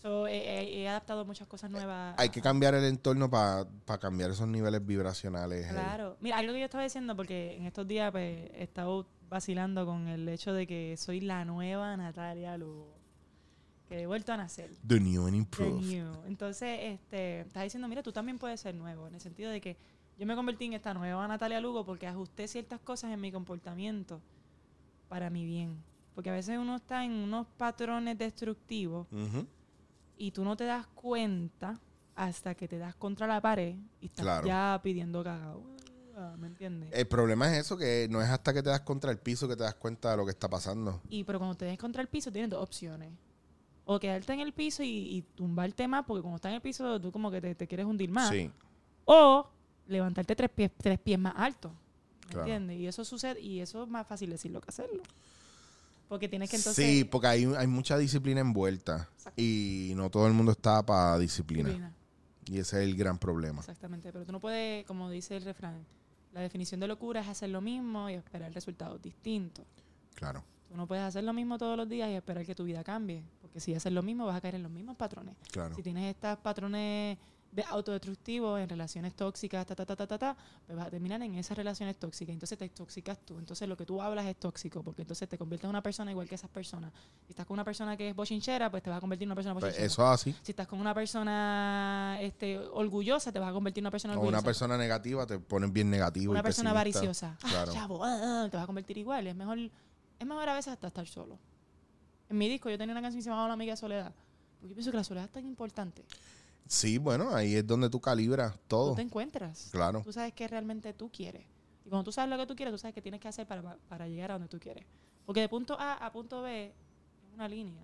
So, 0.04 0.26
he, 0.28 0.82
he- 0.82 0.86
adaptado 0.86 1.24
muchas 1.24 1.48
cosas 1.48 1.70
nuevas. 1.70 2.14
Hay 2.18 2.28
que 2.28 2.42
cambiar 2.42 2.74
el 2.74 2.84
entorno 2.84 3.30
para 3.30 3.66
cambiar 3.98 4.30
esos 4.30 4.46
niveles 4.46 4.84
vibracionales. 4.84 5.64
eh. 5.64 5.70
Claro. 5.70 6.18
Mira, 6.20 6.36
algo 6.36 6.52
que 6.52 6.58
yo 6.58 6.66
estaba 6.66 6.84
diciendo, 6.84 7.16
porque 7.16 7.56
en 7.56 7.64
estos 7.64 7.88
días 7.88 8.12
pues, 8.12 8.50
he 8.52 8.64
estado 8.64 9.06
vacilando 9.30 9.86
con 9.86 10.06
el 10.08 10.28
hecho 10.28 10.52
de 10.52 10.66
que 10.66 10.94
soy 10.98 11.22
la 11.22 11.46
nueva 11.46 11.96
Natalia 11.96 12.58
Lugo. 12.58 12.92
Que 13.88 14.02
he 14.02 14.06
vuelto 14.06 14.34
a 14.34 14.36
nacer. 14.36 14.72
The 14.86 15.00
new 15.00 15.22
and 15.26 15.32
The 15.32 15.38
improved. 15.38 15.86
new. 15.86 16.12
Entonces, 16.26 16.80
este, 16.82 17.40
estás 17.40 17.62
diciendo, 17.62 17.88
mira, 17.88 18.02
tú 18.02 18.12
también 18.12 18.38
puedes 18.38 18.60
ser 18.60 18.74
nuevo, 18.74 19.08
en 19.08 19.14
el 19.14 19.20
sentido 19.22 19.50
de 19.50 19.62
que 19.62 19.78
yo 20.18 20.26
me 20.26 20.34
convertí 20.36 20.66
en 20.66 20.74
esta 20.74 20.92
nueva 20.92 21.26
Natalia 21.26 21.60
Lugo 21.62 21.86
porque 21.86 22.06
ajusté 22.06 22.46
ciertas 22.46 22.78
cosas 22.80 23.10
en 23.10 23.22
mi 23.22 23.32
comportamiento 23.32 24.20
para 25.08 25.30
mi 25.30 25.46
bien. 25.46 25.82
Porque 26.14 26.28
a 26.28 26.34
veces 26.34 26.58
uno 26.58 26.76
está 26.76 27.06
en 27.06 27.12
unos 27.12 27.46
patrones 27.56 28.18
destructivos 28.18 29.06
Ujú. 29.10 29.46
Y 30.16 30.30
tú 30.30 30.44
no 30.44 30.56
te 30.56 30.64
das 30.64 30.86
cuenta 30.88 31.80
hasta 32.14 32.54
que 32.54 32.68
te 32.68 32.78
das 32.78 32.94
contra 32.94 33.26
la 33.26 33.40
pared 33.40 33.74
y 34.00 34.06
estás 34.06 34.24
Claro. 34.24 34.46
ya 34.46 34.80
pidiendo 34.82 35.22
cagado. 35.24 35.62
Ah, 36.16 36.36
¿Me 36.38 36.46
entiendes? 36.46 36.90
El 36.92 37.06
problema 37.08 37.50
es 37.52 37.58
eso, 37.66 37.76
que 37.76 38.06
no 38.08 38.22
es 38.22 38.28
hasta 38.28 38.52
que 38.54 38.62
te 38.62 38.70
das 38.70 38.82
contra 38.82 39.10
el 39.10 39.18
piso 39.18 39.48
que 39.48 39.56
te 39.56 39.64
das 39.64 39.74
cuenta 39.74 40.12
de 40.12 40.16
lo 40.16 40.24
que 40.24 40.30
está 40.30 40.48
pasando. 40.48 41.00
Y 41.08 41.24
pero 41.24 41.38
cuando 41.40 41.56
te 41.56 41.64
des 41.64 41.76
contra 41.78 42.00
el 42.02 42.08
piso 42.08 42.30
tienes 42.30 42.50
dos 42.50 42.62
opciones. 42.62 43.10
O 43.84 43.98
quedarte 43.98 44.32
en 44.32 44.40
el 44.40 44.52
piso 44.52 44.82
y, 44.82 44.88
y 44.88 45.22
tumbarte 45.34 45.86
más, 45.88 46.04
porque 46.06 46.22
cuando 46.22 46.36
estás 46.36 46.50
en 46.50 46.56
el 46.56 46.62
piso 46.62 47.00
tú 47.00 47.10
como 47.12 47.30
que 47.30 47.40
te, 47.40 47.54
te 47.56 47.66
quieres 47.66 47.84
hundir 47.86 48.10
más. 48.10 48.30
Sí, 48.30 48.50
O 49.06 49.46
levantarte 49.88 50.34
tres 50.36 50.50
pies, 50.50 50.70
tres 50.78 50.98
pies 51.00 51.18
más 51.18 51.34
alto. 51.36 51.70
¿Me 51.70 52.30
Claro. 52.30 52.40
entiendes? 52.46 52.78
Y 52.78 52.86
eso 52.86 53.04
sucede, 53.04 53.40
y 53.40 53.60
eso 53.60 53.82
es 53.82 53.88
más 53.90 54.06
fácil 54.06 54.30
decirlo 54.30 54.60
que 54.60 54.70
hacerlo. 54.70 55.02
Porque 56.08 56.28
tienes 56.28 56.50
que 56.50 56.56
entonces. 56.56 56.84
sí, 56.84 57.04
porque 57.04 57.26
hay, 57.26 57.44
hay 57.44 57.66
mucha 57.66 57.96
disciplina 57.98 58.40
envuelta 58.40 59.08
Exacto. 59.16 59.40
y 59.40 59.92
no 59.96 60.10
todo 60.10 60.26
el 60.26 60.32
mundo 60.32 60.52
está 60.52 60.84
para 60.84 61.18
disciplina. 61.18 61.68
disciplina. 61.68 61.94
Y 62.46 62.58
ese 62.58 62.82
es 62.82 62.88
el 62.88 62.94
gran 62.96 63.18
problema. 63.18 63.60
Exactamente. 63.60 64.12
Pero 64.12 64.24
tú 64.24 64.32
no 64.32 64.40
puedes, 64.40 64.84
como 64.86 65.08
dice 65.10 65.36
el 65.36 65.44
refrán, 65.44 65.84
la 66.32 66.40
definición 66.40 66.80
de 66.80 66.88
locura 66.88 67.20
es 67.20 67.28
hacer 67.28 67.48
lo 67.50 67.60
mismo 67.60 68.10
y 68.10 68.14
esperar 68.14 68.52
resultados 68.52 69.00
distintos. 69.00 69.64
Claro. 70.14 70.44
Tú 70.68 70.76
no 70.76 70.86
puedes 70.86 71.04
hacer 71.04 71.24
lo 71.24 71.32
mismo 71.32 71.56
todos 71.58 71.76
los 71.76 71.88
días 71.88 72.10
y 72.10 72.14
esperar 72.14 72.44
que 72.44 72.54
tu 72.54 72.64
vida 72.64 72.82
cambie. 72.84 73.22
Porque 73.40 73.60
si 73.60 73.74
haces 73.74 73.92
lo 73.92 74.02
mismo, 74.02 74.26
vas 74.26 74.36
a 74.36 74.40
caer 74.40 74.56
en 74.56 74.62
los 74.62 74.72
mismos 74.72 74.96
patrones. 74.96 75.36
Claro. 75.52 75.74
Si 75.74 75.82
tienes 75.82 76.14
estos 76.14 76.36
patrones 76.38 77.16
de 77.54 77.62
autodestructivos 77.68 78.60
en 78.60 78.68
relaciones 78.68 79.14
tóxicas, 79.14 79.64
ta, 79.64 79.76
ta, 79.76 79.86
ta, 79.86 79.94
ta, 79.94 80.06
ta, 80.08 80.18
ta, 80.18 80.36
pues 80.66 80.76
vas 80.76 80.88
a 80.88 80.90
terminar 80.90 81.22
en 81.22 81.36
esas 81.36 81.56
relaciones 81.56 81.96
tóxicas. 81.96 82.32
Entonces 82.32 82.58
te 82.58 82.68
toxicas 82.68 83.16
tú. 83.24 83.38
Entonces 83.38 83.68
lo 83.68 83.76
que 83.76 83.86
tú 83.86 84.02
hablas 84.02 84.26
es 84.26 84.36
tóxico, 84.36 84.82
porque 84.82 85.02
entonces 85.02 85.28
te 85.28 85.38
conviertes 85.38 85.64
en 85.64 85.70
una 85.70 85.82
persona 85.82 86.10
igual 86.10 86.28
que 86.28 86.34
esas 86.34 86.50
personas. 86.50 86.92
Si 87.26 87.30
estás 87.32 87.46
con 87.46 87.54
una 87.54 87.64
persona 87.64 87.96
que 87.96 88.08
es 88.08 88.16
bochinchera, 88.16 88.70
pues 88.72 88.82
te 88.82 88.90
vas 88.90 88.96
a 88.96 89.00
convertir 89.00 89.24
en 89.26 89.28
una 89.28 89.34
persona 89.36 89.54
Pues 89.54 89.64
bochinchera. 89.66 89.86
eso 89.86 90.02
es 90.02 90.08
así. 90.20 90.34
Si 90.42 90.50
estás 90.50 90.66
con 90.66 90.80
una 90.80 90.92
persona 90.94 92.18
este, 92.20 92.58
orgullosa, 92.58 93.30
te 93.30 93.38
vas 93.38 93.50
a 93.50 93.52
convertir 93.52 93.82
en 93.82 93.84
una 93.86 93.90
persona 93.92 94.14
O 94.14 94.16
orgullosa. 94.16 94.38
una 94.38 94.44
persona 94.44 94.76
negativa 94.76 95.24
te 95.26 95.38
ponen 95.38 95.72
bien 95.72 95.88
negativo. 95.90 96.32
Una 96.32 96.40
y 96.40 96.42
persona 96.42 96.70
avariciosa. 96.70 97.38
Ah, 97.42 97.48
Claro. 97.48 97.72
chavo, 97.72 98.04
ah, 98.04 98.18
ah, 98.44 98.48
te 98.50 98.56
vas 98.56 98.64
a 98.64 98.66
convertir 98.66 98.98
igual. 98.98 99.26
Es 99.28 99.36
mejor, 99.36 99.58
es 99.60 100.26
mejor 100.26 100.48
a 100.48 100.54
veces 100.54 100.72
hasta 100.72 100.88
estar 100.88 101.06
solo. 101.06 101.38
En 102.28 102.36
mi 102.38 102.48
disco 102.48 102.68
yo 102.68 102.76
tenía 102.78 102.92
una 102.92 103.02
canción 103.02 103.20
que 103.20 103.22
se 103.24 103.30
llamaba 103.30 103.46
La 103.48 103.54
amiga 103.54 103.74
de 103.74 103.76
soledad. 103.76 104.12
Porque 104.58 104.70
yo 104.70 104.74
pienso 104.74 104.90
que 104.90 104.96
la 104.96 105.04
soledad 105.04 105.26
es 105.26 105.32
tan 105.32 105.44
importante. 105.46 106.04
Sí, 106.66 106.98
bueno, 106.98 107.34
ahí 107.34 107.54
es 107.56 107.66
donde 107.66 107.90
tú 107.90 108.00
calibras 108.00 108.54
Tú 108.54 108.60
todo. 108.68 108.94
te 108.94 109.02
encuentras. 109.02 109.68
Claro. 109.70 110.02
Tú 110.02 110.12
sabes 110.12 110.32
qué 110.32 110.48
realmente 110.48 110.92
tú 110.92 111.10
quieres. 111.10 111.44
Y 111.84 111.90
cuando 111.90 112.04
tú 112.04 112.12
sabes 112.12 112.30
lo 112.30 112.38
que 112.38 112.46
tú 112.46 112.56
quieres, 112.56 112.72
tú 112.72 112.78
sabes 112.78 112.94
qué 112.94 113.02
tienes 113.02 113.20
que 113.20 113.28
hacer 113.28 113.46
para, 113.46 113.76
para 113.88 114.08
llegar 114.08 114.30
a 114.30 114.34
donde 114.34 114.48
tú 114.48 114.58
quieres. 114.58 114.84
Porque 115.26 115.40
de 115.40 115.48
punto 115.48 115.78
A 115.78 115.94
a 115.94 116.10
punto 116.12 116.42
B 116.42 116.66
es 116.66 116.72
una 117.34 117.46
línea. 117.48 117.82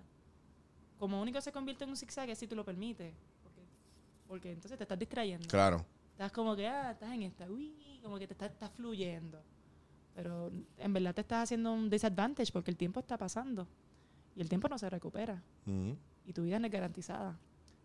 Como 0.97 1.21
único 1.21 1.39
se 1.41 1.51
convierte 1.51 1.83
en 1.83 1.91
un 1.91 1.97
zigzag 1.97 2.29
es 2.29 2.37
si 2.39 2.47
tú 2.47 2.55
lo 2.55 2.65
permites. 2.65 3.13
Porque, 3.43 3.61
porque 4.27 4.51
entonces 4.51 4.77
te 4.77 4.83
estás 4.83 4.97
distrayendo. 4.99 5.47
Claro. 5.47 5.85
Estás 6.11 6.31
como 6.31 6.55
que, 6.55 6.67
ah, 6.67 6.91
estás 6.91 7.11
en 7.13 7.23
esta, 7.23 7.49
uy, 7.49 7.99
como 8.03 8.17
que 8.19 8.27
te 8.27 8.33
estás, 8.33 8.51
estás 8.51 8.71
fluyendo. 8.71 9.41
Pero 10.15 10.51
en 10.77 10.93
verdad 10.93 11.13
te 11.15 11.21
estás 11.21 11.43
haciendo 11.43 11.71
un 11.71 11.89
disadvantage 11.89 12.51
porque 12.51 12.69
el 12.71 12.77
tiempo 12.77 12.99
está 12.99 13.17
pasando. 13.17 13.67
Y 14.35 14.41
el 14.41 14.49
tiempo 14.49 14.67
no 14.67 14.77
se 14.77 14.89
recupera. 14.89 15.41
Y 16.25 16.33
tu 16.33 16.43
vida 16.43 16.59
no 16.59 16.65
es 16.67 16.71
garantizada. 16.71 17.37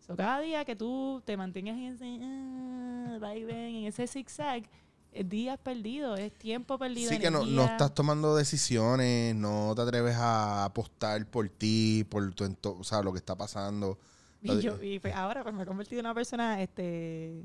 So, 0.07 0.15
cada 0.15 0.39
día 0.39 0.63
que 0.63 0.75
tú 0.75 1.21
te 1.25 1.35
mantengas 1.35 1.75
en 1.75 1.93
ese, 1.93 2.19
ah, 2.23 3.19
va 3.21 3.35
y 3.35 3.43
ven, 3.43 3.75
en 3.75 3.85
ese 3.87 4.07
zigzag, 4.07 4.63
es 5.11 5.27
días 5.27 5.59
perdidos, 5.59 6.17
es 6.17 6.31
tiempo 6.37 6.77
perdido. 6.77 7.09
Sí, 7.09 7.19
que 7.19 7.29
no, 7.29 7.45
no 7.45 7.65
estás 7.65 7.93
tomando 7.93 8.33
decisiones, 8.33 9.35
no 9.35 9.73
te 9.75 9.81
atreves 9.81 10.15
a 10.15 10.63
apostar 10.63 11.25
por 11.29 11.49
ti, 11.49 12.05
por 12.09 12.33
tu 12.33 12.55
o 12.69 12.83
sea, 12.85 13.01
lo 13.01 13.11
que 13.11 13.17
está 13.17 13.35
pasando. 13.35 13.99
Y, 14.41 14.61
yo, 14.61 14.81
y 14.81 14.99
pues 14.99 15.13
ahora 15.13 15.43
pues 15.43 15.53
me 15.53 15.63
he 15.63 15.65
convertido 15.65 15.99
en 15.99 16.05
una 16.05 16.15
persona 16.15 16.61
este 16.61 17.43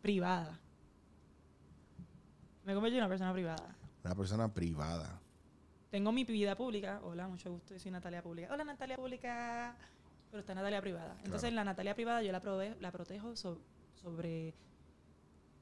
privada. 0.00 0.60
Me 2.64 2.72
he 2.72 2.74
convertido 2.76 2.98
en 2.98 3.04
una 3.04 3.08
persona 3.08 3.32
privada. 3.32 3.76
Una 4.04 4.14
persona 4.14 4.54
privada. 4.54 5.20
Tengo 5.90 6.12
mi 6.12 6.22
vida 6.24 6.54
pública. 6.54 7.00
Hola, 7.02 7.26
mucho 7.26 7.50
gusto. 7.50 7.74
Yo 7.74 7.80
soy 7.80 7.90
Natalia 7.90 8.22
Pública. 8.22 8.50
Hola, 8.52 8.62
Natalia 8.62 8.96
Pública. 8.96 9.74
Pero 10.30 10.40
está 10.40 10.54
Natalia 10.54 10.80
Privada. 10.80 11.14
Entonces, 11.24 11.50
Claro. 11.50 11.56
la 11.56 11.64
Natalia 11.64 11.94
Privada 11.94 12.22
yo 12.22 12.32
la, 12.32 12.40
prove- 12.42 12.76
la 12.80 12.92
protejo 12.92 13.34
so- 13.36 13.60
sobre 13.94 14.54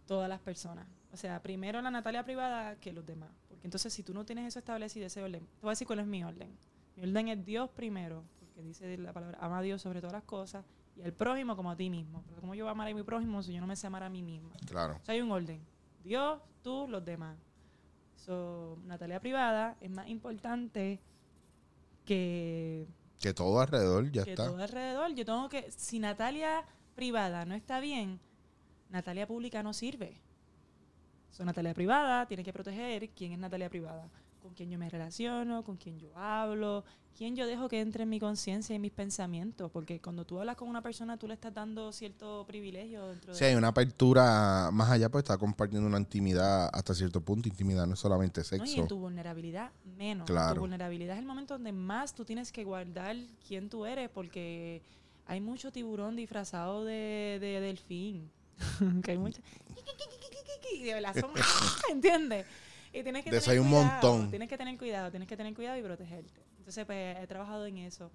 todas 0.06 0.28
las 0.28 0.40
personas. 0.40 0.86
O 1.12 1.16
sea, 1.16 1.40
primero 1.42 1.80
la 1.82 1.90
Natalia 1.90 2.24
Privada 2.24 2.76
que 2.76 2.92
los 2.92 3.06
demás. 3.06 3.30
Porque 3.48 3.66
entonces, 3.66 3.92
si 3.92 4.02
tú 4.02 4.12
no 4.12 4.24
tienes 4.24 4.46
eso 4.46 4.58
establecido, 4.58 5.06
ese 5.06 5.22
orden, 5.22 5.44
te 5.46 5.60
voy 5.62 5.70
a 5.70 5.72
decir 5.72 5.86
cuál 5.86 6.00
es 6.00 6.06
mi 6.06 6.22
orden. 6.24 6.56
Mi 6.96 7.04
orden 7.04 7.28
es 7.28 7.44
Dios 7.44 7.70
primero. 7.70 8.24
Porque 8.40 8.62
dice 8.62 8.96
la 8.98 9.12
palabra, 9.12 9.38
ama 9.40 9.58
a 9.58 9.62
Dios 9.62 9.82
sobre 9.82 10.00
todas 10.00 10.12
las 10.14 10.24
cosas. 10.24 10.64
Y 10.96 11.02
al 11.02 11.12
prójimo 11.12 11.56
como 11.56 11.70
a 11.70 11.76
ti 11.76 11.90
mismo. 11.90 12.22
Pero 12.28 12.40
como 12.40 12.54
yo 12.54 12.64
voy 12.64 12.70
a 12.70 12.72
amar 12.72 12.88
a 12.88 12.94
mi 12.94 13.02
prójimo 13.02 13.42
si 13.42 13.52
yo 13.52 13.60
no 13.60 13.66
me 13.66 13.76
sé 13.76 13.86
amar 13.86 14.02
a 14.02 14.08
mí 14.10 14.22
misma? 14.22 14.50
Claro. 14.66 14.96
O 15.00 15.04
sea, 15.04 15.14
hay 15.14 15.20
un 15.20 15.30
orden. 15.30 15.60
Dios, 16.02 16.40
tú, 16.62 16.86
los 16.88 17.04
demás. 17.04 17.36
So, 18.16 18.78
Natalia 18.84 19.20
privada 19.20 19.76
es 19.80 19.90
más 19.90 20.08
importante 20.08 21.00
que, 22.04 22.86
Que 23.20 23.32
todo 23.32 23.60
alrededor 23.60 24.10
ya 24.10 24.24
que 24.24 24.30
está. 24.30 24.46
todo 24.46 24.62
alrededor. 24.62 25.14
Yo 25.14 25.24
tengo 25.24 25.48
que, 25.48 25.70
si 25.70 25.98
Natalia 25.98 26.64
privada 26.94 27.44
no 27.44 27.54
está 27.54 27.80
bien, 27.80 28.20
Natalia 28.90 29.26
pública 29.26 29.62
no 29.62 29.72
sirve. 29.72 30.20
Soy 31.30 31.44
Natalia 31.44 31.74
Privada, 31.74 32.26
tienes 32.26 32.44
que 32.44 32.52
proteger 32.52 33.10
quién 33.10 33.32
es 33.32 33.38
Natalia 33.38 33.68
Privada, 33.68 34.08
con 34.46 34.54
quién 34.54 34.70
yo 34.70 34.78
me 34.78 34.88
relaciono, 34.88 35.64
con 35.64 35.76
quién 35.76 35.98
yo 35.98 36.16
hablo, 36.16 36.84
quién 37.16 37.34
yo 37.34 37.46
dejo 37.46 37.68
que 37.68 37.80
entre 37.80 38.04
en 38.04 38.08
mi 38.08 38.20
conciencia 38.20 38.76
y 38.76 38.78
mis 38.78 38.92
pensamientos, 38.92 39.72
porque 39.72 40.00
cuando 40.00 40.24
tú 40.24 40.38
hablas 40.38 40.54
con 40.54 40.68
una 40.68 40.82
persona 40.82 41.16
tú 41.16 41.26
le 41.26 41.34
estás 41.34 41.52
dando 41.52 41.90
cierto 41.90 42.44
privilegio 42.46 43.08
dentro 43.08 43.34
Si 43.34 43.40
de 43.40 43.50
hay 43.50 43.56
una 43.56 43.68
apertura 43.68 44.70
más 44.72 44.88
allá, 44.88 45.08
pues 45.08 45.24
está 45.24 45.36
compartiendo 45.36 45.88
una 45.88 45.98
intimidad 45.98 46.70
hasta 46.72 46.94
cierto 46.94 47.20
punto. 47.20 47.48
Intimidad 47.48 47.88
no 47.88 47.94
es 47.94 48.00
solamente 48.00 48.40
¿no? 48.40 48.56
y 48.56 48.60
en 48.60 48.66
sexo. 48.66 48.86
tu 48.86 48.98
vulnerabilidad 48.98 49.72
menos. 49.98 50.26
Claro. 50.26 50.54
Tu 50.54 50.60
vulnerabilidad 50.60 51.16
es 51.16 51.20
el 51.20 51.26
momento 51.26 51.54
donde 51.54 51.72
más 51.72 52.14
tú 52.14 52.24
tienes 52.24 52.52
que 52.52 52.62
guardar 52.62 53.16
quién 53.48 53.68
tú 53.68 53.84
eres, 53.84 54.08
porque 54.10 54.80
hay 55.26 55.40
mucho 55.40 55.72
tiburón 55.72 56.14
disfrazado 56.14 56.84
de, 56.84 57.38
de 57.40 57.60
delfín. 57.60 58.30
que 59.02 59.10
hay 59.10 59.18
mucho... 59.18 59.40
y 60.72 60.82
de 60.84 60.94
¿Entiendes? 61.90 62.46
Y 62.96 63.02
tienes 63.02 63.24
que 63.24 63.30
De 63.30 63.36
eso 63.36 63.50
tener 63.50 63.60
hay 63.60 63.66
un 63.66 63.70
cuidado, 63.70 63.92
montón. 63.92 64.30
Tienes 64.30 64.48
que 64.48 64.56
tener 64.56 64.78
cuidado, 64.78 65.10
tienes 65.10 65.28
que 65.28 65.36
tener 65.36 65.54
cuidado 65.54 65.78
y 65.78 65.82
protegerte. 65.82 66.40
Entonces, 66.56 66.86
pues 66.86 67.18
he 67.18 67.26
trabajado 67.26 67.66
en 67.66 67.76
eso 67.76 68.10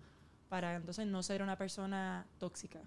para 0.50 0.76
entonces 0.76 1.06
no 1.06 1.22
ser 1.22 1.44
una 1.44 1.56
persona 1.56 2.26
tóxica. 2.40 2.82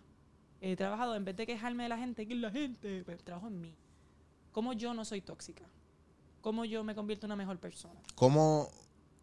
He 0.61 0.75
trabajado, 0.75 1.15
en 1.15 1.25
vez 1.25 1.37
de 1.37 1.47
quejarme 1.47 1.85
de 1.85 1.89
la 1.91 1.97
gente, 1.97 2.27
que 2.27 2.35
es 2.35 2.41
la 2.41 2.51
gente, 2.51 3.05
pues 3.05 3.23
trabajo 3.23 3.47
en 3.47 3.61
mí. 3.61 3.77
¿Cómo 4.51 4.73
yo 4.73 4.93
no 4.93 5.05
soy 5.05 5.21
tóxica? 5.21 5.65
¿Cómo 6.41 6.65
yo 6.65 6.83
me 6.83 6.97
convierto 6.97 7.27
en 7.27 7.29
una 7.29 7.37
mejor 7.37 7.59
persona? 7.61 8.01
¿Cómo, 8.17 8.69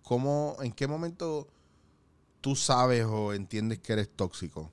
cómo, 0.01 0.55
en 0.61 0.72
qué 0.72 0.88
momento 0.88 1.49
tú 2.39 2.55
sabes 2.55 3.03
o 3.05 3.34
entiendes 3.34 3.80
que 3.80 3.91
eres 3.91 4.09
tóxico? 4.15 4.72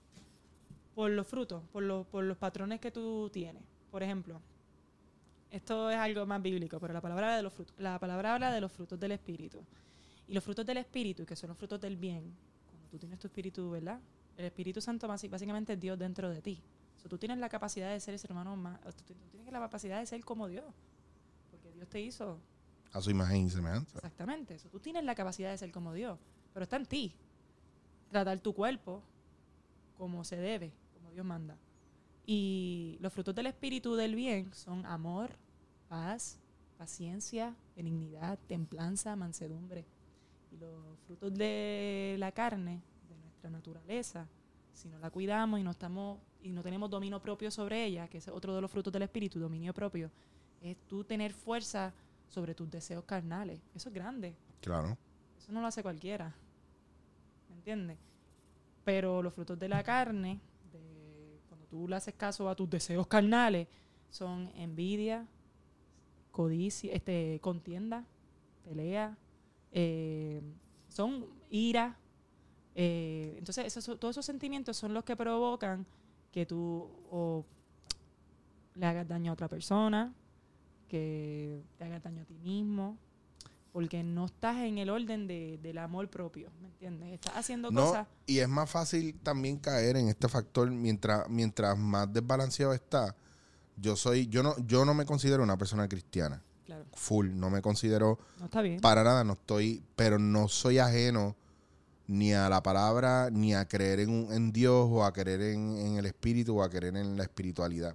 Por 0.94 1.10
los 1.10 1.26
frutos, 1.26 1.64
por 1.72 1.82
los, 1.82 2.06
por 2.06 2.22
los 2.22 2.38
patrones 2.38 2.78
que 2.78 2.92
tú 2.92 3.28
tienes. 3.32 3.64
Por 3.90 4.04
ejemplo, 4.04 4.40
esto 5.50 5.90
es 5.90 5.96
algo 5.96 6.26
más 6.26 6.42
bíblico, 6.42 6.78
pero 6.78 6.92
la 6.92 7.00
palabra, 7.00 7.26
habla 7.26 7.36
de 7.36 7.42
los 7.42 7.52
frutos, 7.52 7.74
la 7.78 7.98
palabra 7.98 8.34
habla 8.34 8.52
de 8.52 8.60
los 8.60 8.70
frutos 8.70 8.98
del 9.00 9.12
Espíritu. 9.12 9.64
Y 10.26 10.34
los 10.34 10.44
frutos 10.44 10.66
del 10.66 10.76
Espíritu, 10.76 11.24
que 11.24 11.36
son 11.36 11.48
los 11.48 11.56
frutos 11.56 11.80
del 11.80 11.96
bien, 11.96 12.34
cuando 12.68 12.88
tú 12.88 12.98
tienes 12.98 13.18
tu 13.18 13.28
Espíritu, 13.28 13.70
¿verdad? 13.70 14.00
El 14.36 14.44
Espíritu 14.44 14.80
Santo 14.80 15.08
básicamente 15.08 15.72
es 15.72 15.80
Dios 15.80 15.98
dentro 15.98 16.28
de 16.28 16.42
ti. 16.42 16.62
O 16.96 17.00
sea, 17.00 17.08
tú 17.08 17.16
tienes 17.16 17.38
la 17.38 17.48
capacidad 17.48 17.90
de 17.90 18.00
ser 18.00 18.14
ese 18.14 18.26
hermano 18.26 18.56
más... 18.56 18.80
Tú 18.80 19.14
tú 19.14 19.28
tienes 19.30 19.52
la 19.52 19.60
capacidad 19.60 20.00
de 20.00 20.06
ser 20.06 20.22
como 20.24 20.48
Dios. 20.48 20.64
Porque 21.50 21.72
Dios 21.72 21.88
te 21.88 22.00
hizo 22.00 22.38
A 22.92 23.00
su 23.00 23.10
imagen 23.10 23.46
y 23.46 23.50
semejanza. 23.50 23.98
Exactamente. 23.98 24.54
Eso, 24.54 24.68
tú 24.68 24.80
tienes 24.80 25.04
la 25.04 25.14
capacidad 25.14 25.50
de 25.50 25.58
ser 25.58 25.70
como 25.72 25.92
Dios, 25.92 26.18
pero 26.52 26.64
está 26.64 26.76
en 26.76 26.86
ti. 26.86 27.14
Tratar 28.10 28.38
tu 28.40 28.52
cuerpo 28.52 29.02
como 29.96 30.24
se 30.24 30.36
debe, 30.36 30.72
como 30.94 31.10
Dios 31.10 31.24
manda. 31.24 31.56
Y 32.30 32.98
los 33.00 33.10
frutos 33.10 33.34
del 33.34 33.46
espíritu 33.46 33.96
del 33.96 34.14
bien 34.14 34.52
son 34.52 34.84
amor, 34.84 35.30
paz, 35.88 36.38
paciencia, 36.76 37.56
benignidad, 37.74 38.38
templanza, 38.46 39.16
mansedumbre. 39.16 39.86
Y 40.52 40.58
los 40.58 40.98
frutos 41.06 41.32
de 41.32 42.16
la 42.18 42.30
carne, 42.32 42.82
de 43.08 43.16
nuestra 43.16 43.48
naturaleza, 43.48 44.28
si 44.74 44.90
no 44.90 44.98
la 44.98 45.08
cuidamos 45.08 45.58
y 45.58 45.62
no 45.62 45.70
estamos 45.70 46.18
y 46.42 46.52
no 46.52 46.62
tenemos 46.62 46.90
dominio 46.90 47.18
propio 47.18 47.50
sobre 47.50 47.86
ella, 47.86 48.08
que 48.08 48.18
es 48.18 48.28
otro 48.28 48.54
de 48.54 48.60
los 48.60 48.70
frutos 48.70 48.92
del 48.92 49.04
espíritu, 49.04 49.40
dominio 49.40 49.72
propio, 49.72 50.10
es 50.60 50.76
tú 50.86 51.04
tener 51.04 51.32
fuerza 51.32 51.94
sobre 52.28 52.54
tus 52.54 52.70
deseos 52.70 53.04
carnales. 53.04 53.58
Eso 53.74 53.88
es 53.88 53.94
grande. 53.94 54.36
Claro. 54.60 54.98
Eso 55.38 55.50
no 55.50 55.62
lo 55.62 55.66
hace 55.66 55.82
cualquiera. 55.82 56.34
¿Me 57.48 57.56
entiendes? 57.56 57.96
Pero 58.84 59.22
los 59.22 59.32
frutos 59.32 59.58
de 59.58 59.70
la 59.70 59.82
carne, 59.82 60.42
tú 61.68 61.88
le 61.88 61.96
haces 61.96 62.14
caso 62.14 62.48
a 62.48 62.54
tus 62.54 62.68
deseos 62.68 63.06
carnales, 63.06 63.68
son 64.10 64.50
envidia, 64.56 65.26
codicia, 66.30 66.92
este, 66.92 67.38
contienda, 67.42 68.04
pelea, 68.64 69.16
eh, 69.72 70.42
son 70.88 71.26
ira. 71.50 71.96
eh, 72.74 73.34
entonces, 73.38 73.72
todos 73.98 74.14
esos 74.14 74.24
sentimientos 74.24 74.76
son 74.76 74.94
los 74.94 75.04
que 75.04 75.16
provocan 75.16 75.86
que 76.32 76.46
tú 76.46 77.44
le 78.74 78.86
hagas 78.86 79.08
daño 79.08 79.32
a 79.32 79.34
otra 79.34 79.48
persona, 79.48 80.14
que 80.88 81.62
te 81.76 81.84
hagas 81.84 82.02
daño 82.02 82.22
a 82.22 82.24
ti 82.24 82.38
mismo, 82.38 82.96
porque 83.72 84.02
no 84.02 84.26
estás 84.26 84.56
en 84.58 84.78
el 84.78 84.90
orden 84.90 85.26
de- 85.26 85.58
del 85.62 85.78
amor 85.78 86.08
propio, 86.08 86.50
¿me 86.60 86.68
entiendes? 86.68 87.12
Estás 87.14 87.36
haciendo 87.36 87.70
No, 87.70 87.86
cosas... 87.86 88.06
y 88.26 88.38
es 88.38 88.48
más 88.48 88.68
fácil 88.70 89.14
también 89.22 89.58
caer 89.58 89.96
en 89.96 90.08
este 90.08 90.28
factor 90.28 90.70
mientras, 90.70 91.28
mientras 91.28 91.76
más 91.78 92.12
desbalanceado 92.12 92.72
está. 92.72 93.14
Yo 93.76 93.94
soy, 93.96 94.26
yo 94.26 94.42
no, 94.42 94.54
yo 94.66 94.84
no 94.84 94.94
me 94.94 95.04
considero 95.04 95.42
una 95.42 95.56
persona 95.56 95.88
cristiana. 95.88 96.42
Claro, 96.66 96.84
Full. 96.94 97.30
No 97.34 97.48
me 97.50 97.62
considero 97.62 98.18
no 98.38 98.46
está 98.46 98.60
bien. 98.60 98.80
para 98.80 99.02
nada, 99.04 99.24
no 99.24 99.34
estoy, 99.34 99.82
pero 99.96 100.18
no 100.18 100.48
soy 100.48 100.78
ajeno 100.78 101.36
ni 102.06 102.32
a 102.32 102.48
la 102.48 102.62
palabra, 102.62 103.28
ni 103.30 103.54
a 103.54 103.66
creer 103.68 104.00
en, 104.00 104.10
un- 104.10 104.32
en 104.32 104.50
Dios, 104.52 104.88
o 104.90 105.04
a 105.04 105.12
creer 105.12 105.42
en, 105.42 105.76
en 105.78 105.96
el 105.98 106.06
espíritu, 106.06 106.58
o 106.58 106.62
a 106.62 106.70
creer 106.70 106.96
en 106.96 107.16
la 107.16 107.22
espiritualidad. 107.22 107.94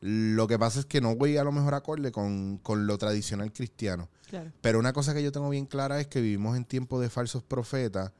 Lo 0.00 0.46
que 0.46 0.58
pasa 0.58 0.80
es 0.80 0.86
que 0.86 1.00
no 1.00 1.16
voy 1.16 1.36
a 1.36 1.44
lo 1.44 1.52
mejor 1.52 1.74
acorde 1.74 2.12
con, 2.12 2.58
con 2.58 2.86
lo 2.86 2.98
tradicional 2.98 3.52
cristiano. 3.52 4.08
Claro. 4.28 4.52
Pero 4.60 4.78
una 4.78 4.92
cosa 4.92 5.14
que 5.14 5.22
yo 5.22 5.32
tengo 5.32 5.48
bien 5.48 5.66
clara 5.66 6.00
es 6.00 6.06
que 6.06 6.20
vivimos 6.20 6.56
en 6.56 6.64
tiempos 6.64 7.00
de 7.00 7.08
falsos 7.10 7.42
profetas 7.42 8.12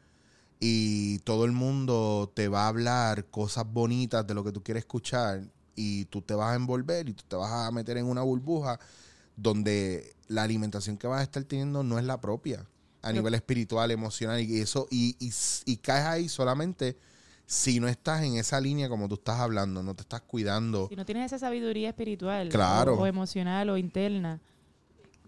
y 0.59 1.19
todo 1.21 1.45
el 1.45 1.53
mundo 1.53 2.33
te 2.35 2.49
va 2.49 2.65
a 2.65 2.69
hablar 2.69 3.27
cosas 3.27 3.67
bonitas 3.71 4.27
de 4.27 4.35
lo 4.35 4.43
que 4.43 4.53
tú 4.53 4.63
quieres 4.63 4.83
escuchar 4.83 5.43
y 5.75 6.07
tú 6.07 6.23
te 6.23 6.35
vas 6.35 6.53
a 6.53 6.57
envolver 6.57 7.09
y 7.09 7.13
tú 7.13 7.25
te 7.29 7.37
vas 7.37 7.51
a 7.53 7.71
meter 7.71 7.99
en 7.99 8.07
una 8.07 8.23
burbuja 8.23 8.79
donde 9.37 10.15
la 10.29 10.45
alimentación 10.45 10.97
que 10.97 11.07
vas 11.07 11.21
a 11.21 11.25
estar 11.25 11.45
teniendo 11.45 11.83
no 11.83 11.99
es 11.99 12.05
la 12.05 12.21
propia 12.21 12.61
a 13.03 13.09
Pero- 13.09 13.15
nivel 13.15 13.35
espiritual, 13.35 13.91
emocional 13.91 14.41
y 14.41 14.61
eso 14.61 14.89
y, 14.91 15.15
y, 15.19 15.31
y 15.71 15.77
caes 15.77 16.07
ahí 16.07 16.29
solamente 16.29 16.97
si 17.47 17.79
no 17.81 17.87
estás 17.89 18.23
en 18.25 18.35
esa 18.37 18.61
línea 18.61 18.89
como 18.89 19.09
tú 19.09 19.15
estás 19.15 19.39
hablando, 19.41 19.83
no 19.83 19.95
te 19.95 20.03
estás 20.03 20.21
cuidando. 20.23 20.89
Si 20.89 20.97
no 20.97 21.05
tienes 21.05 21.27
esa 21.27 21.39
sabiduría 21.39 21.89
espiritual 21.91 22.49
Claro. 22.49 22.95
o, 22.95 23.03
o 23.03 23.07
emocional 23.07 23.71
o 23.71 23.77
interna, 23.77 24.41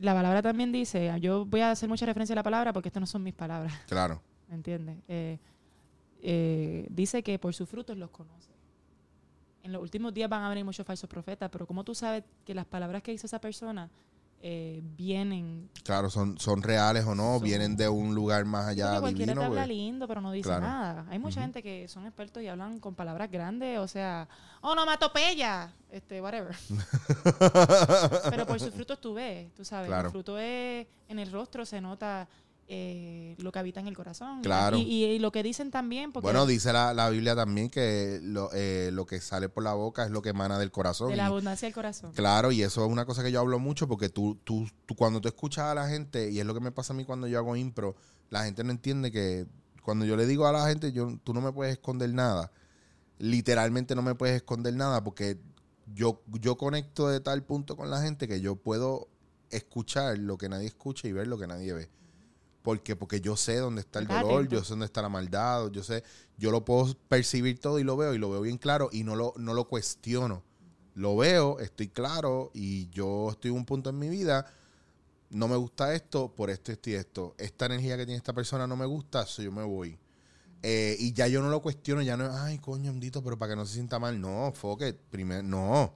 la 0.01 0.15
palabra 0.15 0.43
también 0.43 0.73
dice, 0.73 1.13
yo 1.21 1.45
voy 1.45 1.61
a 1.61 1.71
hacer 1.71 1.89
mucha 1.89 2.07
referencia 2.07 2.35
a 2.35 2.37
la 2.37 2.43
palabra 2.43 2.73
porque 2.73 2.89
estas 2.89 3.01
no 3.01 3.07
son 3.07 3.23
mis 3.23 3.35
palabras, 3.35 3.73
Claro, 3.87 4.21
¿me 4.49 4.57
entiendes? 4.57 4.97
Eh, 5.09 5.39
eh, 6.23 6.87
dice 6.91 7.23
que 7.23 7.39
por 7.39 7.55
sus 7.55 7.69
frutos 7.69 7.97
los 7.97 8.11
conoce. 8.11 8.49
En 9.63 9.73
los 9.73 9.83
últimos 9.83 10.13
días 10.15 10.29
van 10.31 10.43
a 10.43 10.49
venir 10.49 10.65
muchos 10.65 10.87
falsos 10.87 11.09
profetas, 11.09 11.49
pero 11.51 11.67
¿cómo 11.67 11.85
tú 11.85 11.95
sabes 11.95 12.25
que 12.45 12.55
las 12.55 12.65
palabras 12.67 13.03
que 13.03 13.13
hizo 13.13 13.27
esa 13.27 13.41
persona 13.41 13.89
eh, 14.41 14.81
vienen 14.97 15.69
claro, 15.83 16.11
son, 16.11 16.39
son 16.39 16.63
reales 16.63 17.05
o 17.07 17.15
no, 17.15 17.35
Son- 17.39 17.43
vienen 17.43 17.77
de 17.77 17.89
un 17.89 18.15
lugar 18.15 18.45
más 18.45 18.67
Porque 18.67 18.83
allá 18.83 19.01
cualquiera 19.01 19.33
divino. 19.33 19.41
te 19.41 19.47
habla 19.47 19.61
pues. 19.63 19.69
lindo, 19.69 20.07
pero 20.07 20.21
no 20.21 20.31
dice 20.33 20.49
Claro. 20.49 20.63
nada. 20.63 21.07
Hay 21.11 21.19
mucha 21.19 21.41
Ujú. 21.41 21.45
gente 21.47 21.63
que 21.63 21.89
son 21.89 22.07
expertos 22.07 22.43
y 22.43 22.47
hablan 22.49 22.79
con 22.79 22.95
palabras 22.95 23.31
grandes, 23.31 23.79
o 23.81 23.89
sea, 23.89 24.29
onomatopeya, 24.61 25.73
este, 25.91 26.21
whatever. 26.21 26.55
pero 28.31 28.47
por 28.47 28.61
sus 28.61 28.71
frutos 28.75 29.01
tú 29.01 29.15
ves, 29.15 29.53
tú 29.55 29.65
sabes. 29.65 29.89
Claro. 29.89 30.07
El 30.09 30.13
fruto 30.13 30.39
es, 30.39 30.87
en 31.09 31.19
el 31.19 31.31
rostro 31.33 31.65
se 31.67 31.81
nota 31.81 32.29
eh, 32.71 33.35
lo 33.39 33.51
que 33.51 33.59
habita 33.59 33.81
en 33.81 33.89
el 33.89 33.97
corazón. 33.97 34.43
Claro. 34.43 34.77
Y, 34.77 34.83
y- 34.83 35.05
y 35.07 35.19
lo 35.19 35.33
que 35.33 35.43
dicen 35.43 35.71
también, 35.71 36.13
porque 36.13 36.25
Bueno, 36.27 36.45
dice 36.47 36.73
la, 36.73 36.93
la 36.93 37.09
Biblia 37.09 37.35
también 37.35 37.71
que 37.71 38.21
lo, 38.23 38.51
eh, 38.53 38.91
lo 38.93 39.07
que 39.07 39.21
sale 39.21 39.49
por 39.49 39.65
la 39.65 39.73
boca 39.73 40.05
es 40.05 40.11
lo 40.11 40.21
que 40.21 40.29
emana 40.31 40.59
del 40.59 40.71
corazón. 40.71 41.09
de 41.11 41.17
la 41.17 41.27
abundancia 41.27 41.67
del 41.67 41.75
corazón. 41.75 42.13
claro, 42.13 42.53
y 42.53 42.63
eso 42.63 42.85
es 42.85 42.91
una 42.93 43.07
cosa 43.07 43.23
que 43.23 43.33
yo 43.33 43.41
hablo 43.41 43.59
mucho 43.59 43.89
porque 43.89 44.11
tú, 44.11 44.37
tú, 44.45 44.69
tú 44.85 44.95
cuando 44.95 45.21
tú 45.21 45.29
escuchas 45.29 45.65
a 45.65 45.75
la 45.75 45.89
gente, 45.89 46.31
y 46.31 46.41
es 46.41 46.45
lo 46.47 46.53
que 46.55 46.61
me 46.61 46.71
pasa 46.71 46.93
a 46.93 46.97
mí 46.97 47.05
cuando 47.07 47.27
yo 47.27 47.39
hago 47.39 47.57
impro, 47.57 47.97
la 48.31 48.45
gente 48.45 48.63
no 48.65 48.71
entiende 48.71 49.11
que 49.11 49.47
cuando 49.83 50.05
yo 50.05 50.17
le 50.17 50.27
digo 50.27 50.47
a 50.47 50.53
la 50.53 50.67
gente, 50.69 50.93
yo, 50.93 51.19
tú 51.25 51.33
no 51.33 51.41
me 51.41 51.51
puedes 51.53 51.73
esconder 51.73 52.13
nada. 52.13 52.53
Literalmente 53.19 53.95
no 53.95 54.03
me 54.03 54.15
puedes 54.15 54.37
esconder 54.37 54.75
nada 54.75 55.03
porque 55.03 55.39
yo, 55.95 56.21
yo 56.41 56.57
conecto 56.59 57.09
de 57.09 57.21
tal 57.21 57.43
punto 57.43 57.77
con 57.77 57.91
la 57.91 58.03
gente 58.03 58.29
que 58.29 58.41
yo 58.43 58.57
puedo 58.57 59.09
escuchar 59.51 60.19
lo 60.19 60.37
que 60.37 60.51
nadie 60.51 60.67
escucha 60.67 61.09
y 61.09 61.13
ver 61.13 61.27
lo 61.27 61.39
que 61.39 61.47
nadie 61.47 61.73
ve. 61.73 61.89
¿Por 62.69 62.83
qué? 62.83 62.97
Porque 62.97 63.23
yo 63.23 63.35
sé 63.35 63.57
dónde 63.57 63.81
está 63.81 63.99
el 63.99 64.07
dolor, 64.07 64.47
yo 64.47 64.63
sé 64.63 64.69
dónde 64.69 64.85
está 64.85 65.01
la 65.01 65.09
maldad, 65.09 65.71
yo 65.71 65.83
sé, 65.83 66.05
yo 66.37 66.51
lo 66.51 66.67
puedo 66.67 66.95
percibir 67.09 67.59
todo 67.59 67.79
y 67.79 67.83
lo 67.83 67.97
veo 67.97 68.13
y 68.13 68.19
lo 68.19 68.29
veo 68.29 68.43
bien 68.43 68.59
claro 68.59 68.91
y 68.93 69.05
no 69.05 69.17
lo, 69.17 69.33
no 69.39 69.55
lo 69.55 69.67
cuestiono. 69.67 70.43
Lo 70.95 71.17
veo, 71.17 71.61
estoy 71.61 71.89
claro 71.89 72.51
y 72.53 72.91
yo 72.91 73.31
estoy 73.31 73.53
en 73.53 73.57
un 73.57 73.65
punto 73.65 73.89
en 73.89 73.99
mi 73.99 74.11
vida, 74.11 74.53
no 75.31 75.49
me 75.49 75.57
gusta 75.57 75.95
esto, 75.95 76.31
por 76.35 76.51
esto, 76.51 76.71
esto 76.71 76.91
y 76.91 76.93
esto. 76.93 77.35
Esta 77.39 77.65
energía 77.65 77.97
que 77.97 78.05
tiene 78.05 78.19
esta 78.19 78.35
persona 78.35 78.67
no 78.67 78.77
me 78.77 78.85
gusta, 78.85 79.25
so 79.25 79.41
yo 79.41 79.51
me 79.51 79.63
voy. 79.63 79.99
Eh, 80.63 80.95
y 80.99 81.15
ya 81.15 81.27
yo 81.27 81.41
no 81.41 81.49
lo 81.49 81.63
cuestiono, 81.63 82.03
ya 82.03 82.19
no 82.19 82.27
es, 82.27 82.35
ay, 82.35 82.59
coño, 82.59 82.91
ondito, 82.91 83.25
pero 83.25 83.39
para 83.39 83.53
que 83.53 83.57
no 83.57 83.65
se 83.65 83.73
sienta 83.73 83.99
mal. 83.99 84.21
No, 84.21 84.53
foque, 84.55 84.93
primero, 84.93 85.43
no. 85.43 85.95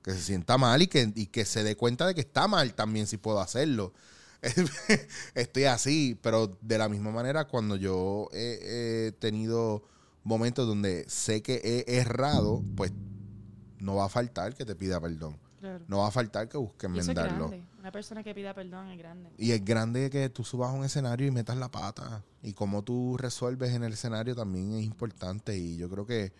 Que 0.00 0.12
se 0.12 0.20
sienta 0.20 0.58
mal 0.58 0.80
y 0.80 0.86
que, 0.86 1.12
y 1.12 1.26
que 1.26 1.44
se 1.44 1.64
dé 1.64 1.76
cuenta 1.76 2.06
de 2.06 2.14
que 2.14 2.20
está 2.20 2.46
mal 2.46 2.72
también 2.74 3.08
si 3.08 3.16
puedo 3.16 3.40
hacerlo. 3.40 3.92
Estoy 5.34 5.64
así, 5.64 6.18
pero 6.22 6.58
de 6.60 6.78
la 6.78 6.88
misma 6.88 7.10
manera 7.10 7.46
cuando 7.46 7.76
yo 7.76 8.28
he, 8.32 9.08
he 9.08 9.12
tenido 9.12 9.82
momentos 10.22 10.66
donde 10.66 11.04
sé 11.08 11.42
que 11.42 11.84
he 11.86 11.96
errado, 11.96 12.62
pues 12.76 12.92
no 13.78 13.96
va 13.96 14.06
a 14.06 14.08
faltar 14.08 14.54
que 14.54 14.64
te 14.64 14.74
pida 14.74 15.00
perdón. 15.00 15.38
Claro. 15.60 15.84
No 15.88 15.98
va 15.98 16.08
a 16.08 16.10
faltar 16.10 16.48
que 16.48 16.58
busquen 16.58 16.94
enmendarlo. 16.94 17.50
Una 17.78 17.92
persona 17.92 18.22
que 18.22 18.34
pida 18.34 18.52
perdón 18.52 18.88
es 18.88 18.98
grande. 18.98 19.30
Y 19.38 19.52
es 19.52 19.64
grande 19.64 20.10
que 20.10 20.28
tú 20.28 20.44
subas 20.44 20.70
a 20.70 20.72
un 20.72 20.84
escenario 20.84 21.26
y 21.26 21.30
metas 21.30 21.56
la 21.56 21.70
pata. 21.70 22.22
Y 22.42 22.52
cómo 22.52 22.82
tú 22.82 23.16
resuelves 23.16 23.72
en 23.72 23.84
el 23.84 23.92
escenario 23.92 24.34
también 24.34 24.74
es 24.74 24.84
importante. 24.84 25.56
Y 25.56 25.76
yo 25.76 25.88
creo 25.88 26.06
que 26.06 26.32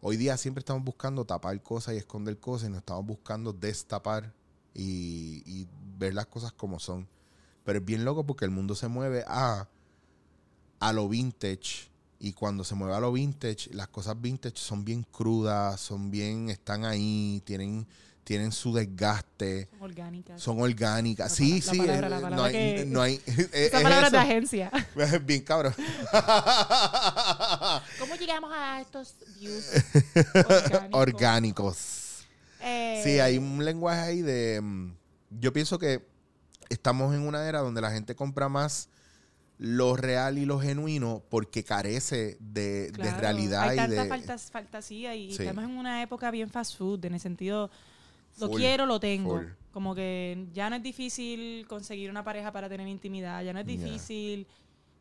hoy 0.00 0.16
día 0.16 0.36
siempre 0.36 0.60
estamos 0.60 0.82
buscando 0.82 1.24
tapar 1.24 1.60
cosas 1.62 1.94
y 1.94 1.98
esconder 1.98 2.38
cosas 2.38 2.68
y 2.68 2.70
nos 2.70 2.78
estamos 2.78 3.06
buscando 3.06 3.52
destapar 3.52 4.32
y, 4.74 5.42
y 5.46 5.68
ver 5.96 6.14
las 6.14 6.26
cosas 6.26 6.52
como 6.52 6.80
son. 6.80 7.08
Pero 7.68 7.80
es 7.80 7.84
bien 7.84 8.02
loco 8.02 8.24
porque 8.24 8.46
el 8.46 8.50
mundo 8.50 8.74
se 8.74 8.88
mueve 8.88 9.24
a, 9.28 9.68
a 10.80 10.92
lo 10.94 11.06
vintage. 11.06 11.90
Y 12.18 12.32
cuando 12.32 12.64
se 12.64 12.74
mueve 12.74 12.94
a 12.94 13.00
lo 13.00 13.12
vintage, 13.12 13.68
las 13.74 13.88
cosas 13.88 14.18
vintage 14.18 14.56
son 14.56 14.86
bien 14.86 15.04
crudas, 15.12 15.78
son 15.78 16.10
bien, 16.10 16.48
están 16.48 16.86
ahí, 16.86 17.42
tienen, 17.44 17.86
tienen 18.24 18.52
su 18.52 18.72
desgaste 18.72 19.68
Son 19.70 19.82
orgánicas. 19.82 20.42
son 20.42 20.62
orgánicas. 20.62 21.30
La 21.30 21.36
Sí, 21.36 21.60
sí. 21.60 21.76
la 21.76 21.84
palabra- 21.84 22.06
eh, 22.06 22.20
la 22.22 22.30
no 22.30 22.42
hay, 22.44 22.52
que- 22.54 22.84
no 22.86 23.02
hay. 23.02 23.14
es- 23.26 23.38
Esa 23.38 23.76
es 23.76 23.82
palabra 23.82 24.06
es 24.06 24.12
de 24.12 24.18
agencia. 24.18 24.70
Es 24.96 25.26
bien 25.30 25.42
cabrón. 25.42 25.74
¿Cómo 28.00 28.14
llegamos 28.16 28.50
a 28.50 28.80
estos 28.80 29.14
views 29.38 29.66
orgánicos? 30.46 30.88
Orgánicos. 30.92 31.78
Eh, 32.62 33.02
Sí, 33.04 33.20
hay 33.20 33.36
un 33.36 33.62
lenguaje 33.62 34.00
ahí 34.00 34.22
de. 34.22 34.58
mm, 34.62 34.92
Yo 35.38 35.52
pienso 35.52 35.78
que 35.78 36.16
estamos 36.68 37.14
en 37.14 37.20
una 37.26 37.48
era 37.48 37.60
donde 37.60 37.80
la 37.80 37.90
gente 37.90 38.14
compra 38.14 38.48
más 38.48 38.88
lo 39.58 39.96
real 39.96 40.38
y 40.38 40.44
lo 40.44 40.60
genuino 40.60 41.22
porque 41.28 41.64
carece 41.64 42.36
de, 42.40 42.86
de 42.90 42.92
claro, 42.92 43.20
realidad 43.20 43.62
Hay 43.68 43.74
y 43.74 43.76
tanta 43.80 44.02
de. 44.04 44.08
faltas- 44.08 44.50
fantasía 44.52 45.14
y 45.16 45.32
Sí. 45.34 45.42
estamos 45.42 45.64
en 45.64 45.70
una 45.76 46.00
época 46.02 46.30
bien 46.30 46.48
fast 46.48 46.76
food, 46.78 47.04
en 47.04 47.14
el 47.14 47.20
sentido, 47.20 47.68
lo 48.38 48.46
Full, 48.48 48.56
quiero, 48.60 48.86
lo 48.86 49.00
tengo. 49.00 49.38
full. 49.38 49.46
Como 49.72 49.94
que 49.94 50.46
ya 50.52 50.70
no 50.70 50.76
es 50.76 50.82
difícil 50.82 51.66
conseguir 51.66 52.08
una 52.10 52.22
pareja 52.24 52.52
para 52.52 52.68
tener 52.68 52.86
intimidad, 52.86 53.42
ya 53.42 53.52
no 53.52 53.58
es 53.60 53.66
difícil. 53.66 54.46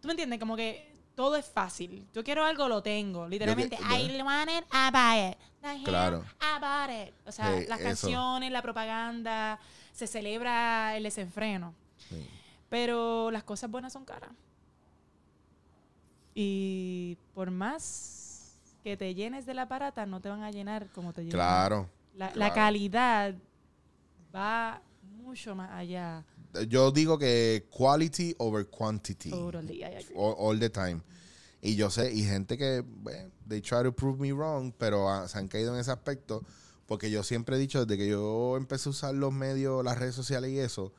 ¿Tú 0.01 0.07
me 0.07 0.13
entiendes? 0.13 0.39
Como 0.39 0.55
que 0.55 0.91
todo 1.15 1.35
es 1.35 1.45
fácil. 1.45 2.05
Yo 2.13 2.23
quiero 2.23 2.43
algo, 2.43 2.67
lo 2.67 2.81
tengo. 2.83 3.27
Literalmente. 3.27 3.75
I 3.75 4.21
want 4.21 4.49
it, 4.49 4.65
I 4.71 4.91
buy 4.91 5.31
it. 5.31 5.37
Hell, 5.63 5.83
Claro. 5.83 6.23
I 6.41 6.59
bought 6.61 7.07
it. 7.07 7.13
O 7.25 7.31
sea, 7.31 7.51
las 7.67 7.79
eso. 7.79 7.87
canciones, 7.89 8.51
la 8.51 8.61
propaganda, 8.61 9.59
se 9.97 10.05
celebra 10.05 10.95
el 10.95 11.03
desenfreno. 11.03 11.73
Sí. 11.97 12.23
Pero 12.69 13.31
las 13.31 13.43
cosas 13.43 13.71
buenas 13.71 13.93
son 13.93 14.05
caras. 14.05 14.29
Y 16.35 17.17
por 17.33 17.49
más 17.49 18.59
que 18.83 18.95
te 18.95 19.15
llenes 19.15 19.47
de 19.47 19.55
la 19.55 19.65
barata, 19.65 20.05
no 20.05 20.21
te 20.21 20.29
van 20.29 20.43
a 20.43 20.51
llenar 20.51 20.87
como 20.91 21.13
te 21.13 21.21
llenan. 21.21 21.35
Claro. 21.35 21.89
La, 22.13 22.53
calidad 22.53 23.33
va 24.33 24.83
mucho 25.01 25.55
más 25.55 25.71
allá. 25.71 26.23
Yo 26.67 26.91
digo 26.91 27.17
que 27.17 27.67
quality 27.75 28.35
over 28.37 28.67
quantity. 28.67 29.31
Totally, 29.31 29.83
all, 30.15 30.35
all 30.37 30.59
the 30.59 30.69
time. 30.69 31.01
Y 31.59 31.75
yo 31.75 31.89
sé, 31.89 32.13
y 32.13 32.23
gente 32.23 32.55
que, 32.55 32.83
bueno, 32.85 33.31
they 33.47 33.61
try 33.61 33.81
to 33.81 33.91
prove 33.91 34.19
me 34.19 34.31
wrong, 34.31 34.71
pero 34.77 35.09
ah, 35.09 35.27
se 35.27 35.39
han 35.39 35.47
caído 35.47 35.73
en 35.73 35.79
ese 35.79 35.91
aspecto. 35.91 36.43
Porque 36.87 37.11
yo 37.11 37.21
siempre 37.21 37.57
he 37.57 37.59
dicho, 37.59 37.85
desde 37.85 38.01
que 38.01 38.09
yo 38.09 38.57
empecé 38.57 38.89
a 38.89 38.91
usar 38.91 39.13
los 39.13 39.31
medios, 39.31 39.83
las 39.83 39.99
redes 39.99 40.15
sociales 40.15 40.51
y 40.51 40.59
eso, 40.59 40.93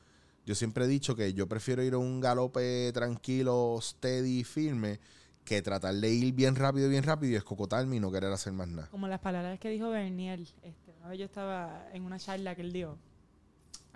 yo 0.47 0.55
siempre 0.55 0.85
he 0.85 0.89
dicho 0.89 1.17
que 1.17 1.33
yo 1.35 1.49
prefiero 1.49 1.83
ir 1.83 1.95
a 1.95 1.99
un 1.99 2.21
galope 2.21 2.93
tranquilo, 2.93 3.79
steady, 3.83 4.45
firme, 4.45 5.01
que 5.45 5.63
tratar 5.63 5.95
de 5.95 6.11
ir 6.11 6.35
bien 6.35 6.55
rápido, 6.55 6.89
bien 6.89 7.03
rápido 7.03 7.33
y 7.33 7.37
escocotarme 7.37 7.97
y 7.97 8.01
no 8.01 8.13
querer 8.13 8.31
hacer 8.31 8.53
más 8.53 8.69
nada. 8.69 8.89
Como 8.91 9.09
las 9.09 9.21
palabras 9.21 9.59
que 9.59 9.71
dijo 9.71 9.89
Bernier. 9.89 10.41
Este, 10.41 10.89
vez 11.09 11.19
yo 11.19 11.25
estaba 11.25 11.89
en 11.93 12.05
una 12.05 12.19
charla 12.19 12.55
que 12.55 12.63
él 12.63 12.73
dio. 12.73 12.99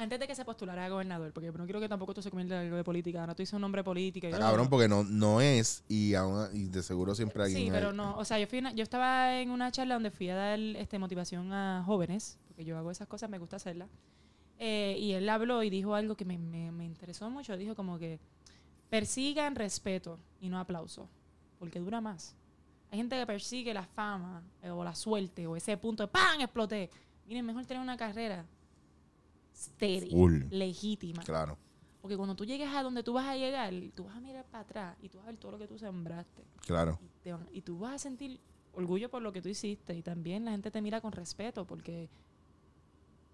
Antes 0.03 0.19
de 0.21 0.27
que 0.27 0.35
se 0.35 0.45
postulara 0.45 0.85
a 0.85 0.89
gobernador, 0.89 1.33
porque 1.33 1.51
no 1.53 1.65
quiero 1.65 1.81
que 1.81 1.89
tampoco 1.89 2.13
esto 2.13 2.23
se 2.23 2.31
convierta 2.31 2.57
en 2.57 2.63
algo 2.67 2.77
de 2.77 2.85
política. 2.85 3.27
No 3.27 3.35
te 3.37 3.43
hice 3.45 3.55
un 3.57 3.63
nombre 3.63 3.83
político. 3.85 4.27
Está 4.27 4.39
cabrón, 4.39 4.69
porque 4.69 4.89
no, 4.89 5.05
no 5.05 5.41
es, 5.41 5.85
y, 5.89 6.15
aún- 6.15 6.49
y 6.53 6.65
de 6.69 6.83
seguro 6.83 7.15
siempre 7.15 7.43
alguien 7.43 7.59
Sí, 7.61 7.65
hay. 7.67 7.71
pero 7.71 7.93
no. 7.93 8.17
O 8.19 8.25
sea, 8.25 8.39
yo, 8.39 8.47
fui 8.47 8.59
una- 8.59 8.73
yo 8.73 8.83
estaba 8.83 9.39
en 9.41 9.51
una 9.51 9.71
charla 9.71 9.95
donde 9.95 10.11
fui 10.11 10.29
a 10.29 10.35
dar 10.37 10.59
este, 10.59 10.99
motivación 10.99 11.53
a 11.53 11.83
jóvenes, 11.87 12.39
porque 12.49 12.65
yo 12.65 12.77
hago 12.79 12.91
esas 12.91 13.07
cosas, 13.09 13.31
me 13.31 13.39
gusta 13.39 13.57
hacerlas. 13.57 13.89
Eh, 14.59 14.97
y 14.99 15.13
él 15.13 15.29
habló 15.29 15.63
y 15.63 15.71
dijo 15.71 15.95
algo 15.95 16.15
que 16.17 16.25
me, 16.25 16.39
me- 16.39 16.71
me 16.73 16.85
interesó 16.85 17.29
mucho. 17.31 17.57
Dijo 17.57 17.75
como 17.75 17.99
que 17.99 18.21
persigan 18.91 19.55
respeto 19.55 20.19
y 20.41 20.49
no 20.49 20.59
aplauso, 20.59 21.09
porque 21.59 21.79
dura 21.81 22.01
más. 22.01 22.35
Hay 22.91 22.99
gente 22.99 23.17
que 23.19 23.27
persigue 23.27 23.73
la 23.73 23.85
fama 23.87 24.43
eh, 24.63 24.71
o 24.71 24.85
la 24.85 24.95
suerte 24.95 25.47
o 25.47 25.57
ese 25.57 25.77
punto 25.79 26.03
de 26.03 26.09
¡pam! 26.09 26.41
exploté. 26.41 26.91
Miren, 27.27 27.47
mejor 27.47 27.65
tener 27.65 27.83
una 27.83 27.97
carrera 27.97 28.45
Full. 30.11 30.45
legítima. 30.51 31.23
Claro, 31.23 31.57
Porque 32.01 32.17
cuando 32.17 32.35
tú 32.35 32.45
llegues 32.45 32.69
a 32.75 32.83
donde 32.83 33.03
tú 33.03 33.13
vas 33.13 33.27
a 33.27 33.37
llegar, 33.37 33.73
tú 33.95 34.05
vas 34.05 34.17
a 34.17 34.21
mirar 34.21 34.45
para 34.51 34.65
atrás 34.65 34.97
y 35.03 35.09
tú 35.09 35.19
vas 35.19 35.27
a 35.27 35.31
ver 35.31 35.39
todo 35.39 35.53
lo 35.53 35.59
que 35.59 35.69
tú 35.69 35.79
sembraste 35.79 36.43
claro. 36.67 36.99
y, 37.03 37.09
te 37.23 37.33
van- 37.33 37.49
y 37.53 37.63
tú 37.63 37.79
vas 37.79 37.95
a 37.95 37.99
sentir 37.99 38.41
orgullo 38.75 39.09
por 39.11 39.23
lo 39.23 39.33
que 39.33 39.41
tú 39.43 39.49
hiciste 39.49 39.95
y 39.95 40.03
también 40.03 40.45
la 40.45 40.51
gente 40.53 40.71
te 40.71 40.81
mira 40.83 41.01
con 41.01 41.13
respeto 41.13 41.65
porque 41.67 42.09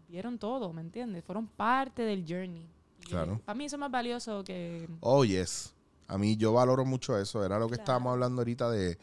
vieron 0.09 0.39
todo, 0.39 0.72
¿me 0.72 0.81
entiendes? 0.81 1.24
Fueron 1.24 1.47
parte 1.47 2.03
del 2.03 2.24
journey. 2.29 2.68
Y 3.03 3.07
Claro. 3.11 3.41
Para 3.45 3.57
mí 3.57 3.64
eso 3.66 3.76
es 3.76 3.81
más 3.81 3.91
valioso 3.91 4.43
que... 4.45 4.89
Oh, 5.01 5.24
yes. 5.24 5.74
A 6.07 6.18
mí 6.18 6.37
yo 6.37 6.53
valoro 6.53 6.85
mucho 6.85 7.18
eso. 7.18 7.45
Era 7.45 7.59
lo 7.59 7.66
que 7.66 7.74
Claro. 7.74 7.83
estábamos 7.83 8.12
hablando 8.12 8.41
ahorita 8.41 8.70
de, 8.70 8.99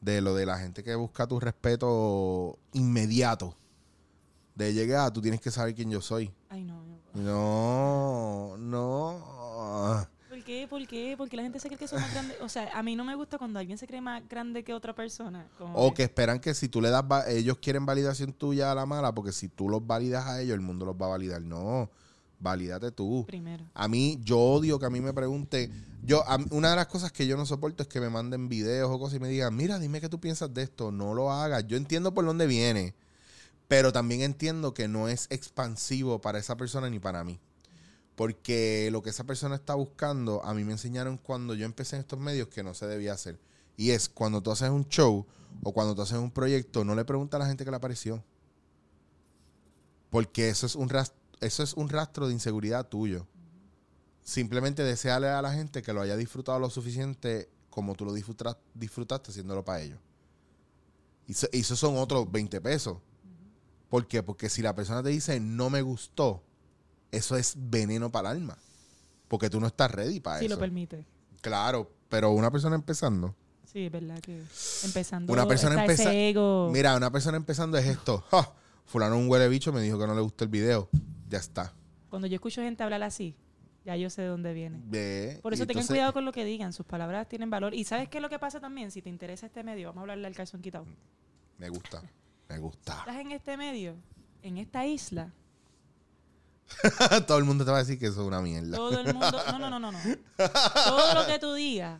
de 0.00 0.20
lo 0.20 0.34
de 0.34 0.46
la 0.46 0.58
gente 0.58 0.82
que 0.84 0.94
busca 0.94 1.26
tu 1.26 1.40
respeto 1.40 2.58
inmediato. 2.72 3.56
De 4.54 4.72
llegar, 4.74 5.10
tú 5.12 5.20
tienes 5.22 5.40
que 5.40 5.50
saber 5.50 5.74
quién 5.74 5.90
yo 5.90 6.00
soy. 6.02 6.30
Ay, 6.52 6.64
no. 6.64 6.82
no. 7.14 8.56
No. 8.58 10.06
¿Por 10.28 10.44
qué? 10.44 10.66
¿Por 10.68 10.86
qué? 10.86 11.14
Porque 11.16 11.34
la 11.36 11.42
gente 11.44 11.58
se 11.60 11.68
cree 11.68 11.78
que 11.78 11.88
son 11.88 11.98
más 12.02 12.12
grandes. 12.12 12.36
O 12.42 12.48
sea, 12.50 12.68
a 12.78 12.82
mí 12.82 12.94
no 12.94 13.04
me 13.04 13.14
gusta 13.14 13.38
cuando 13.38 13.58
alguien 13.58 13.78
se 13.78 13.86
cree 13.86 14.02
más 14.02 14.22
grande 14.28 14.62
que 14.62 14.74
otra 14.74 14.94
persona. 14.94 15.46
Como 15.56 15.74
O 15.78 15.94
que 15.94 16.02
esperan 16.02 16.40
que 16.40 16.52
si 16.52 16.68
tú 16.68 16.82
le 16.82 16.90
das, 16.90 17.04
va- 17.10 17.26
ellos 17.30 17.56
quieren 17.56 17.86
validación 17.86 18.34
tuya 18.34 18.70
a 18.70 18.74
la 18.74 18.84
mala, 18.84 19.14
porque 19.14 19.32
si 19.32 19.48
tú 19.48 19.70
los 19.70 19.86
validas 19.86 20.26
a 20.26 20.42
ellos, 20.42 20.54
el 20.54 20.60
mundo 20.60 20.84
los 20.84 20.94
va 20.94 21.06
a 21.06 21.10
validar. 21.10 21.40
No, 21.40 21.88
valídate 22.38 22.92
tú. 22.92 23.24
Primero. 23.26 23.64
A 23.72 23.88
mí, 23.88 24.18
yo 24.22 24.38
odio 24.38 24.78
que 24.78 24.84
a 24.84 24.90
mí 24.90 25.00
me 25.00 25.14
pregunten. 25.14 25.86
Yo, 26.04 26.22
a 26.28 26.38
una 26.50 26.68
de 26.70 26.76
las 26.76 26.86
cosas 26.86 27.12
que 27.12 27.26
yo 27.26 27.38
no 27.38 27.46
soporto 27.46 27.82
es 27.82 27.88
que 27.88 27.98
me 28.00 28.10
manden 28.10 28.50
videos 28.50 28.90
o 28.90 28.98
cosas 28.98 29.16
y 29.16 29.20
me 29.20 29.28
digan, 29.28 29.56
mira, 29.56 29.78
dime 29.78 30.02
qué 30.02 30.10
tú 30.10 30.20
piensas 30.20 30.52
de 30.52 30.64
esto. 30.64 30.92
No 30.92 31.14
lo 31.14 31.30
hagas. 31.32 31.66
Yo 31.66 31.78
entiendo 31.78 32.12
por 32.12 32.26
dónde 32.26 32.46
viene, 32.46 32.94
pero 33.72 33.90
también 33.90 34.20
entiendo 34.20 34.74
que 34.74 34.86
no 34.86 35.08
es 35.08 35.28
expansivo 35.30 36.20
para 36.20 36.38
esa 36.38 36.58
persona 36.58 36.90
ni 36.90 36.98
para 36.98 37.24
mí. 37.24 37.40
Porque 38.16 38.90
lo 38.92 39.00
que 39.00 39.08
esa 39.08 39.24
persona 39.24 39.54
está 39.54 39.74
buscando, 39.74 40.44
a 40.44 40.52
mí 40.52 40.62
me 40.62 40.72
enseñaron 40.72 41.16
cuando 41.16 41.54
yo 41.54 41.64
empecé 41.64 41.96
en 41.96 42.00
estos 42.00 42.18
medios 42.18 42.48
que 42.48 42.62
no 42.62 42.74
se 42.74 42.86
debía 42.86 43.14
hacer. 43.14 43.40
Y 43.78 43.92
es 43.92 44.10
cuando 44.10 44.42
tú 44.42 44.50
haces 44.50 44.68
un 44.68 44.86
show 44.90 45.24
o 45.62 45.72
cuando 45.72 45.94
tú 45.94 46.02
haces 46.02 46.18
un 46.18 46.30
proyecto, 46.30 46.84
no 46.84 46.94
le 46.94 47.06
pregunta 47.06 47.38
a 47.38 47.40
la 47.40 47.46
gente 47.46 47.64
que 47.64 47.70
le 47.70 47.78
apareció. 47.78 48.22
Porque 50.10 50.50
eso 50.50 50.66
es 50.66 50.74
un 50.74 50.90
rastro, 50.90 51.16
eso 51.40 51.62
es 51.62 51.72
un 51.72 51.88
rastro 51.88 52.26
de 52.26 52.34
inseguridad 52.34 52.86
tuyo. 52.86 53.26
Simplemente 54.22 54.84
desearle 54.84 55.28
a 55.28 55.40
la 55.40 55.54
gente 55.54 55.80
que 55.80 55.94
lo 55.94 56.02
haya 56.02 56.18
disfrutado 56.18 56.58
lo 56.58 56.68
suficiente 56.68 57.48
como 57.70 57.94
tú 57.94 58.04
lo 58.04 58.12
disfruta- 58.12 58.58
disfrutaste 58.74 59.30
haciéndolo 59.30 59.64
para 59.64 59.80
ellos. 59.80 59.98
Y 61.26 61.32
y 61.56 61.60
esos 61.60 61.78
son 61.78 61.96
otros 61.96 62.30
20 62.30 62.60
pesos. 62.60 62.98
¿Por 63.92 64.06
qué? 64.08 64.22
Porque 64.22 64.48
si 64.48 64.62
la 64.62 64.74
persona 64.74 65.02
te 65.02 65.10
dice 65.10 65.38
no 65.38 65.68
me 65.68 65.82
gustó, 65.82 66.42
eso 67.10 67.36
es 67.36 67.52
veneno 67.58 68.10
para 68.10 68.30
el 68.30 68.38
alma. 68.38 68.56
Porque 69.28 69.50
tú 69.50 69.60
no 69.60 69.66
estás 69.66 69.90
ready 69.90 70.18
para 70.18 70.38
Si 70.38 70.46
eso. 70.46 70.54
lo 70.54 70.58
permite. 70.58 71.04
Claro, 71.42 71.92
pero 72.08 72.30
una 72.30 72.50
persona 72.50 72.74
empezando. 72.74 73.34
Sí, 73.70 73.84
es 73.84 73.92
verdad 73.92 74.18
que 74.20 74.42
empezando 74.84 75.30
Una 75.30 75.46
persona 75.46 75.72
está 75.74 75.84
empeza- 75.92 76.08
ese 76.08 76.30
ego. 76.30 76.70
Mira, 76.72 76.96
una 76.96 77.10
persona 77.12 77.36
empezando 77.36 77.76
es 77.76 77.84
esto. 77.86 78.24
¡Ja! 78.30 78.54
Fulano 78.86 79.18
un 79.18 79.28
huele 79.28 79.46
bicho 79.50 79.74
me 79.74 79.82
dijo 79.82 79.98
que 79.98 80.06
no 80.06 80.14
le 80.14 80.22
gustó 80.22 80.44
el 80.44 80.50
video. 80.50 80.88
Ya 81.28 81.36
está. 81.36 81.74
Cuando 82.08 82.26
yo 82.28 82.36
escucho 82.36 82.62
gente 82.62 82.82
hablar 82.82 83.02
así, 83.02 83.36
ya 83.84 83.94
yo 83.96 84.08
sé 84.08 84.22
de 84.22 84.28
dónde 84.28 84.54
viene. 84.54 84.80
Ve, 84.86 85.38
Por 85.42 85.52
eso 85.52 85.66
tengan 85.66 85.82
entonces- 85.82 85.88
cuidado 85.96 86.14
con 86.14 86.24
lo 86.24 86.32
que 86.32 86.46
digan. 86.46 86.72
Sus 86.72 86.86
palabras 86.86 87.28
tienen 87.28 87.50
valor. 87.50 87.74
Y 87.74 87.84
¿sabes 87.84 88.08
qué 88.08 88.16
es 88.16 88.22
lo 88.22 88.30
que 88.30 88.38
pasa 88.38 88.58
también? 88.58 88.90
Si 88.90 89.02
te 89.02 89.10
interesa 89.10 89.44
este 89.44 89.62
medio, 89.62 89.88
vamos 89.88 89.98
a 89.98 90.00
hablarle 90.04 90.28
al 90.28 90.34
calzón 90.34 90.62
quitado. 90.62 90.86
Me 91.58 91.68
gusta. 91.68 92.02
Me 92.52 92.58
gusta. 92.58 92.98
Estás 92.98 93.16
en 93.16 93.32
este 93.32 93.56
medio, 93.56 93.96
en 94.42 94.58
esta 94.58 94.84
isla, 94.84 95.32
Todo 97.26 97.38
el 97.38 97.44
mundo 97.44 97.64
te 97.64 97.70
va 97.70 97.78
a 97.78 97.80
decir 97.80 97.98
que 97.98 98.06
eso 98.06 98.20
es 98.22 98.26
una 98.26 98.40
mierda. 98.42 98.76
todo 98.76 99.00
el 99.00 99.12
mundo... 99.14 99.42
No, 99.52 99.58
no, 99.58 99.70
no, 99.70 99.78
no, 99.80 99.92
no. 99.92 99.98
Todo 100.86 101.14
lo 101.14 101.26
que 101.26 101.38
tú 101.38 101.54
digas 101.54 101.98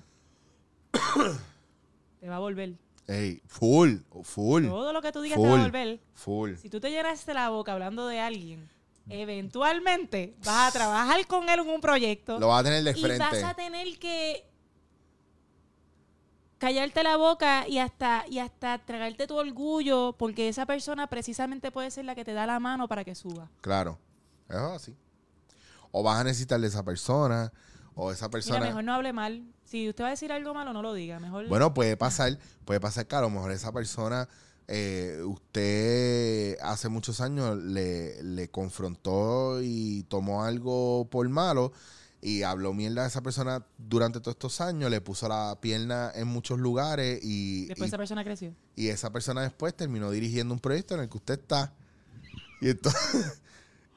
te 2.20 2.28
va 2.28 2.36
a 2.36 2.38
volver. 2.38 2.74
Ey, 3.06 3.40
full, 3.46 3.96
full, 4.22 4.66
Todo 4.66 4.92
lo 4.92 5.00
que 5.02 5.10
tú 5.12 5.20
digas 5.22 5.38
te 5.40 5.42
va 5.46 5.48
a 5.48 5.56
Full. 5.56 5.62
volver. 5.62 6.00
full. 6.14 6.54
Si 6.56 6.68
tú 6.70 6.80
te 6.80 6.90
llenaste 6.90 7.32
la 7.34 7.48
boca 7.48 7.72
hablando 7.72 8.06
de 8.06 8.20
alguien, 8.20 8.68
eventualmente 9.08 10.36
vas 10.44 10.68
a 10.68 10.72
trabajar 10.78 11.26
con 11.26 11.48
él 11.48 11.60
en 11.60 11.68
un 11.68 11.80
proyecto 11.80 12.38
Lo 12.38 12.48
vas 12.48 12.60
a 12.60 12.64
tener 12.64 12.84
de 12.84 12.98
y 12.98 13.02
vas 13.02 13.20
a 13.20 13.30
frente. 13.30 13.54
tener 13.56 13.98
que 13.98 14.46
callarte 16.62 17.02
la 17.02 17.16
boca 17.16 17.66
y 17.66 17.78
hasta, 17.78 18.24
y 18.30 18.38
hasta 18.38 18.78
tragarte 18.78 19.26
tu 19.26 19.34
orgullo, 19.34 20.14
porque 20.16 20.48
esa 20.48 20.64
persona 20.64 21.08
precisamente 21.08 21.72
puede 21.72 21.90
ser 21.90 22.04
la 22.04 22.14
que 22.14 22.24
te 22.24 22.34
da 22.34 22.46
la 22.46 22.60
mano 22.60 22.86
para 22.86 23.02
que 23.02 23.16
suba. 23.16 23.50
Claro. 23.60 23.98
Es 24.48 24.54
así. 24.54 24.96
O 25.90 26.04
vas 26.04 26.20
a 26.20 26.24
necesitar 26.24 26.60
de 26.60 26.68
esa 26.68 26.84
persona, 26.84 27.52
o 27.96 28.12
esa 28.12 28.30
persona. 28.30 28.60
Mira, 28.60 28.70
mejor 28.70 28.84
no 28.84 28.94
hable 28.94 29.12
mal. 29.12 29.42
Si 29.64 29.88
usted 29.88 30.04
va 30.04 30.08
a 30.08 30.10
decir 30.12 30.30
algo 30.30 30.54
malo, 30.54 30.72
no 30.72 30.82
lo 30.82 30.94
diga. 30.94 31.18
Mejor. 31.18 31.48
Bueno, 31.48 31.74
puede 31.74 31.96
pasar, 31.96 32.38
puede 32.64 32.78
pasar 32.78 33.08
que 33.08 33.16
a 33.16 33.22
lo 33.22 33.30
mejor 33.30 33.50
esa 33.50 33.72
persona, 33.72 34.28
eh, 34.68 35.20
usted 35.24 36.58
hace 36.60 36.88
muchos 36.88 37.20
años 37.20 37.56
le, 37.56 38.22
le 38.22 38.52
confrontó 38.52 39.60
y 39.60 40.04
tomó 40.04 40.44
algo 40.44 41.08
por 41.10 41.28
malo 41.28 41.72
y 42.24 42.44
habló 42.44 42.72
mierda 42.72 43.02
a 43.04 43.08
esa 43.08 43.20
persona 43.20 43.66
durante 43.76 44.20
todos 44.20 44.36
estos 44.36 44.60
años, 44.60 44.90
le 44.90 45.00
puso 45.00 45.28
la 45.28 45.58
pierna 45.60 46.12
en 46.14 46.28
muchos 46.28 46.58
lugares 46.60 47.18
y, 47.22 47.66
después 47.66 47.88
y- 47.88 47.90
esa 47.90 47.98
persona 47.98 48.22
creció. 48.24 48.54
y 48.76 48.88
esa 48.88 49.10
persona 49.12 49.42
después 49.42 49.74
terminó 49.74 50.10
dirigiendo 50.10 50.54
un 50.54 50.60
proyecto 50.60 50.94
en 50.94 51.00
el 51.00 51.08
que 51.08 51.16
usted 51.18 51.40
está. 51.40 51.74
Y 52.60 52.68
entonces, 52.70 53.40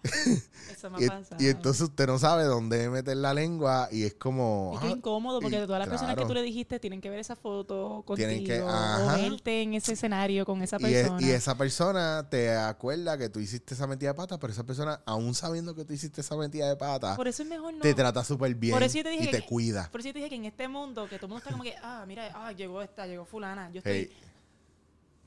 Eso 0.71 0.89
me 0.89 1.01
y, 1.01 1.05
ha 1.05 1.09
pasado. 1.09 1.41
y 1.43 1.47
entonces 1.47 1.81
usted 1.83 2.07
no 2.07 2.17
sabe 2.19 2.43
dónde 2.43 2.89
meter 2.89 3.17
la 3.17 3.33
lengua 3.33 3.87
y 3.91 4.03
es 4.03 4.13
como... 4.15 4.73
Y 4.75 4.79
qué 4.79 4.87
ah, 4.87 4.91
incómodo, 4.97 5.39
porque 5.41 5.57
y 5.57 5.65
todas 5.65 5.79
las 5.79 5.87
personas 5.87 6.15
que 6.15 6.25
tú 6.25 6.33
le 6.33 6.41
dijiste 6.41 6.79
tienen 6.79 7.01
que 7.01 7.09
ver 7.09 7.19
esa 7.19 7.35
foto 7.35 8.03
contigo 8.05 8.27
Tienen 8.29 8.45
que- 8.45 8.61
o 8.61 9.07
verte 9.15 9.61
en 9.61 9.73
ese 9.75 9.93
escenario 9.93 10.45
con 10.45 10.61
esa 10.61 10.77
Y, 10.79 10.85
es- 10.85 11.01
persona. 11.03 11.21
y 11.27 11.31
esa 11.31 11.55
persona 11.55 12.27
te 12.29 12.55
acuerda 12.55 13.17
que 13.17 13.29
tú 13.29 13.39
hiciste 13.39 13.73
esa 13.73 13.87
metida 13.87 14.09
de 14.09 14.15
pata, 14.15 14.39
pero 14.39 14.51
esa 14.53 14.63
persona, 14.63 15.01
aún 15.05 15.33
sabiendo 15.35 15.75
que 15.75 15.85
tú 15.85 15.93
hiciste 15.93 16.21
esa 16.21 16.35
metida 16.35 16.67
de 16.67 16.75
pata, 16.75 17.15
Por 17.15 17.27
eso 17.27 17.43
es 17.43 17.49
mejor 17.49 17.73
no. 17.73 17.81
te 17.81 17.93
trata 17.93 18.23
súper 18.23 18.53
bien 18.55 18.73
Por 18.73 18.83
eso 18.83 18.97
yo 18.97 19.03
te 19.03 19.09
dije 19.09 19.25
y 19.25 19.31
te 19.31 19.41
que- 19.41 19.45
cuida. 19.47 19.89
Por 19.91 19.99
eso 20.01 20.09
yo 20.09 20.13
te 20.13 20.19
dije 20.19 20.29
que 20.29 20.35
en 20.35 20.45
este 20.45 20.67
mundo, 20.67 21.07
que 21.07 21.17
todo 21.17 21.27
el 21.27 21.29
mundo 21.29 21.37
está 21.39 21.51
como 21.51 21.63
que, 21.63 21.75
ah, 21.83 22.03
mira, 22.07 22.31
ah, 22.33 22.51
llegó 22.51 22.81
esta, 22.81 23.05
llegó 23.07 23.25
fulana. 23.25 23.69
Yo 23.71 23.77
estoy. 23.79 23.93
Hey, 23.93 24.11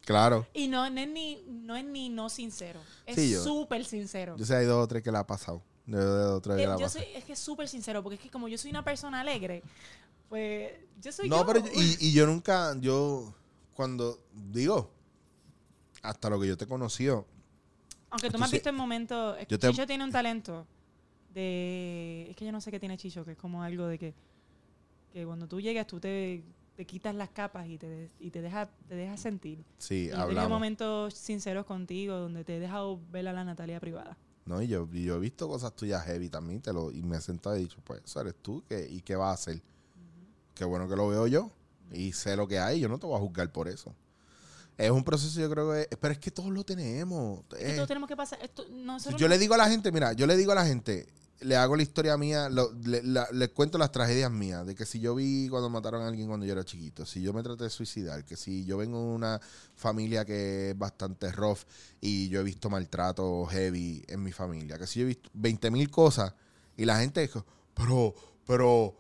Claro. 0.09 0.47
Y 0.55 0.69
no, 0.69 0.89
no 0.89 1.01
es 1.03 1.09
ni 1.09 1.43
no 1.47 1.77
es 1.77 1.85
ni 1.85 2.09
no 2.09 2.31
sincero. 2.31 2.81
Es 3.05 3.17
Sí, 3.17 3.31
yo- 3.31 3.45
súper 3.45 3.85
sincero. 3.85 4.37
Yo 4.39 4.47
sé, 4.47 4.57
hay 4.57 4.65
dos 4.65 4.83
o 4.83 4.89
tres 4.89 5.03
que 5.03 5.13
la 5.13 5.19
ha 5.21 5.27
pasado. 5.27 5.63
Yo 5.85 6.41
de 6.41 6.63
Eh, 6.63 6.67
la 6.67 6.79
yo 6.79 6.89
soy, 6.89 7.03
es 7.15 7.25
que 7.25 7.35
es 7.35 7.39
súper 7.39 7.69
sincero, 7.69 8.03
porque 8.03 8.15
es 8.17 8.21
que 8.23 8.31
como 8.31 8.49
yo 8.49 8.57
soy 8.57 8.71
una 8.71 8.83
persona 8.83 9.21
alegre, 9.21 9.63
pues 10.31 10.73
yo 11.03 11.13
soy 11.13 11.29
No, 11.29 11.41
yo. 11.41 11.47
pero 11.47 11.61
yo- 11.61 11.71
y, 11.75 11.97
y 12.01 12.13
yo 12.15 12.27
nunca, 12.27 12.75
yo, 12.81 13.35
cuando 13.75 14.19
digo, 14.33 14.91
hasta 16.03 16.31
lo 16.31 16.41
que 16.41 16.49
yo 16.49 16.57
te 16.57 16.67
conoció, 16.67 17.27
Aunque 18.09 18.29
tú 18.29 18.33
tú 18.33 18.39
me 18.39 18.45
has 18.47 18.51
sí- 18.51 18.57
visto 18.57 18.71
en 18.71 18.75
momentos. 18.77 19.37
es 19.39 19.47
que 19.47 19.53
yo 19.53 19.59
te- 19.59 19.69
Chicho 19.71 19.87
tiene 19.87 20.05
un 20.05 20.11
talento 20.13 20.67
de. 21.35 22.29
Es 22.31 22.37
que 22.37 22.47
yo 22.47 22.53
no 22.53 22.61
sé 22.63 22.71
qué 22.71 22.81
tiene 22.81 22.97
Chicho, 22.97 23.25
que 23.27 23.33
es 23.33 23.39
como 23.39 23.63
algo 23.63 23.87
de 23.87 23.99
que. 23.99 24.15
Que 25.13 25.25
cuando 25.27 25.47
tú 25.49 25.61
llegas, 25.61 25.87
tú 25.87 26.01
te, 26.01 26.43
te 26.79 26.85
quitas 26.87 27.13
las 27.13 27.29
capas 27.31 27.67
y 27.67 27.77
te, 27.77 28.09
y 28.21 28.31
te 28.31 28.41
dejas 28.41 28.69
te 28.89 28.95
dejas 28.95 29.19
sentir. 29.19 29.65
sí, 29.79 29.95
Y 30.05 30.07
tenido 30.11 30.23
hablamos. 30.23 30.49
momentos 30.51 31.13
sinceros 31.13 31.67
contigo 31.67 32.15
donde 32.15 32.45
te 32.45 32.57
he 32.57 32.61
dejado 32.61 33.01
ver 33.11 33.27
a 33.27 33.33
la 33.33 33.43
Natalia 33.43 33.81
privada. 33.81 34.17
No, 34.47 34.63
y 34.63 34.69
yo, 34.69 34.89
yo 34.93 35.17
he 35.17 35.19
visto 35.19 35.49
cosas 35.49 35.75
tuyas 35.75 36.05
heavy 36.05 36.29
también, 36.29 36.61
te 36.63 36.73
lo, 36.73 36.93
y 36.93 37.03
me 37.03 37.17
he 37.17 37.21
sentado 37.21 37.57
y 37.57 37.59
he 37.59 37.63
dicho, 37.65 37.79
pues, 37.83 38.01
eso 38.05 38.21
eres 38.21 38.37
tú, 38.41 38.63
¿qué, 38.69 38.87
¿y 38.89 39.01
qué 39.01 39.17
vas 39.17 39.31
a 39.31 39.33
hacer? 39.33 39.61
Qué 40.55 40.65
bueno 40.65 40.89
que 40.89 40.95
lo 40.95 41.09
veo 41.09 41.27
yo, 41.27 41.51
y 41.93 42.13
sé 42.13 42.37
lo 42.37 42.47
que 42.47 42.61
hay, 42.61 42.79
yo 42.79 42.89
no 42.89 42.97
te 43.01 43.07
voy 43.09 43.17
a 43.17 43.19
juzgar 43.21 43.51
por 43.51 43.67
eso. 43.67 43.93
Es 44.77 44.91
un 44.93 45.03
proceso, 45.03 45.41
yo 45.41 45.51
creo 45.51 45.73
que, 45.73 45.97
pero 45.97 46.13
es 46.13 46.21
que 46.21 46.31
todos 46.31 46.51
lo 46.51 46.63
tenemos. 46.63 47.41
Es 47.59 47.65
que 47.71 47.73
todos 47.75 47.89
tenemos 47.89 48.09
que 48.09 48.17
pasar. 48.17 48.39
Esto, 48.41 48.65
nosotros 48.71 49.21
yo 49.21 49.27
no- 49.27 49.35
le 49.35 49.39
digo 49.41 49.55
a 49.55 49.57
la 49.59 49.69
gente, 49.69 49.91
mira, 49.91 50.13
yo 50.13 50.29
le 50.29 50.37
digo 50.37 50.53
a 50.53 50.55
la 50.55 50.65
gente, 50.65 51.09
le 51.41 51.57
hago 51.57 51.77
la 51.77 51.83
historia 51.83 52.17
mía, 52.17 52.49
lo- 52.49 52.73
le, 52.83 53.49
cuento 53.51 53.79
las 53.79 53.93
tragedias 53.93 54.31
mías, 54.31 54.67
de 54.67 54.75
que 54.75 54.85
si 54.85 54.99
yo 55.01 55.15
vi 55.15 55.49
cuando 55.49 55.71
mataron 55.71 56.03
a 56.03 56.09
alguien 56.09 56.27
cuando 56.29 56.45
yo 56.47 56.53
era 56.53 56.65
chiquito, 56.65 57.07
si 57.07 57.23
yo 57.23 57.33
me 57.33 57.43
traté 57.43 57.65
de 57.65 57.71
suicidar, 57.71 58.25
que 58.25 58.37
si 58.37 58.65
yo 58.65 58.77
vengo 58.77 58.99
de 58.99 59.07
una 59.15 59.41
familia 59.77 60.25
que 60.25 60.71
es 60.71 60.79
bastante 60.79 61.31
rough 61.33 61.61
y 62.01 62.29
yo 62.29 62.41
he 62.41 62.45
visto 62.45 62.69
maltrato 62.71 63.47
heavy 63.47 64.05
en 64.09 64.23
mi 64.23 64.33
familia, 64.33 64.79
que 64.79 64.87
si 64.87 65.01
yo 65.01 65.05
he 65.05 65.09
visto 65.09 65.31
20 65.35 65.71
mil 65.71 65.91
cosas 65.91 66.35
y 66.77 66.85
la 66.85 66.99
gente 67.01 67.21
dijo, 67.21 67.45
pero, 67.75 68.15
pero, 68.47 68.97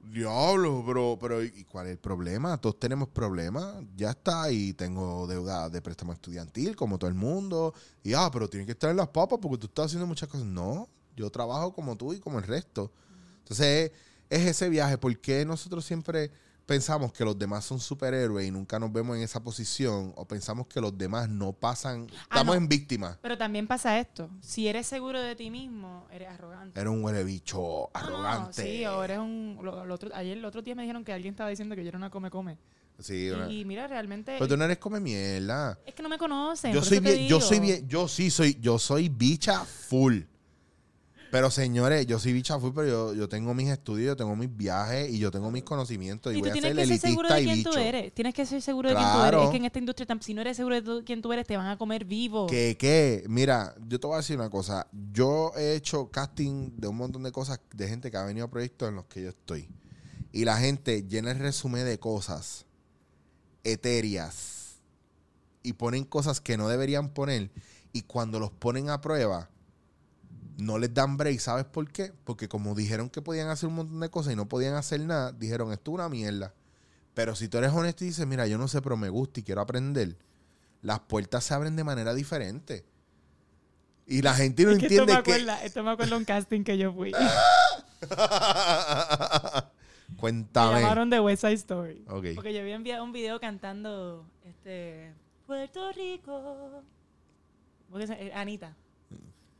diablo, 0.00 0.82
pero, 0.86 1.18
pero, 1.20 1.42
¿y 1.44 1.64
cuál 1.64 1.86
es 1.86 1.92
el 1.92 1.98
problema? 1.98 2.56
Todos 2.60 2.78
tenemos 2.78 3.08
problemas, 3.08 3.74
ya 3.96 4.10
está, 4.10 4.50
y 4.50 4.72
tengo 4.74 5.26
deuda 5.26 5.68
de 5.68 5.82
préstamo 5.82 6.12
estudiantil, 6.12 6.76
como 6.76 6.98
todo 6.98 7.08
el 7.08 7.14
mundo, 7.16 7.74
y 8.02 8.14
ah, 8.14 8.30
pero 8.32 8.48
tienen 8.48 8.66
que 8.66 8.72
estar 8.72 8.90
en 8.90 8.96
las 8.96 9.08
papas 9.08 9.38
porque 9.42 9.58
tú 9.58 9.66
estás 9.66 9.86
haciendo 9.86 10.06
muchas 10.06 10.28
cosas. 10.28 10.46
No, 10.46 10.88
yo 11.18 11.30
trabajo 11.30 11.72
como 11.72 11.96
tú 11.96 12.12
y 12.14 12.20
como 12.20 12.38
el 12.38 12.44
resto. 12.46 12.92
Entonces, 13.40 13.90
es 14.30 14.46
ese 14.46 14.68
viaje, 14.68 14.96
¿por 14.98 15.16
qué 15.18 15.44
nosotros 15.44 15.84
siempre 15.84 16.30
pensamos 16.66 17.14
que 17.14 17.24
los 17.24 17.38
demás 17.38 17.64
son 17.64 17.80
superhéroes 17.80 18.46
y 18.46 18.50
nunca 18.50 18.78
nos 18.78 18.92
vemos 18.92 19.16
en 19.16 19.22
esa 19.22 19.42
posición? 19.42 20.12
O 20.16 20.26
pensamos 20.26 20.66
que 20.66 20.80
los 20.80 20.96
demás 20.96 21.28
no 21.28 21.52
pasan, 21.52 22.06
estamos 22.22 22.46
no. 22.46 22.54
en 22.54 22.68
víctimas. 22.68 23.16
Pero 23.22 23.36
también 23.38 23.66
pasa 23.66 23.98
esto. 23.98 24.28
Si 24.42 24.68
eres 24.68 24.86
seguro 24.86 25.20
de 25.20 25.34
ti 25.34 25.50
mismo, 25.50 26.06
eres 26.12 26.28
arrogante. 26.28 26.78
Era 26.78 26.90
un 26.90 27.02
huele 27.02 27.24
bicho 27.24 27.58
No, 27.58 27.88
no, 27.90 27.90
arrogante. 28.28 28.62
sí, 28.62 28.84
o 28.86 29.02
eres 29.02 29.18
un... 29.18 29.58
lo- 29.62 29.84
lo 29.86 29.94
otro- 29.94 30.10
ayer, 30.14 30.36
el 30.38 30.44
otro 30.44 30.60
día 30.62 30.74
me 30.74 30.82
dijeron 30.82 31.04
que 31.04 31.12
alguien 31.12 31.32
estaba 31.34 31.48
diciendo 31.50 31.74
que 31.74 31.82
yo 31.82 31.88
era 31.88 31.98
una 31.98 32.10
come-come. 32.10 32.58
Sí, 32.98 33.30
una- 33.30 33.48
Y, 33.50 33.60
y 33.60 33.64
mira, 33.64 33.86
realmente... 33.86 34.32
pero 34.38 34.48
tú 34.48 34.56
no 34.58 34.64
eres 34.64 34.76
come 34.78 35.00
mierda. 35.00 35.78
Es 35.86 35.94
que 35.94 36.02
no 36.02 36.08
me 36.10 36.18
conocen. 36.18 36.72
Yo 36.74 36.82
soy 36.82 36.98
bien, 36.98 37.26
yo 37.28 37.40
soy 37.40 37.60
bien, 37.60 37.88
yo 37.88 38.08
sí 38.08 38.28
soy, 38.30 38.58
yo 38.60 38.78
soy 38.78 39.08
bicha 39.08 39.64
full. 39.64 40.20
Pero 41.30 41.50
señores, 41.50 42.06
yo 42.06 42.18
soy 42.18 42.32
bicha 42.32 42.58
full, 42.58 42.72
pero 42.74 42.88
yo, 42.88 43.14
yo 43.14 43.28
tengo 43.28 43.52
mis 43.52 43.68
estudios, 43.68 44.06
yo 44.06 44.16
tengo 44.16 44.34
mis 44.34 44.54
viajes 44.56 45.10
y 45.10 45.18
yo 45.18 45.30
tengo 45.30 45.50
mis 45.50 45.62
conocimientos 45.62 46.32
y, 46.32 46.38
Y 46.38 46.40
voy 46.40 46.48
tú 46.48 46.50
a 46.50 46.52
tienes 46.60 46.70
ser 46.74 46.88
que 46.88 46.98
ser 46.98 47.10
seguro 47.10 47.28
de 47.28 47.42
quién 47.44 47.54
bicho. 47.56 47.70
tú 47.70 47.78
eres. 47.78 48.14
Tienes 48.14 48.34
que 48.34 48.46
ser 48.46 48.62
seguro 48.62 48.88
de 48.88 48.94
quién 48.96 49.12
tú 49.12 49.22
eres. 49.24 49.42
Es 49.42 49.50
que 49.50 49.56
en 49.58 49.64
esta 49.66 49.78
industria, 49.78 50.06
si 50.22 50.32
no 50.32 50.40
eres 50.40 50.56
seguro 50.56 50.74
de 50.76 50.82
tú- 50.82 51.02
quién 51.04 51.20
tú 51.20 51.30
eres, 51.32 51.46
te 51.46 51.56
van 51.58 51.66
a 51.66 51.76
comer 51.76 52.06
vivo. 52.06 52.46
Que, 52.46 52.76
que, 52.78 53.24
mira, 53.28 53.74
yo 53.86 54.00
te 54.00 54.06
voy 54.06 54.14
a 54.14 54.16
decir 54.18 54.36
una 54.38 54.48
cosa. 54.48 54.86
Yo 55.12 55.52
he 55.56 55.74
hecho 55.74 56.10
casting 56.10 56.70
de 56.78 56.88
un 56.88 56.96
montón 56.96 57.22
de 57.22 57.30
cosas 57.32 57.60
de 57.74 57.88
gente 57.88 58.10
que 58.10 58.16
ha 58.16 58.24
venido 58.24 58.46
a 58.46 58.50
proyectos 58.50 58.88
en 58.88 58.94
los 58.94 59.04
que 59.04 59.22
yo 59.24 59.28
estoy. 59.28 59.68
Y 60.32 60.46
la 60.46 60.56
gente 60.56 61.02
llena 61.06 61.30
el 61.32 61.38
resumen 61.40 61.84
de 61.84 61.98
cosas 61.98 62.64
etéreas 63.64 64.76
y 65.62 65.74
ponen 65.74 66.04
cosas 66.04 66.40
que 66.40 66.56
no 66.56 66.68
deberían 66.68 67.10
poner. 67.10 67.50
Y 67.92 68.02
cuando 68.02 68.38
los 68.40 68.50
ponen 68.50 68.88
a 68.90 69.00
prueba, 69.00 69.50
no 70.58 70.76
les 70.78 70.92
dan 70.92 71.16
break. 71.16 71.38
¿Sabes 71.40 71.64
por 71.64 71.90
qué? 71.90 72.12
Porque 72.24 72.48
como 72.48 72.74
dijeron 72.74 73.08
que 73.08 73.22
podían 73.22 73.48
hacer 73.48 73.68
un 73.70 73.76
montón 73.76 73.98
de 74.00 74.10
cosas 74.10 74.34
y 74.34 74.36
no 74.36 74.46
podían 74.46 74.74
hacer 74.74 75.00
nada, 75.00 75.32
dijeron, 75.32 75.72
esto 75.72 75.90
es 75.92 75.94
una 75.94 76.08
mierda. 76.10 76.52
Pero 77.14 77.34
si 77.34 77.48
tú 77.48 77.56
eres 77.58 77.72
honesto 77.72 78.04
y 78.04 78.08
dices, 78.08 78.26
mira, 78.26 78.46
yo 78.46 78.58
no 78.58 78.68
sé, 78.68 78.82
pero 78.82 78.96
me 78.96 79.08
gusta 79.08 79.40
y 79.40 79.42
quiero 79.42 79.60
aprender, 79.62 80.16
las 80.82 81.00
puertas 81.00 81.42
se 81.44 81.54
abren 81.54 81.74
de 81.76 81.84
manera 81.84 82.12
diferente. 82.14 82.84
Y 84.06 84.22
la 84.22 84.34
gente 84.34 84.64
no 84.64 84.70
Es 84.72 84.78
que 84.78 84.86
esto 84.86 85.04
me 85.06 85.12
entiende 85.12 85.22
que... 85.24 85.32
acuerda, 85.32 85.64
esto 85.64 85.82
me 85.82 85.90
acuerda 85.90 86.16
un 86.16 86.24
casting 86.24 86.62
que 86.64 86.78
yo 86.78 86.92
fui. 86.92 87.12
me 90.10 90.16
Cuéntame. 90.18 90.80
llamaron 90.80 91.10
de 91.10 91.20
West 91.20 91.42
Side 91.42 91.52
Story. 91.54 92.04
Porque 92.06 92.52
yo 92.54 92.60
había 92.60 92.74
enviado 92.74 93.04
un 93.04 93.12
video 93.12 93.38
cantando 93.40 94.24
este 94.44 95.12
Puerto 95.46 95.92
Rico. 95.92 96.82
¿Cómo 97.88 97.98
que 98.00 98.06
se- 98.06 98.26
eh, 98.28 98.32
Anita. 98.34 98.74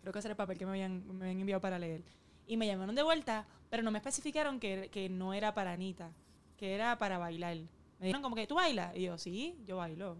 Creo 0.01 0.12
que 0.12 0.18
ese 0.18 0.28
era 0.28 0.32
el 0.32 0.36
papel 0.36 0.59
que 0.59 0.64
me 0.64 0.72
habían, 0.72 1.07
me 1.18 1.24
habían 1.24 1.40
enviado 1.40 1.61
para 1.61 1.78
leer. 1.78 2.03
Y 2.46 2.57
me 2.57 2.66
llamaron 2.66 2.94
de 2.94 3.03
vuelta, 3.03 3.46
pero 3.68 3.82
no 3.82 3.90
me 3.90 3.99
especificaron 3.99 4.59
que, 4.59 4.88
que 4.90 5.09
no 5.09 5.34
era 5.34 5.55
para 5.55 5.72
Anita, 5.72 6.12
que 6.57 6.74
era 6.74 6.99
para 6.99 7.18
bailar. 7.18 7.57
Me 7.99 8.07
dijeron 8.07 8.22
como 8.22 8.36
que 8.36 8.46
tú 8.46 8.55
bailas. 8.55 8.94
Y 8.96 9.03
yo, 9.03 9.18
sí, 9.18 9.59
yo 9.66 9.78
bailo. 9.78 10.16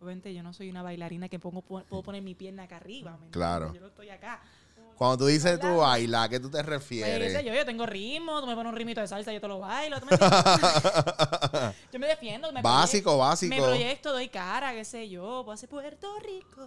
Obviamente 0.00 0.34
yo 0.34 0.42
no 0.42 0.52
soy 0.52 0.68
una 0.68 0.82
bailarina 0.82 1.28
que 1.28 1.38
pongo, 1.38 1.62
puedo 1.62 2.02
poner 2.02 2.22
mi 2.22 2.34
pierna 2.34 2.64
acá 2.64 2.76
arriba. 2.76 3.18
Claro. 3.30 3.72
Yo 3.72 3.80
no 3.80 3.86
estoy 3.86 4.10
acá. 4.10 4.42
Cuando 4.96 5.18
tú 5.18 5.26
dices 5.26 5.58
tú 5.58 5.78
baila, 5.78 6.24
¿a 6.24 6.28
qué 6.28 6.38
tú 6.38 6.50
te 6.50 6.62
refieres? 6.62 7.44
yo, 7.44 7.52
yo 7.54 7.64
tengo 7.64 7.86
ritmo, 7.86 8.40
tú 8.40 8.46
me 8.46 8.54
pones 8.54 8.72
un 8.72 8.76
ritmito 8.76 9.00
de 9.00 9.08
salsa, 9.08 9.32
yo 9.32 9.40
te 9.40 9.48
lo 9.48 9.58
bailo. 9.58 9.98
¿tú 10.00 10.06
me 10.06 10.12
entiendes? 10.12 10.40
yo 11.92 11.98
me 11.98 12.06
defiendo. 12.06 12.52
Me 12.52 12.62
Básico, 12.62 13.10
proyecto, 13.10 13.18
básico. 13.18 13.54
Me 13.54 13.62
proyecto, 13.62 14.12
doy 14.12 14.28
cara, 14.28 14.72
qué 14.72 14.84
sé 14.84 15.08
yo. 15.08 15.42
Puedo 15.44 15.52
hacer 15.52 15.68
Puerto 15.68 16.08
Rico. 16.20 16.66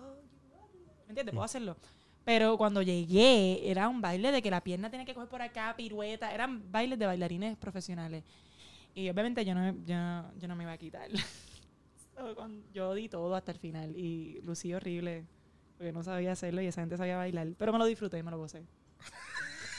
¿Me 1.06 1.10
entiendes? 1.10 1.34
Puedo 1.34 1.46
hacerlo. 1.46 1.78
Pero 2.26 2.58
cuando 2.58 2.82
llegué, 2.82 3.70
era 3.70 3.88
un 3.88 4.02
baile 4.02 4.32
de 4.32 4.42
que 4.42 4.50
la 4.50 4.62
pierna 4.62 4.90
tenía 4.90 5.06
que 5.06 5.14
coger 5.14 5.30
por 5.30 5.44
acá, 5.44 5.76
pirueta. 5.78 6.34
Eran 6.34 6.72
bailes 6.72 6.98
de 6.98 7.06
bailarines 7.06 7.56
profesionales. 7.56 8.24
Y 8.96 9.08
obviamente 9.10 9.46
yo 9.46 9.54
no, 9.54 9.72
yo, 9.86 10.32
yo 10.40 10.48
no 10.48 10.56
me 10.56 10.64
iba 10.64 10.74
a 10.74 10.78
quitar. 10.78 11.10
Yo 12.74 12.94
di 12.94 13.10
todo 13.10 13.36
hasta 13.36 13.52
el 13.52 13.60
final. 13.60 13.96
Y 13.96 14.40
lucí 14.44 14.74
horrible. 14.74 15.26
Porque 15.78 15.92
no 15.92 16.02
sabía 16.02 16.32
hacerlo 16.32 16.62
y 16.62 16.68
esa 16.68 16.82
gente 16.82 16.96
sabía 16.96 17.18
bailar. 17.18 17.50
Pero 17.58 17.74
me 17.74 17.78
lo 17.78 17.86
disfruté, 17.86 18.24
me 18.24 18.32
lo 18.32 18.38
gocé. 18.38 18.66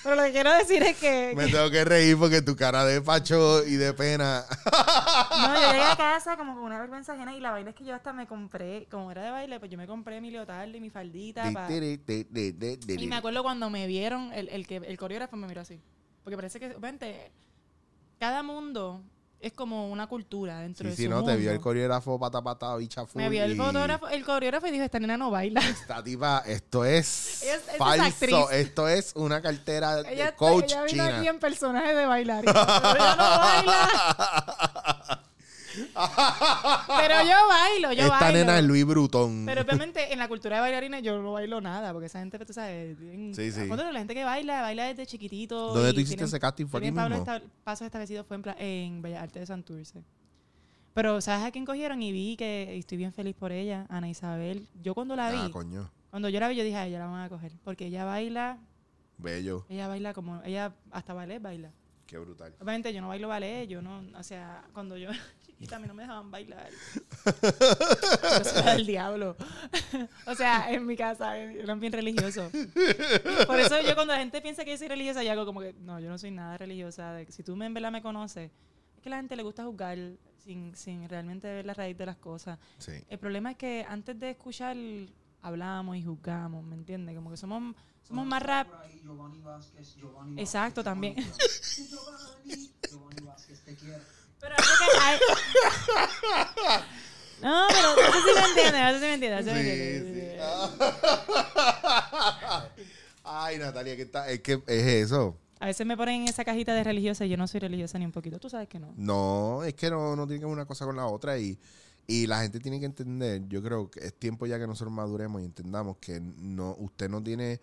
Pero 0.06 0.14
lo 0.16 0.22
que 0.22 0.30
quiero 0.32 0.54
decir 0.54 0.82
es 0.84 0.96
que... 0.98 1.32
Me 1.36 1.48
tengo 1.48 1.68
que 1.68 1.84
reír 1.84 2.16
porque 2.16 2.40
tu 2.42 2.54
cara 2.54 2.84
de 2.84 3.02
pacho 3.02 3.64
y 3.66 3.74
de 3.74 3.92
pena. 3.92 4.44
No, 5.30 5.54
yo 5.60 5.72
llegué 5.72 5.82
a 5.82 5.96
casa 5.96 6.36
como 6.36 6.54
con 6.54 6.62
una 6.62 6.78
vergüenza 6.78 7.14
ajena 7.14 7.34
y 7.34 7.40
la 7.40 7.50
vaina 7.50 7.70
es 7.70 7.76
que 7.76 7.84
yo 7.84 7.92
hasta 7.92 8.12
me 8.12 8.28
compré, 8.28 8.86
como 8.88 9.10
era 9.10 9.24
de 9.24 9.30
baile, 9.32 9.58
pues 9.58 9.68
yo 9.68 9.76
me 9.76 9.88
compré 9.88 10.20
mi 10.20 10.30
leotardo 10.30 10.76
y 10.76 10.80
mi 10.80 10.90
faldita. 10.90 11.42
pa- 11.54 11.66
Y 13.02 13.08
me 13.08 13.16
acuerdo 13.16 13.42
cuando 13.42 13.68
me 13.68 13.88
vieron, 13.88 14.32
el, 14.32 14.48
el 14.50 14.64
que 14.66 14.76
el 14.76 14.96
coreógrafo 14.96 15.34
me 15.36 15.48
miró 15.48 15.62
así. 15.62 15.80
Porque 16.22 16.36
parece 16.36 16.60
que, 16.60 16.66
obviamente, 16.66 17.32
cada 18.20 18.44
mundo 18.44 19.02
es 19.40 19.52
como 19.52 19.88
una 19.90 20.06
cultura 20.06 20.60
dentro 20.60 20.84
Sí, 20.84 20.90
de 20.90 20.96
sí, 20.96 21.04
su 21.04 21.10
no, 21.10 21.22
te 21.24 21.36
vio 21.36 21.50
el 21.50 21.56
mundo. 21.56 21.62
coreógrafo 21.64 22.18
pata 22.18 22.42
pata, 22.42 22.74
bicha 22.76 23.06
full. 23.06 23.20
Me 23.22 23.28
vio 23.28 23.44
el 23.44 23.56
fotógrafo, 23.56 24.08
el 24.08 24.24
coreógrafo 24.24 24.66
y 24.66 24.70
dijo, 24.72 24.84
esta 24.84 24.98
nena 24.98 25.16
no 25.16 25.30
baila. 25.30 25.60
Esta 25.68 26.02
tipa, 26.02 26.42
esto 26.46 26.84
es 26.84 27.42
Ella 27.42 27.54
es- 27.56 27.68
es 27.68 27.76
falso. 27.76 28.04
actriz. 28.04 28.36
Esto 28.52 28.88
es 28.88 29.12
una 29.14 29.40
cartera 29.42 30.00
Ella, 30.00 30.08
de 30.10 30.14
está- 30.24 30.36
coach 30.36 30.64
ella 30.72 30.82
vino 30.84 31.04
china. 31.04 31.18
aquí 31.18 31.28
en 31.28 31.38
personaje 31.38 31.94
de 31.94 32.06
ella 32.96 33.16
no 33.16 33.24
baila. 33.38 35.22
Pero 35.94 37.14
yo 37.24 37.48
bailo, 37.48 37.92
yo 37.92 38.04
Esta 38.04 38.20
bailo. 38.20 38.38
nena 38.38 38.58
es 38.58 38.64
Luis 38.64 38.84
Brutón. 38.84 39.44
Pero 39.46 39.62
obviamente 39.62 40.12
en 40.12 40.18
la 40.18 40.28
cultura 40.28 40.56
de 40.56 40.62
bailarina 40.62 41.00
yo 41.00 41.20
no 41.20 41.32
bailo 41.32 41.60
nada, 41.60 41.92
porque 41.92 42.06
esa 42.06 42.20
gente, 42.20 42.38
tú 42.44 42.52
sabes, 42.52 42.98
bien- 42.98 43.34
Sí, 43.34 43.50
sí. 43.52 43.66
La 43.66 43.98
gente 43.98 44.14
que 44.14 44.24
baila, 44.24 44.62
baila 44.62 44.84
desde 44.86 45.06
chiquitito. 45.06 45.72
¿Dónde 45.74 45.92
tú 45.92 46.00
hiciste 46.00 46.16
tienen- 46.16 46.28
ese 46.28 46.40
casting? 46.40 46.66
¿Fue 46.66 46.80
aquí 46.80 46.90
Pablo 46.92 47.16
mismo? 47.18 47.32
esta- 47.34 47.46
pasos 47.64 47.84
establecidos 47.86 48.26
fue 48.26 48.36
en, 48.36 48.44
en 48.58 49.02
Bellas 49.02 49.22
Artes 49.22 49.42
de 49.42 49.46
Santurce. 49.46 50.02
Pero, 50.94 51.20
¿sabes 51.20 51.44
a 51.46 51.50
quién 51.50 51.64
cogieron? 51.66 52.00
Y 52.02 52.10
vi 52.12 52.36
que 52.36 52.72
y 52.74 52.78
estoy 52.78 52.96
bien 52.96 53.12
feliz 53.12 53.34
por 53.36 53.52
ella, 53.52 53.86
Ana 53.90 54.08
Isabel. 54.08 54.66
Yo 54.82 54.94
cuando 54.94 55.14
la 55.14 55.30
vi, 55.30 55.38
Ah, 55.40 55.50
coño. 55.52 55.90
cuando 56.10 56.28
yo 56.30 56.40
la 56.40 56.48
vi, 56.48 56.56
yo 56.56 56.64
dije, 56.64 56.76
a 56.76 56.86
ella 56.86 57.00
la 57.00 57.06
van 57.06 57.22
a 57.24 57.28
coger. 57.28 57.52
Porque 57.64 57.86
ella 57.86 58.04
baila, 58.06 58.58
Bello. 59.18 59.66
ella 59.68 59.88
baila 59.88 60.14
como, 60.14 60.40
ella 60.44 60.72
hasta 60.90 61.12
ballet 61.12 61.38
baila. 61.40 61.70
Qué 62.06 62.16
brutal. 62.18 62.54
Obviamente 62.60 62.94
yo 62.94 63.02
no 63.02 63.08
bailo 63.08 63.28
ballet, 63.28 63.66
yo 63.68 63.82
no, 63.82 64.02
o 64.18 64.22
sea, 64.22 64.62
cuando 64.72 64.96
yo 64.96 65.10
a 65.74 65.78
mí 65.78 65.88
no 65.88 65.94
me 65.94 66.02
dejaban 66.02 66.30
bailar. 66.30 66.68
Yo 67.24 68.44
soy 68.44 68.64
la 68.64 68.74
del 68.74 68.86
diablo. 68.86 69.36
o 70.26 70.34
sea, 70.34 70.70
en 70.70 70.86
mi 70.86 70.96
casa 70.96 71.36
eran 71.38 71.80
bien 71.80 71.92
religiosos. 71.92 72.52
Por 73.46 73.58
eso 73.58 73.80
yo 73.80 73.94
cuando 73.94 74.12
la 74.12 74.18
gente 74.18 74.40
piensa 74.40 74.64
que 74.64 74.72
yo 74.72 74.78
soy 74.78 74.88
religiosa, 74.88 75.22
yo 75.24 75.32
hago 75.32 75.46
como 75.46 75.60
que, 75.60 75.72
no, 75.72 75.98
yo 75.98 76.08
no 76.08 76.18
soy 76.18 76.30
nada 76.30 76.56
religiosa. 76.58 77.12
De, 77.12 77.30
si 77.32 77.42
tú 77.42 77.56
me, 77.56 77.66
en 77.66 77.74
verdad 77.74 77.90
me 77.90 78.02
conoces, 78.02 78.50
es 78.96 79.02
que 79.02 79.08
a 79.08 79.10
la 79.10 79.16
gente 79.16 79.34
le 79.34 79.42
gusta 79.42 79.64
juzgar 79.64 79.98
sin, 80.44 80.74
sin 80.76 81.08
realmente 81.08 81.48
ver 81.48 81.66
la 81.66 81.74
raíz 81.74 81.96
de 81.96 82.06
las 82.06 82.16
cosas. 82.16 82.58
Sí. 82.78 82.92
El 83.08 83.18
problema 83.18 83.52
es 83.52 83.56
que 83.56 83.84
antes 83.88 84.18
de 84.20 84.30
escuchar, 84.30 84.76
hablamos 85.42 85.96
y 85.96 86.02
juzgamos, 86.02 86.64
¿me 86.64 86.74
entiendes? 86.74 87.16
Como 87.16 87.30
que 87.30 87.36
somos, 87.36 87.74
somos 88.02 88.26
más 88.26 88.42
rap. 88.42 88.68
Exacto, 90.36 90.84
también. 90.84 91.16
Pero 94.40 94.54
algo 94.56 94.72
que 94.78 94.98
hay- 95.02 95.18
No, 97.42 97.66
pero 97.68 98.00
eso 98.08 98.18
sí 98.24 98.30
me 98.34 98.44
entiende, 98.48 98.90
eso 98.90 98.98
sí 98.98 99.04
me 99.04 99.14
entiende, 99.14 99.38
eso 99.40 99.50
sí 99.50 99.58
entiende. 99.58 100.40
Ay, 103.24 103.58
Natalia, 103.58 103.96
¿qué 103.96 104.02
está? 104.02 104.30
Es 104.30 104.40
que 104.40 104.62
es 104.66 104.84
eso. 104.86 105.36
A 105.58 105.66
veces 105.66 105.86
me 105.86 105.96
ponen 105.96 106.22
en 106.22 106.28
esa 106.28 106.44
cajita 106.44 106.74
de 106.74 106.84
religiosa 106.84 107.24
y 107.24 107.30
yo 107.30 107.36
no 107.36 107.46
soy 107.48 107.60
religiosa 107.60 107.98
ni 107.98 108.04
un 108.04 108.12
poquito. 108.12 108.38
Tú 108.38 108.48
sabes 108.50 108.68
que 108.68 108.78
no. 108.78 108.92
No, 108.96 109.64
es 109.64 109.74
que 109.74 109.90
no, 109.90 110.14
no 110.14 110.26
tiene 110.26 110.40
que 110.40 110.46
ver 110.46 110.52
una 110.52 110.66
cosa 110.66 110.84
con 110.84 110.96
la 110.96 111.06
otra 111.06 111.38
y, 111.38 111.58
y 112.06 112.26
la 112.26 112.42
gente 112.42 112.60
tiene 112.60 112.78
que 112.78 112.86
entender, 112.86 113.42
yo 113.48 113.62
creo 113.62 113.90
que 113.90 114.00
es 114.00 114.14
tiempo 114.14 114.46
ya 114.46 114.58
que 114.58 114.66
nosotros 114.66 114.92
maduremos 114.92 115.40
y 115.42 115.44
entendamos 115.46 115.96
que 115.98 116.20
no, 116.20 116.74
usted 116.78 117.08
no 117.08 117.22
tiene, 117.22 117.58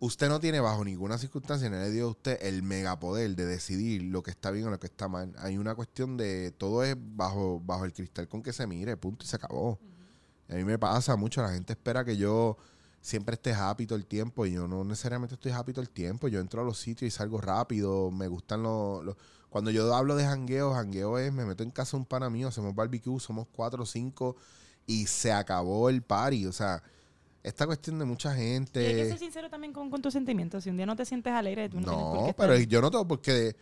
usted 0.00 0.28
no 0.28 0.40
tiene 0.40 0.60
bajo 0.60 0.84
ninguna 0.84 1.18
circunstancia, 1.18 1.70
nadie 1.70 1.86
le 1.86 1.90
dio 1.92 2.06
a 2.06 2.10
usted 2.10 2.38
el 2.42 2.62
megapoder 2.62 3.34
de 3.34 3.46
decidir 3.46 4.02
lo 4.02 4.22
que 4.22 4.30
está 4.30 4.50
bien 4.50 4.66
o 4.66 4.70
lo 4.70 4.78
que 4.78 4.86
está 4.86 5.08
mal. 5.08 5.34
Hay 5.38 5.58
una 5.58 5.74
cuestión 5.74 6.16
de, 6.16 6.50
todo 6.52 6.84
es 6.84 6.96
bajo, 6.98 7.60
bajo 7.64 7.84
el 7.84 7.92
cristal 7.92 8.28
con 8.28 8.42
que 8.42 8.52
se 8.52 8.66
mire, 8.66 8.96
punto, 8.96 9.24
y 9.24 9.28
se 9.28 9.36
acabó. 9.36 9.78
Y 10.48 10.52
a 10.52 10.56
mí 10.56 10.64
me 10.64 10.78
pasa 10.78 11.16
mucho, 11.16 11.42
la 11.42 11.50
gente 11.50 11.72
espera 11.72 12.04
que 12.04 12.16
yo 12.16 12.56
siempre 13.00 13.34
esté 13.34 13.52
happy 13.54 13.86
todo 13.86 13.96
el 13.98 14.06
tiempo 14.06 14.46
y 14.46 14.52
yo 14.52 14.66
no 14.68 14.84
necesariamente 14.84 15.34
estoy 15.34 15.52
happy 15.52 15.72
todo 15.72 15.82
el 15.82 15.90
tiempo. 15.90 16.28
Yo 16.28 16.40
entro 16.40 16.60
a 16.62 16.64
los 16.64 16.78
sitios 16.78 17.08
y 17.08 17.10
salgo 17.10 17.40
rápido, 17.40 18.10
me 18.10 18.28
gustan 18.28 18.62
los... 18.62 19.04
los- 19.04 19.16
cuando 19.48 19.70
yo 19.70 19.94
hablo 19.94 20.16
de 20.16 20.24
jangueo, 20.24 20.74
jangueo 20.74 21.18
es, 21.18 21.32
me 21.32 21.46
meto 21.46 21.62
en 21.62 21.70
casa 21.70 21.92
de 21.96 21.98
un 22.02 22.04
pana 22.04 22.28
mío, 22.28 22.48
hacemos 22.48 22.74
barbecue, 22.74 23.18
somos 23.20 23.46
cuatro 23.50 23.84
o 23.84 23.86
cinco 23.86 24.36
y 24.86 25.06
se 25.06 25.32
acabó 25.32 25.88
el 25.88 26.02
party. 26.02 26.46
O 26.46 26.52
sea, 26.52 26.82
esta 27.48 27.66
cuestión 27.66 27.98
de 27.98 28.04
mucha 28.04 28.30
Y 28.36 28.40
hay 28.42 28.64
que 28.64 28.74
gente... 28.74 29.08
ser 29.08 29.18
sincero 29.18 29.48
también 29.48 29.72
con, 29.72 29.88
con 29.90 30.02
tus 30.02 30.12
sentimientos. 30.12 30.64
Si 30.64 30.70
un 30.70 30.76
día 30.76 30.86
no 30.86 30.96
te 30.96 31.04
sientes 31.04 31.32
alegre, 31.32 31.68
tú 31.68 31.80
no, 31.80 31.86
tienes 31.86 32.04
por 32.04 32.12
qué 32.12 32.20
No, 32.22 32.26
estar- 32.28 32.48
pero 32.48 32.58
yo 32.58 32.80
no 32.80 32.90
tengo 32.90 33.06
por 33.06 33.20
qué... 33.20 33.54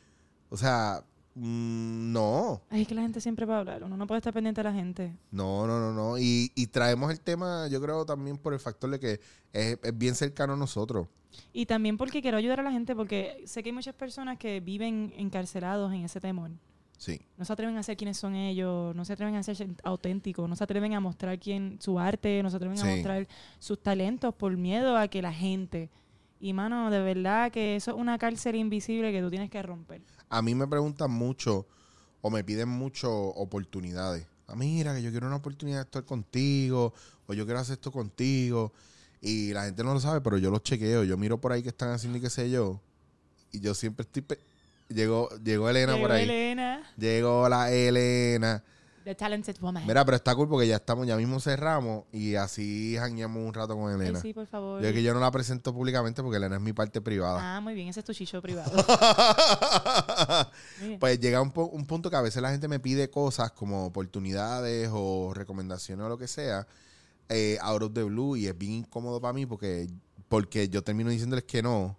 O 0.48 0.56
sea, 0.56 1.04
mm, 1.34 2.12
no. 2.12 2.62
Ay, 2.70 2.82
es 2.82 2.88
que 2.88 2.94
la 2.94 3.02
gente 3.02 3.20
siempre 3.20 3.44
va 3.44 3.56
a 3.56 3.60
hablar. 3.60 3.84
Uno 3.84 3.96
no 3.96 4.06
puede 4.06 4.18
estar 4.18 4.32
pendiente 4.32 4.60
de 4.62 4.64
la 4.68 4.72
gente. 4.74 5.16
No, 5.30 5.66
no, 5.66 5.78
no, 5.80 5.92
no. 5.92 6.18
Y, 6.18 6.50
y 6.54 6.66
traemos 6.68 7.10
el 7.10 7.20
tema, 7.20 7.68
yo 7.68 7.80
creo 7.82 8.04
también 8.06 8.38
por 8.38 8.52
el 8.54 8.60
factor 8.60 8.90
de 8.90 8.98
que 9.00 9.20
es, 9.52 9.78
es 9.82 9.98
bien 9.98 10.14
cercano 10.14 10.54
a 10.54 10.56
nosotros. 10.56 11.08
Y 11.52 11.66
también 11.66 11.96
porque 11.98 12.22
quiero 12.22 12.36
ayudar 12.36 12.60
a 12.60 12.62
la 12.62 12.70
gente, 12.72 12.94
porque 12.94 13.42
sé 13.46 13.62
que 13.62 13.68
hay 13.70 13.74
muchas 13.74 13.94
personas 13.94 14.38
que 14.38 14.60
viven 14.60 15.12
encarcelados 15.16 15.92
en 15.92 16.04
ese 16.04 16.20
temor. 16.20 16.50
Sí. 17.04 17.20
No 17.36 17.44
se 17.44 17.52
atreven 17.52 17.76
a 17.76 17.82
ser 17.82 17.98
quienes 17.98 18.16
son 18.16 18.34
ellos, 18.34 18.96
no 18.96 19.04
se 19.04 19.12
atreven 19.12 19.34
a 19.34 19.42
ser 19.42 19.68
auténticos, 19.82 20.48
no 20.48 20.56
se 20.56 20.64
atreven 20.64 20.94
a 20.94 21.00
mostrar 21.00 21.38
quién, 21.38 21.76
su 21.78 21.98
arte, 21.98 22.42
no 22.42 22.48
se 22.48 22.56
atreven 22.56 22.78
Sí. 22.78 22.88
a 22.88 22.94
mostrar 22.94 23.28
sus 23.58 23.82
talentos 23.82 24.34
por 24.34 24.56
miedo 24.56 24.96
a 24.96 25.08
que 25.08 25.20
la 25.20 25.32
gente. 25.32 25.90
Y 26.40 26.54
mano, 26.54 26.90
de 26.90 27.00
verdad 27.00 27.52
que 27.52 27.76
eso 27.76 27.90
es 27.90 27.96
una 27.98 28.16
cárcel 28.16 28.56
invisible 28.56 29.12
que 29.12 29.20
tú 29.20 29.28
tienes 29.28 29.50
que 29.50 29.62
romper. 29.62 30.00
A 30.30 30.40
mí 30.40 30.54
me 30.54 30.66
preguntan 30.66 31.10
mucho 31.10 31.66
o 32.22 32.30
me 32.30 32.42
piden 32.42 32.70
mucho 32.70 33.12
oportunidades. 33.12 34.26
Ah, 34.46 34.56
mira, 34.56 34.94
que 34.94 35.02
yo 35.02 35.10
quiero 35.10 35.26
una 35.26 35.36
oportunidad 35.36 35.78
de 35.80 35.84
estar 35.84 36.04
contigo 36.04 36.94
o 37.26 37.34
yo 37.34 37.44
quiero 37.44 37.60
hacer 37.60 37.74
esto 37.74 37.92
contigo. 37.92 38.72
Y 39.20 39.52
la 39.52 39.64
gente 39.64 39.84
no 39.84 39.92
lo 39.92 40.00
sabe, 40.00 40.22
pero 40.22 40.38
yo 40.38 40.50
los 40.50 40.62
chequeo. 40.62 41.04
Yo 41.04 41.18
miro 41.18 41.38
por 41.38 41.52
ahí 41.52 41.62
que 41.62 41.68
están 41.70 41.90
haciendo 41.92 42.16
y 42.16 42.22
qué 42.22 42.30
sé 42.30 42.50
yo. 42.50 42.80
Y 43.52 43.60
yo 43.60 43.74
siempre 43.74 44.06
estoy... 44.10 44.24
Llegó, 44.88 45.28
llegó 45.42 45.68
Elena 45.70 45.96
por 45.96 46.12
ahí. 46.12 46.24
Elena, 46.24 46.82
Llegó 46.96 47.48
la 47.48 47.72
Elena. 47.72 48.62
the 49.04 49.14
talented 49.14 49.56
woman. 49.60 49.86
Mira, 49.86 50.02
pero 50.04 50.16
está 50.16 50.34
cool 50.34 50.48
porque 50.48 50.66
ya 50.66 50.76
estamos, 50.76 51.06
ya 51.06 51.16
mismo 51.16 51.38
cerramos 51.40 52.04
y 52.12 52.36
así 52.36 52.96
jangueamos 52.98 53.42
un 53.46 53.52
rato 53.52 53.76
con 53.76 53.88
Ay, 53.90 53.96
Elena. 54.00 54.20
sí, 54.20 54.32
por 54.32 54.46
favor. 54.46 54.80
Yo 54.80 54.88
es 54.88 54.94
que 54.94 55.02
yo 55.02 55.12
no 55.12 55.20
la 55.20 55.30
presento 55.30 55.74
públicamente 55.74 56.22
porque 56.22 56.36
Elena 56.38 56.56
es 56.56 56.62
mi 56.62 56.72
parte 56.72 57.00
privada. 57.02 57.56
Ah, 57.56 57.60
muy 57.60 57.74
bien, 57.74 57.88
ese 57.88 58.00
es 58.00 58.06
tu 58.06 58.12
chicho 58.14 58.40
privado. 58.40 58.70
Pues 61.00 61.18
llega 61.20 61.40
un, 61.40 61.50
po- 61.50 61.66
un 61.66 61.86
punto 61.86 62.10
que 62.10 62.16
a 62.16 62.20
veces 62.20 62.42
la 62.42 62.50
gente 62.50 62.68
me 62.68 62.78
pide 62.80 63.10
cosas 63.10 63.52
como 63.52 63.86
oportunidades 63.86 64.88
o 64.92 65.32
recomendaciones 65.34 66.04
o 66.04 66.08
lo 66.08 66.18
que 66.18 66.28
sea, 66.28 66.66
eh, 67.28 67.58
out 67.62 67.82
of 67.82 67.92
the 67.94 68.02
blue, 68.02 68.36
y 68.36 68.46
es 68.46 68.56
bien 68.56 68.72
incómodo 68.72 69.20
para 69.20 69.32
mí 69.32 69.46
porque, 69.46 69.88
porque 70.28 70.68
yo 70.68 70.82
termino 70.82 71.10
diciéndoles 71.10 71.44
que 71.44 71.62
no 71.62 71.96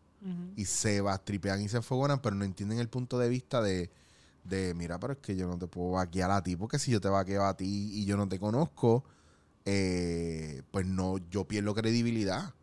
Y 0.55 0.65
se 0.65 1.01
va, 1.01 1.17
tripean 1.17 1.61
y 1.61 1.69
se 1.69 1.77
enfogonan, 1.77 2.21
pero 2.21 2.35
no 2.35 2.45
entienden 2.45 2.79
el 2.79 2.89
punto 2.89 3.19
de 3.19 3.29
vista 3.29 3.61
de, 3.61 3.91
de, 4.43 4.73
mira, 4.73 4.99
pero 4.99 5.13
es 5.13 5.19
que 5.19 5.35
yo 5.35 5.47
no 5.47 5.57
te 5.57 5.67
puedo 5.67 5.91
vaquear 5.91 6.31
a 6.31 6.41
ti, 6.41 6.55
porque 6.55 6.79
si 6.79 6.91
yo 6.91 7.01
te 7.01 7.09
vaqueo 7.09 7.43
a 7.45 7.55
ti 7.57 7.89
y 7.93 8.05
yo 8.05 8.17
no 8.17 8.27
te 8.27 8.39
conozco, 8.39 9.03
eh, 9.65 10.61
pues 10.71 10.85
no, 10.85 11.17
yo 11.29 11.45
pierdo 11.47 11.73
credibilidad. 11.73 12.53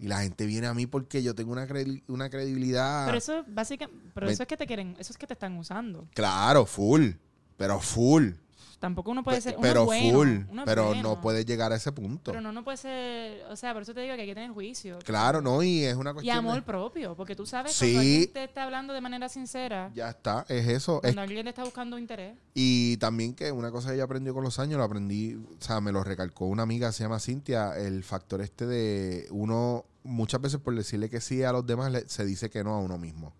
Y 0.00 0.06
la 0.06 0.20
gente 0.20 0.46
viene 0.46 0.68
a 0.68 0.74
mí 0.74 0.86
porque 0.86 1.22
yo 1.24 1.34
tengo 1.34 1.50
una, 1.52 1.66
una 2.06 2.30
credibilidad. 2.30 3.06
Pero 3.06 3.18
eso 3.18 3.44
básicamente, 3.48 4.10
pero 4.14 4.26
Me- 4.26 4.32
eso 4.32 4.44
es 4.44 4.48
que 4.48 4.56
te 4.56 4.66
quieren, 4.66 4.94
eso 4.98 5.12
es 5.12 5.18
que 5.18 5.26
te 5.26 5.32
están 5.32 5.56
usando. 5.56 6.06
Claro, 6.14 6.66
full. 6.66 7.12
Pero 7.56 7.80
full. 7.80 8.30
Tampoco 8.78 9.10
uno 9.10 9.24
puede 9.24 9.40
ser 9.40 9.54
uno 9.54 9.62
pero 9.62 9.84
bueno, 9.86 10.16
full. 10.18 10.28
uno 10.50 10.62
Pero 10.64 10.86
bueno, 10.86 11.02
no 11.02 11.20
puede 11.20 11.44
llegar 11.44 11.72
a 11.72 11.76
ese 11.76 11.90
punto. 11.90 12.30
Pero 12.30 12.40
no, 12.40 12.52
no 12.52 12.62
puede 12.62 12.76
ser, 12.76 13.42
o 13.50 13.56
sea, 13.56 13.72
por 13.72 13.82
eso 13.82 13.92
te 13.92 14.02
digo 14.02 14.14
que 14.14 14.20
hay 14.20 14.28
que 14.28 14.34
tener 14.36 14.52
juicio. 14.52 15.00
Claro, 15.04 15.40
no, 15.42 15.64
y 15.64 15.82
es 15.82 15.96
una 15.96 16.10
Y 16.10 16.14
cuestión. 16.14 16.38
amor 16.38 16.54
de- 16.54 16.62
propio, 16.62 17.16
porque 17.16 17.34
tú 17.34 17.44
sabes 17.44 17.72
Sí. 17.72 17.86
cuando 17.86 18.00
alguien 18.00 18.32
te 18.32 18.44
está 18.44 18.62
hablando 18.62 18.92
de 18.92 19.00
manera 19.00 19.28
sincera, 19.28 19.90
ya 19.96 20.10
está, 20.10 20.46
es 20.48 20.68
eso. 20.68 20.98
Es- 20.98 21.08
cuando 21.14 21.22
alguien 21.22 21.42
te 21.42 21.48
está 21.48 21.64
buscando 21.64 21.98
interés. 21.98 22.36
y 22.54 22.96
también 22.98 23.34
que 23.34 23.50
una 23.50 23.72
cosa 23.72 23.90
que 23.90 23.96
yo 23.98 24.04
aprendí 24.04 24.30
con 24.30 24.44
los 24.44 24.58
años, 24.60 24.78
lo 24.78 24.84
aprendí, 24.84 25.34
o 25.34 25.56
sea, 25.60 25.80
me 25.80 25.90
lo 25.90 26.04
recalcó 26.04 26.46
una 26.46 26.62
amiga, 26.62 26.92
se 26.92 27.02
llama 27.02 27.18
Cintia, 27.18 27.76
el 27.76 28.04
factor 28.04 28.40
este 28.40 28.64
de 28.66 29.26
uno, 29.30 29.86
muchas 30.04 30.40
veces 30.40 30.60
por 30.60 30.74
decirle 30.76 31.10
que 31.10 31.20
sí 31.20 31.42
a 31.42 31.50
los 31.50 31.66
demás, 31.66 31.90
le- 31.90 32.08
se 32.08 32.24
dice 32.24 32.48
que 32.48 32.62
no 32.62 32.74
a 32.74 32.78
uno 32.78 32.96
mismo. 32.96 33.34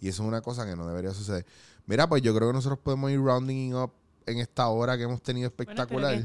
Y 0.00 0.08
eso 0.08 0.22
es 0.22 0.28
una 0.28 0.40
cosa 0.40 0.64
que 0.66 0.76
no 0.76 0.86
debería 0.86 1.12
suceder. 1.12 1.46
Mira, 1.86 2.08
pues 2.08 2.22
yo 2.22 2.32
creo 2.34 2.48
que 2.48 2.54
nosotros 2.54 2.78
podemos 2.78 3.10
ir 3.10 3.18
rounding 3.20 3.74
up 3.74 3.92
en 4.26 4.38
esta 4.38 4.68
hora 4.68 4.96
que 4.96 5.04
hemos 5.04 5.22
tenido 5.22 5.50
Bueno, 5.50 5.72
espectacular. 5.72 6.12
que 6.14 6.20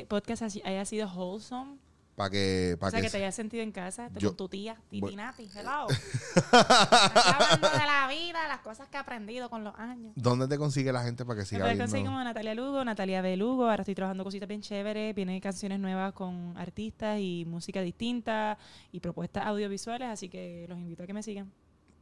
este 0.00 0.06
podcast 0.08 0.42
haya 0.64 0.84
sido 0.84 1.08
wholesome. 1.08 1.78
Para 2.16 2.28
que, 2.30 2.72
O 2.76 2.78
para 2.78 2.90
sea, 2.90 3.00
que, 3.00 3.06
que 3.06 3.10
te 3.12 3.16
hayas 3.16 3.34
sentido 3.34 3.62
en 3.62 3.72
casa 3.72 4.10
Yo- 4.18 4.30
con 4.30 4.36
tu 4.36 4.48
tía, 4.50 4.74
Titi 4.90 5.00
Bueno. 5.00 5.16
Nati. 5.22 5.48
Hello. 5.54 5.86
Hablando 6.52 7.68
de 7.70 7.78
la 7.86 8.08
vida, 8.08 8.46
las 8.48 8.60
cosas 8.60 8.88
que 8.88 8.98
he 8.98 9.00
aprendido 9.00 9.48
con 9.48 9.64
los 9.64 9.74
años. 9.76 10.12
¿Dónde 10.16 10.46
te 10.46 10.58
consigue 10.58 10.92
la 10.92 11.02
gente 11.02 11.24
para 11.24 11.36
que 11.36 11.42
Me 11.42 11.46
siga 11.46 11.64
viendo? 11.66 11.84
conseguir 11.84 12.06
como 12.06 12.22
Natalia 12.22 12.54
Lugo, 12.54 12.84
Natalia 12.84 13.22
B. 13.22 13.36
Lugo. 13.38 13.64
Ahora 13.70 13.82
estoy 13.82 13.94
trabajando 13.94 14.22
cositas 14.24 14.48
bien 14.48 14.60
chéveres. 14.60 15.14
Vienen 15.14 15.40
canciones 15.40 15.78
nuevas 15.80 16.12
con 16.12 16.54
artistas 16.58 17.18
y 17.20 17.44
música 17.46 17.80
distinta 17.80 18.58
y 18.92 19.00
propuestas 19.00 19.46
audiovisuales. 19.46 20.08
Así 20.08 20.28
que 20.28 20.66
los 20.68 20.76
invito 20.78 21.04
a 21.04 21.06
que 21.06 21.14
me 21.14 21.22
sigan. 21.22 21.50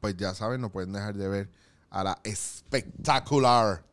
Pues 0.00 0.16
ya 0.16 0.34
saben, 0.34 0.60
no 0.60 0.70
pueden 0.72 0.92
dejar 0.92 1.14
de 1.16 1.28
ver 1.28 1.50
a 1.90 2.02
la 2.02 2.18
espectacular 2.24 3.84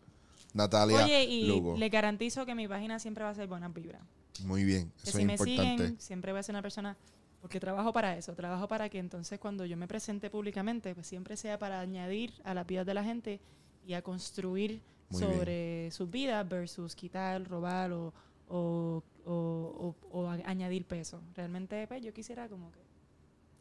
Natalia 0.56 1.04
Oye, 1.04 1.24
y 1.26 1.48
Lugo. 1.48 1.78
les 1.78 1.92
garantizo 1.92 2.46
que 2.46 2.56
mi 2.56 2.68
página 2.68 2.98
siempre 2.98 3.24
va 3.24 3.30
a 3.30 3.36
ser 3.36 3.48
buenas 3.48 3.72
vibras. 3.74 4.02
Muy 4.46 4.64
bien, 4.64 4.92
Que 5.04 5.10
eso 5.10 5.18
si 5.18 5.24
es 5.24 5.26
me 5.28 5.34
importante. 5.34 5.84
siguen, 5.84 6.00
siempre 6.02 6.32
voy 6.32 6.40
a 6.40 6.44
ser 6.44 6.54
una 6.56 6.62
persona. 6.64 6.98
Porque 7.42 7.60
trabajo 7.60 7.94
para 7.94 8.18
eso. 8.18 8.34
Trabajo 8.34 8.68
para 8.68 8.90
que 8.90 8.98
entonces 8.98 9.38
cuando 9.40 9.66
yo 9.66 9.78
me 9.78 9.88
presente 9.88 10.32
públicamente, 10.32 10.96
pues 10.96 11.06
siempre 11.06 11.38
sea 11.38 11.60
para 11.60 11.80
añadir 11.80 12.34
a 12.44 12.56
la 12.56 12.64
vida 12.64 12.84
de 12.84 12.94
la 12.96 13.04
gente 13.04 13.40
y 13.86 13.94
a 13.94 14.02
construir 14.02 14.82
Muy 15.10 15.22
bien. 15.22 15.32
sobre 15.34 15.92
sus 15.92 16.10
vidas 16.10 16.48
versus 16.50 16.96
quitar, 16.96 17.48
robar 17.48 17.92
o, 17.92 18.14
o, 18.48 19.04
o- 19.26 20.30
añadir 20.46 20.86
peso. 20.86 21.22
Realmente, 21.36 21.86
pues 21.88 22.02
yo 22.04 22.14
quisiera 22.14 22.48
como 22.50 22.72
que, 22.72 22.80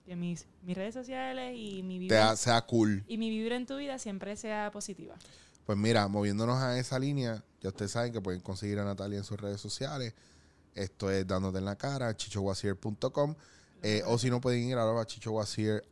que 0.07 0.17
mis, 0.17 0.47
mis 0.63 0.77
redes 0.77 0.95
sociales 0.95 1.55
y 1.57 1.83
mi 1.83 1.99
vibra, 1.99 2.37
sea 2.37 2.63
cool. 2.63 3.05
y 3.07 3.19
mi 3.19 3.29
vibra 3.31 3.57
en 3.57 3.67
tu 3.67 3.77
vida 3.77 3.99
siempre 3.99 4.35
sea 4.37 4.71
positiva. 4.73 5.15
Pues 5.67 5.79
mira, 5.79 6.07
moviéndonos 6.09 6.59
a 6.63 6.79
esa 6.79 6.99
línea, 6.99 7.43
ya 7.61 7.71
ustedes 7.71 7.93
saben 7.93 8.13
que 8.13 8.21
pueden 8.21 8.41
conseguir 8.41 8.79
a 8.79 8.85
Natalia 8.85 9.19
en 9.19 9.25
sus 9.25 9.41
redes 9.41 9.61
sociales. 9.61 10.15
Esto 10.75 11.11
es 11.11 11.27
dándote 11.27 11.59
en 11.59 11.65
la 11.65 11.77
cara, 11.77 12.17
chichowasier.com. 12.17 13.35
Eh, 13.83 14.03
o 14.07 14.19
si 14.19 14.31
no, 14.31 14.41
pueden 14.41 14.63
ir 14.65 14.79
ahora 14.79 15.03
a 15.03 15.07
Chicho 15.07 15.39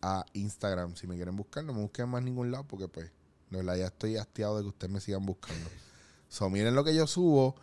a 0.00 0.24
Instagram. 0.32 0.96
Si 0.96 1.06
me 1.06 1.14
quieren 1.14 1.36
buscar, 1.36 1.62
no 1.62 1.74
me 1.74 1.82
busquen 1.82 2.08
más 2.08 2.22
ningún 2.22 2.50
lado 2.50 2.64
porque, 2.64 2.88
pues, 2.88 3.10
de 3.50 3.58
verdad 3.58 3.76
ya 3.76 3.86
estoy 3.86 4.16
hastiado 4.16 4.56
de 4.56 4.62
que 4.62 4.68
ustedes 4.68 4.90
me 4.90 4.98
sigan 4.98 5.26
buscando. 5.26 5.68
So, 6.30 6.48
miren 6.48 6.74
lo 6.74 6.84
que 6.84 6.94
yo 6.94 7.06
subo. 7.06 7.54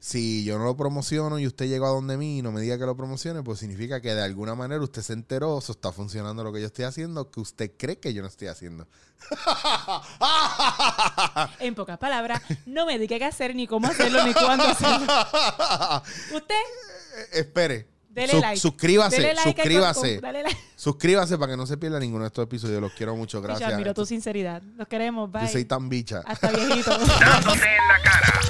Si 0.00 0.44
yo 0.44 0.58
no 0.58 0.64
lo 0.64 0.76
promociono 0.76 1.40
y 1.40 1.46
usted 1.48 1.66
llegó 1.66 1.86
a 1.86 1.90
donde 1.90 2.16
mí 2.16 2.38
y 2.38 2.42
no 2.42 2.52
me 2.52 2.60
diga 2.60 2.78
que 2.78 2.86
lo 2.86 2.96
promocione, 2.96 3.42
pues 3.42 3.58
significa 3.58 4.00
que 4.00 4.14
de 4.14 4.22
alguna 4.22 4.54
manera 4.54 4.80
usted 4.80 5.02
se 5.02 5.12
enteró, 5.12 5.58
eso 5.58 5.72
está 5.72 5.90
funcionando 5.90 6.44
lo 6.44 6.52
que 6.52 6.60
yo 6.60 6.66
estoy 6.68 6.84
haciendo, 6.84 7.32
que 7.32 7.40
usted 7.40 7.72
cree 7.76 7.98
que 7.98 8.14
yo 8.14 8.22
no 8.22 8.28
estoy 8.28 8.46
haciendo. 8.48 8.86
En 11.60 11.74
pocas 11.74 11.98
palabras, 11.98 12.40
no 12.66 12.86
me 12.86 12.98
diga 12.98 13.18
qué 13.18 13.24
hacer, 13.24 13.54
ni 13.54 13.66
cómo 13.66 13.88
hacerlo, 13.88 14.24
ni 14.24 14.32
cuándo 14.32 14.64
hacerlo. 14.64 15.06
Usted, 16.34 16.54
Eh, 17.34 17.40
Espere. 17.40 17.88
dele 18.10 18.40
like. 18.40 18.60
Suscríbase, 18.60 19.16
Dele 19.16 19.34
like, 19.34 19.50
suscríbase. 19.62 20.14
con- 20.14 20.22
dale 20.22 20.42
like. 20.44 20.58
Suscríbase 20.76 21.38
para 21.38 21.52
que 21.52 21.56
no 21.56 21.66
se 21.66 21.76
pierda 21.76 21.98
ninguno 21.98 22.22
de 22.22 22.28
estos 22.28 22.44
episodios. 22.44 22.80
Los 22.80 22.92
quiero 22.92 23.16
mucho. 23.16 23.38
Yo 23.38 23.42
Gracias. 23.42 23.72
admiro 23.72 23.92
tu 23.94 24.06
sinceridad. 24.06 24.62
Los 24.76 24.86
queremos. 24.86 25.30
Bye. 25.30 25.42
Yo 25.42 25.48
soy 25.48 25.64
tan 25.64 25.88
bicha. 25.88 26.22
Hasta 26.24 26.50
viejito. 26.52 26.90
Dándote 26.96 27.76
en 27.76 27.88
la 27.88 28.02
cara. 28.04 28.40